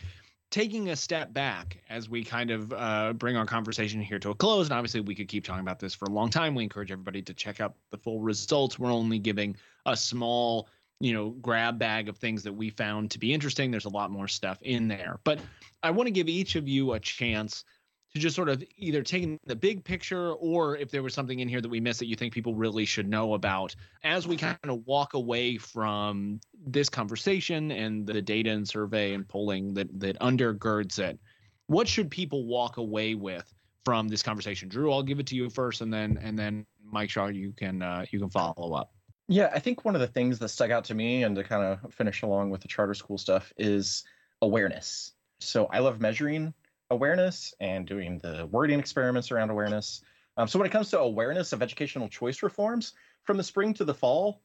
taking 0.50 0.88
a 0.90 0.96
step 0.96 1.32
back 1.32 1.78
as 1.88 2.08
we 2.08 2.24
kind 2.24 2.50
of 2.50 2.72
uh, 2.72 3.12
bring 3.12 3.36
our 3.36 3.46
conversation 3.46 4.00
here 4.00 4.18
to 4.18 4.30
a 4.30 4.34
close, 4.34 4.66
and 4.66 4.72
obviously 4.72 5.00
we 5.00 5.14
could 5.14 5.28
keep 5.28 5.44
talking 5.44 5.60
about 5.60 5.78
this 5.78 5.94
for 5.94 6.06
a 6.06 6.10
long 6.10 6.30
time. 6.30 6.54
We 6.54 6.62
encourage 6.62 6.90
everybody 6.90 7.22
to 7.22 7.34
check 7.34 7.60
out 7.60 7.74
the 7.90 7.98
full 7.98 8.20
results. 8.20 8.78
We're 8.78 8.92
only 8.92 9.18
giving 9.18 9.56
a 9.86 9.96
small, 9.96 10.68
you 11.00 11.12
know, 11.12 11.30
grab 11.42 11.78
bag 11.78 12.08
of 12.08 12.16
things 12.16 12.42
that 12.44 12.52
we 12.52 12.70
found 12.70 13.10
to 13.10 13.18
be 13.18 13.34
interesting. 13.34 13.70
There's 13.70 13.84
a 13.84 13.90
lot 13.90 14.10
more 14.10 14.28
stuff 14.28 14.62
in 14.62 14.88
there, 14.88 15.18
but 15.24 15.40
I 15.82 15.90
want 15.90 16.06
to 16.06 16.12
give 16.12 16.28
each 16.28 16.56
of 16.56 16.68
you 16.68 16.92
a 16.92 17.00
chance 17.00 17.64
to 18.12 18.18
just 18.18 18.34
sort 18.34 18.48
of 18.48 18.62
either 18.76 19.02
taking 19.02 19.38
the 19.46 19.54
big 19.54 19.84
picture 19.84 20.32
or 20.32 20.76
if 20.76 20.90
there 20.90 21.02
was 21.02 21.14
something 21.14 21.40
in 21.40 21.48
here 21.48 21.60
that 21.60 21.68
we 21.68 21.80
missed 21.80 22.00
that 22.00 22.06
you 22.06 22.16
think 22.16 22.32
people 22.32 22.54
really 22.54 22.84
should 22.84 23.08
know 23.08 23.34
about 23.34 23.74
as 24.02 24.26
we 24.26 24.36
kind 24.36 24.58
of 24.64 24.84
walk 24.86 25.14
away 25.14 25.56
from 25.56 26.40
this 26.66 26.88
conversation 26.88 27.70
and 27.70 28.06
the 28.06 28.20
data 28.20 28.50
and 28.50 28.68
survey 28.68 29.14
and 29.14 29.28
polling 29.28 29.74
that 29.74 29.88
that 29.98 30.18
undergirds 30.20 30.98
it 30.98 31.18
what 31.66 31.86
should 31.86 32.10
people 32.10 32.46
walk 32.46 32.78
away 32.78 33.14
with 33.14 33.52
from 33.84 34.08
this 34.08 34.22
conversation? 34.22 34.68
Drew 34.68 34.92
i'll 34.92 35.02
give 35.02 35.20
it 35.20 35.26
to 35.28 35.36
you 35.36 35.48
first 35.48 35.80
and 35.80 35.92
then 35.92 36.18
and 36.20 36.38
then 36.38 36.66
mike 36.84 37.10
shaw 37.10 37.26
you 37.26 37.52
can 37.52 37.82
uh, 37.82 38.04
you 38.10 38.18
can 38.18 38.30
follow 38.30 38.74
up. 38.74 38.92
Yeah 39.28 39.50
i 39.54 39.60
think 39.60 39.84
one 39.84 39.94
of 39.94 40.00
the 40.00 40.08
things 40.08 40.38
that 40.40 40.48
stuck 40.48 40.70
out 40.70 40.84
to 40.86 40.94
me 40.94 41.22
and 41.22 41.36
to 41.36 41.44
kind 41.44 41.62
of 41.62 41.94
finish 41.94 42.22
along 42.22 42.50
with 42.50 42.60
the 42.60 42.68
charter 42.68 42.94
school 42.94 43.18
stuff 43.18 43.52
is 43.56 44.02
awareness. 44.42 45.12
So 45.38 45.66
i 45.66 45.78
love 45.78 46.00
measuring 46.00 46.52
awareness 46.90 47.54
and 47.60 47.86
doing 47.86 48.18
the 48.18 48.46
wording 48.50 48.78
experiments 48.78 49.30
around 49.30 49.50
awareness. 49.50 50.02
Um, 50.36 50.48
so 50.48 50.58
when 50.58 50.66
it 50.66 50.72
comes 50.72 50.90
to 50.90 50.98
awareness 50.98 51.52
of 51.52 51.62
educational 51.62 52.08
choice 52.08 52.42
reforms, 52.42 52.92
from 53.24 53.36
the 53.36 53.42
spring 53.42 53.74
to 53.74 53.84
the 53.84 53.94
fall, 53.94 54.42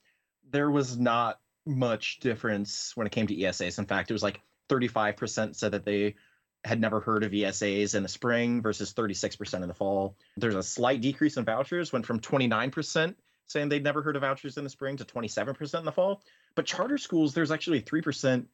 there 0.51 0.69
was 0.69 0.97
not 0.97 1.39
much 1.65 2.19
difference 2.19 2.95
when 2.95 3.07
it 3.07 3.11
came 3.11 3.27
to 3.27 3.35
ESAs. 3.35 3.79
In 3.79 3.85
fact, 3.85 4.11
it 4.11 4.13
was 4.13 4.23
like 4.23 4.41
35% 4.69 5.55
said 5.55 5.71
that 5.71 5.85
they 5.85 6.15
had 6.63 6.79
never 6.79 6.99
heard 6.99 7.23
of 7.23 7.31
ESAs 7.31 7.95
in 7.95 8.03
the 8.03 8.09
spring 8.09 8.61
versus 8.61 8.93
36% 8.93 9.61
in 9.61 9.67
the 9.67 9.73
fall. 9.73 10.17
There's 10.37 10.55
a 10.55 10.63
slight 10.63 11.01
decrease 11.01 11.37
in 11.37 11.45
vouchers, 11.45 11.93
went 11.93 12.05
from 12.05 12.19
29% 12.19 13.15
saying 13.47 13.69
they'd 13.69 13.83
never 13.83 14.01
heard 14.01 14.15
of 14.15 14.23
vouchers 14.23 14.57
in 14.57 14.63
the 14.63 14.69
spring 14.69 14.97
to 14.97 15.05
27% 15.05 15.79
in 15.79 15.85
the 15.85 15.91
fall. 15.91 16.23
But 16.55 16.65
charter 16.65 16.97
schools, 16.97 17.33
there's 17.33 17.51
actually 17.51 17.79
a 17.79 17.83
3%, 17.83 18.45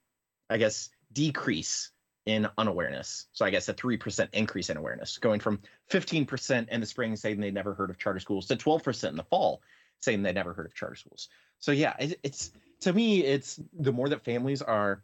I 0.49 0.57
guess, 0.57 0.89
decrease 1.13 1.90
in 2.25 2.47
unawareness. 2.57 3.27
So 3.31 3.45
I 3.45 3.49
guess 3.49 3.67
a 3.69 3.73
3% 3.73 4.29
increase 4.33 4.69
in 4.69 4.77
awareness, 4.77 5.17
going 5.17 5.39
from 5.39 5.59
15% 5.89 6.69
in 6.69 6.79
the 6.79 6.85
spring 6.85 7.15
saying 7.15 7.39
they 7.39 7.51
never 7.51 7.73
heard 7.73 7.89
of 7.89 7.97
charter 7.97 8.19
schools 8.19 8.47
to 8.47 8.55
12% 8.55 9.09
in 9.09 9.15
the 9.15 9.23
fall 9.23 9.61
saying 10.01 10.23
they 10.23 10.33
never 10.33 10.53
heard 10.53 10.65
of 10.65 10.73
charter 10.73 10.95
schools. 10.95 11.29
So 11.59 11.71
yeah, 11.71 11.95
it's 12.23 12.51
to 12.81 12.93
me, 12.93 13.23
it's 13.23 13.59
the 13.79 13.91
more 13.91 14.09
that 14.09 14.25
families 14.25 14.61
are 14.61 15.03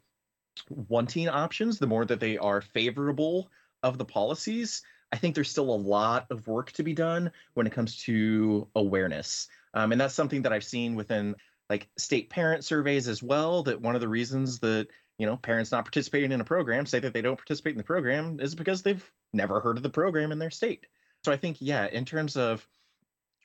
wanting 0.69 1.29
options, 1.29 1.79
the 1.79 1.87
more 1.87 2.05
that 2.05 2.19
they 2.19 2.37
are 2.37 2.61
favorable 2.61 3.49
of 3.83 3.97
the 3.97 4.05
policies. 4.05 4.81
I 5.11 5.17
think 5.17 5.35
there's 5.35 5.49
still 5.49 5.69
a 5.69 5.75
lot 5.75 6.25
of 6.31 6.47
work 6.47 6.71
to 6.73 6.83
be 6.83 6.93
done 6.93 7.31
when 7.53 7.67
it 7.67 7.73
comes 7.73 7.97
to 8.03 8.67
awareness. 8.75 9.47
Um, 9.73 9.91
and 9.91 10.01
that's 10.01 10.15
something 10.15 10.41
that 10.41 10.51
I've 10.51 10.63
seen 10.63 10.95
within 10.95 11.35
like 11.69 11.87
state 11.97 12.29
parent 12.29 12.65
surveys 12.65 13.07
as 13.07 13.21
well. 13.21 13.63
That 13.63 13.81
one 13.81 13.95
of 13.95 14.01
the 14.01 14.07
reasons 14.07 14.59
that 14.59 14.87
you 15.17 15.25
know 15.25 15.37
parents 15.37 15.71
not 15.71 15.85
participating 15.85 16.31
in 16.31 16.41
a 16.41 16.45
program 16.45 16.85
say 16.85 16.99
that 16.99 17.13
they 17.13 17.21
don't 17.21 17.37
participate 17.37 17.71
in 17.71 17.77
the 17.77 17.83
program 17.83 18.39
is 18.39 18.55
because 18.55 18.81
they've 18.81 19.11
never 19.33 19.59
heard 19.59 19.77
of 19.77 19.83
the 19.83 19.89
program 19.89 20.31
in 20.31 20.39
their 20.39 20.51
state. 20.51 20.85
So 21.23 21.31
i 21.31 21.37
think 21.37 21.57
yeah 21.59 21.87
in 21.87 22.05
terms 22.05 22.37
of 22.37 22.67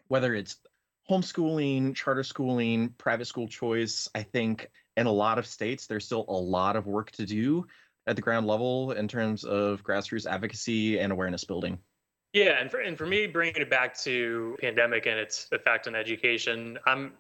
whether 0.09 0.35
it's 0.35 0.57
homeschooling 1.11 1.95
charter 1.95 2.23
schooling 2.23 2.91
private 2.91 3.25
school 3.25 3.49
choice 3.49 4.09
i 4.15 4.23
think 4.23 4.71
in 4.97 5.07
a 5.07 5.13
lot 5.13 5.39
of 5.39 5.47
states 5.47 5.87
there's 5.87 6.05
still 6.05 6.25
a 6.29 6.33
lot 6.33 6.77
of 6.77 6.87
work 6.87 7.11
to 7.13 7.27
do 7.27 7.67
at 8.07 8.17
the 8.17 8.23
ground 8.23 8.47
level 8.47 8.93
in 8.93 9.09
terms 9.09 9.45
of 9.45 9.83
grassroots 9.83 10.27
advocacy 10.27 10.99
and 10.99 11.13
awareness 11.13 11.45
building. 11.45 11.79
Yeah 12.33 12.61
and 12.61 12.71
for, 12.71 12.81
and 12.81 12.97
for 12.97 13.07
me 13.07 13.27
bringing 13.27 13.61
it 13.61 13.71
back 13.71 13.97
to 14.01 14.57
pandemic 14.61 15.07
and 15.07 15.19
its 15.19 15.49
effect 15.53 15.87
on 15.89 15.95
education 15.95 16.79
i'm 16.87 17.13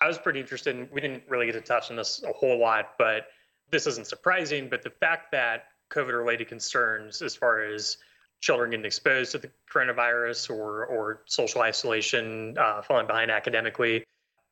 i 0.00 0.06
was 0.06 0.18
pretty 0.18 0.40
interested 0.40 0.76
in 0.76 0.88
we 0.92 1.00
didn't 1.00 1.24
really 1.28 1.46
get 1.46 1.52
to 1.52 1.60
touch 1.60 1.90
on 1.90 1.96
this 1.96 2.22
a 2.22 2.32
whole 2.32 2.58
lot 2.58 2.92
but 2.98 3.26
this 3.70 3.86
isn't 3.86 4.06
surprising, 4.06 4.68
but 4.68 4.82
the 4.82 4.90
fact 4.90 5.32
that 5.32 5.66
COVID 5.90 6.16
related 6.16 6.48
concerns 6.48 7.22
as 7.22 7.34
far 7.34 7.62
as 7.62 7.98
children 8.40 8.70
getting 8.70 8.84
exposed 8.84 9.32
to 9.32 9.38
the 9.38 9.50
coronavirus 9.72 10.50
or, 10.50 10.86
or 10.86 11.22
social 11.26 11.62
isolation, 11.62 12.56
uh, 12.58 12.82
falling 12.82 13.06
behind 13.06 13.30
academically, 13.30 14.04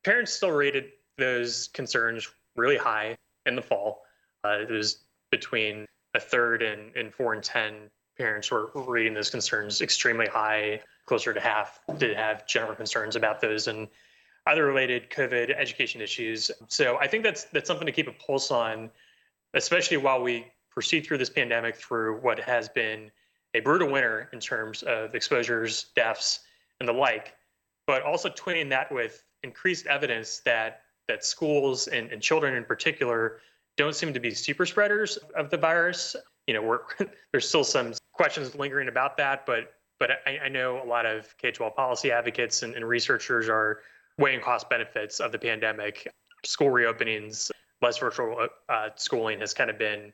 parents 0.04 0.32
still 0.32 0.50
rated 0.50 0.92
those 1.18 1.68
concerns 1.68 2.28
really 2.56 2.76
high 2.76 3.16
in 3.46 3.54
the 3.54 3.62
fall. 3.62 4.02
Uh, 4.44 4.58
it 4.60 4.70
was 4.70 5.04
between 5.30 5.86
a 6.14 6.20
third 6.20 6.62
and, 6.62 6.94
and 6.96 7.12
four 7.12 7.34
and 7.34 7.42
10 7.42 7.90
parents 8.18 8.50
were 8.50 8.70
rating 8.74 9.14
those 9.14 9.30
concerns 9.30 9.80
extremely 9.80 10.26
high. 10.26 10.80
Closer 11.06 11.34
to 11.34 11.40
half 11.40 11.80
did 11.98 12.16
have 12.16 12.46
general 12.46 12.74
concerns 12.74 13.16
about 13.16 13.40
those 13.40 13.66
and 13.66 13.88
other 14.46 14.66
related 14.66 15.08
COVID 15.10 15.54
education 15.56 16.00
issues. 16.00 16.50
So 16.68 16.98
I 16.98 17.06
think 17.06 17.22
that's 17.24 17.44
that's 17.44 17.66
something 17.66 17.86
to 17.86 17.92
keep 17.92 18.08
a 18.08 18.12
pulse 18.12 18.50
on 18.50 18.90
especially 19.54 19.96
while 19.96 20.22
we 20.22 20.46
proceed 20.70 21.06
through 21.06 21.18
this 21.18 21.30
pandemic 21.30 21.76
through 21.76 22.18
what 22.20 22.38
has 22.38 22.68
been 22.68 23.10
a 23.54 23.60
brutal 23.60 23.90
winter 23.90 24.30
in 24.32 24.40
terms 24.40 24.82
of 24.84 25.14
exposures, 25.14 25.86
deaths, 25.94 26.40
and 26.80 26.88
the 26.88 26.92
like, 26.92 27.34
but 27.86 28.02
also 28.02 28.30
twinning 28.30 28.70
that 28.70 28.90
with 28.90 29.22
increased 29.42 29.86
evidence 29.86 30.40
that 30.44 30.82
that 31.08 31.24
schools 31.24 31.88
and, 31.88 32.10
and 32.10 32.22
children 32.22 32.54
in 32.54 32.64
particular 32.64 33.40
don't 33.76 33.94
seem 33.94 34.14
to 34.14 34.20
be 34.20 34.30
super 34.30 34.64
spreaders 34.64 35.16
of 35.36 35.50
the 35.50 35.56
virus. 35.56 36.16
You 36.46 36.54
know, 36.54 36.78
there's 37.32 37.48
still 37.48 37.64
some 37.64 37.92
questions 38.12 38.54
lingering 38.54 38.88
about 38.88 39.16
that, 39.18 39.44
but 39.44 39.74
but 39.98 40.10
I, 40.26 40.38
I 40.44 40.48
know 40.48 40.82
a 40.82 40.86
lot 40.86 41.06
of 41.06 41.36
K-12 41.38 41.76
policy 41.76 42.10
advocates 42.10 42.62
and, 42.62 42.74
and 42.74 42.88
researchers 42.88 43.48
are 43.48 43.80
weighing 44.18 44.40
cost 44.40 44.68
benefits 44.68 45.20
of 45.20 45.32
the 45.32 45.38
pandemic, 45.38 46.12
school 46.44 46.68
reopenings, 46.68 47.50
less 47.80 47.98
virtual 47.98 48.48
uh, 48.68 48.88
schooling 48.96 49.40
has 49.40 49.52
kind 49.52 49.70
of 49.70 49.78
been 49.78 50.12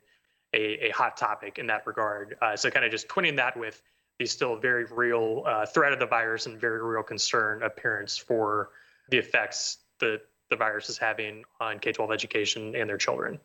a, 0.53 0.87
a 0.87 0.89
hot 0.91 1.17
topic 1.17 1.59
in 1.59 1.67
that 1.67 1.85
regard. 1.85 2.35
Uh, 2.41 2.55
so 2.55 2.69
kind 2.69 2.85
of 2.85 2.91
just 2.91 3.07
twinning 3.07 3.35
that 3.35 3.55
with 3.57 3.81
the 4.17 4.25
still 4.25 4.57
very 4.57 4.85
real 4.85 5.43
uh, 5.45 5.65
threat 5.65 5.93
of 5.93 5.99
the 5.99 6.05
virus 6.05 6.45
and 6.45 6.59
very 6.59 6.83
real 6.83 7.03
concern 7.03 7.63
of 7.63 7.75
parents 7.75 8.17
for 8.17 8.71
the 9.09 9.17
effects 9.17 9.77
that 9.99 10.21
the 10.49 10.55
virus 10.55 10.89
is 10.89 10.97
having 10.97 11.43
on 11.59 11.79
K-12 11.79 12.13
education 12.13 12.75
and 12.75 12.89
their 12.89 12.97
children. 12.97 13.39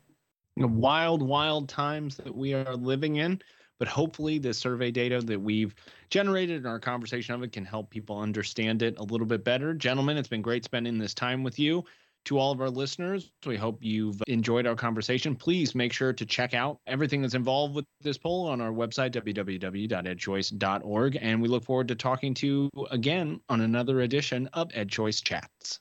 Wild, 0.57 1.23
wild 1.23 1.69
times 1.69 2.17
that 2.17 2.35
we 2.35 2.55
are 2.55 2.77
living 2.77 3.17
in. 3.17 3.41
But 3.79 3.89
hopefully, 3.89 4.39
the 4.39 4.55
survey 4.55 4.91
data 4.91 5.21
that 5.21 5.41
we've 5.41 5.75
generated 6.11 6.59
in 6.59 6.67
our 6.67 6.79
conversation 6.79 7.35
of 7.35 7.43
it 7.43 7.53
can 7.53 7.65
help 7.65 7.91
people 7.91 8.19
understand 8.19 8.83
it 8.83 8.99
a 8.99 9.03
little 9.03 9.27
bit 9.27 9.45
better. 9.45 9.75
Gentlemen, 9.75 10.17
it's 10.17 10.29
been 10.29 10.43
great 10.43 10.65
spending 10.65 10.99
this 10.99 11.15
time 11.15 11.43
with 11.43 11.59
you 11.59 11.85
to 12.25 12.39
all 12.39 12.53
of 12.53 12.61
our 12.61 12.71
listeners. 12.71 13.33
We 13.45 13.57
hope 13.57 13.79
you've 13.81 14.23
enjoyed 14.27 14.67
our 14.67 14.77
conversation. 14.77 15.37
Please 15.37 15.75
make 15.75 15.93
sure 15.93 16.13
to 16.13 16.27
check 16.27 16.55
out 16.55 16.79
everything 16.87 17.23
that's 17.23 17.35
involved 17.35 17.75
with 17.75 17.85
this 18.01 18.19
poll 18.19 18.49
on 18.49 18.61
our 18.61 18.73
website, 18.73 19.13
www.edchoice.org. 19.13 21.19
And 21.21 21.43
we 21.43 21.49
look 21.49 21.65
forward 21.65 21.89
to 21.89 21.95
talking 21.95 22.35
to 22.35 22.47
you 22.47 22.71
again 22.91 23.41
on 23.49 23.61
another 23.61 24.01
edition 24.01 24.49
of 24.53 24.69
EdChoice 24.69 25.23
Chats. 25.23 25.81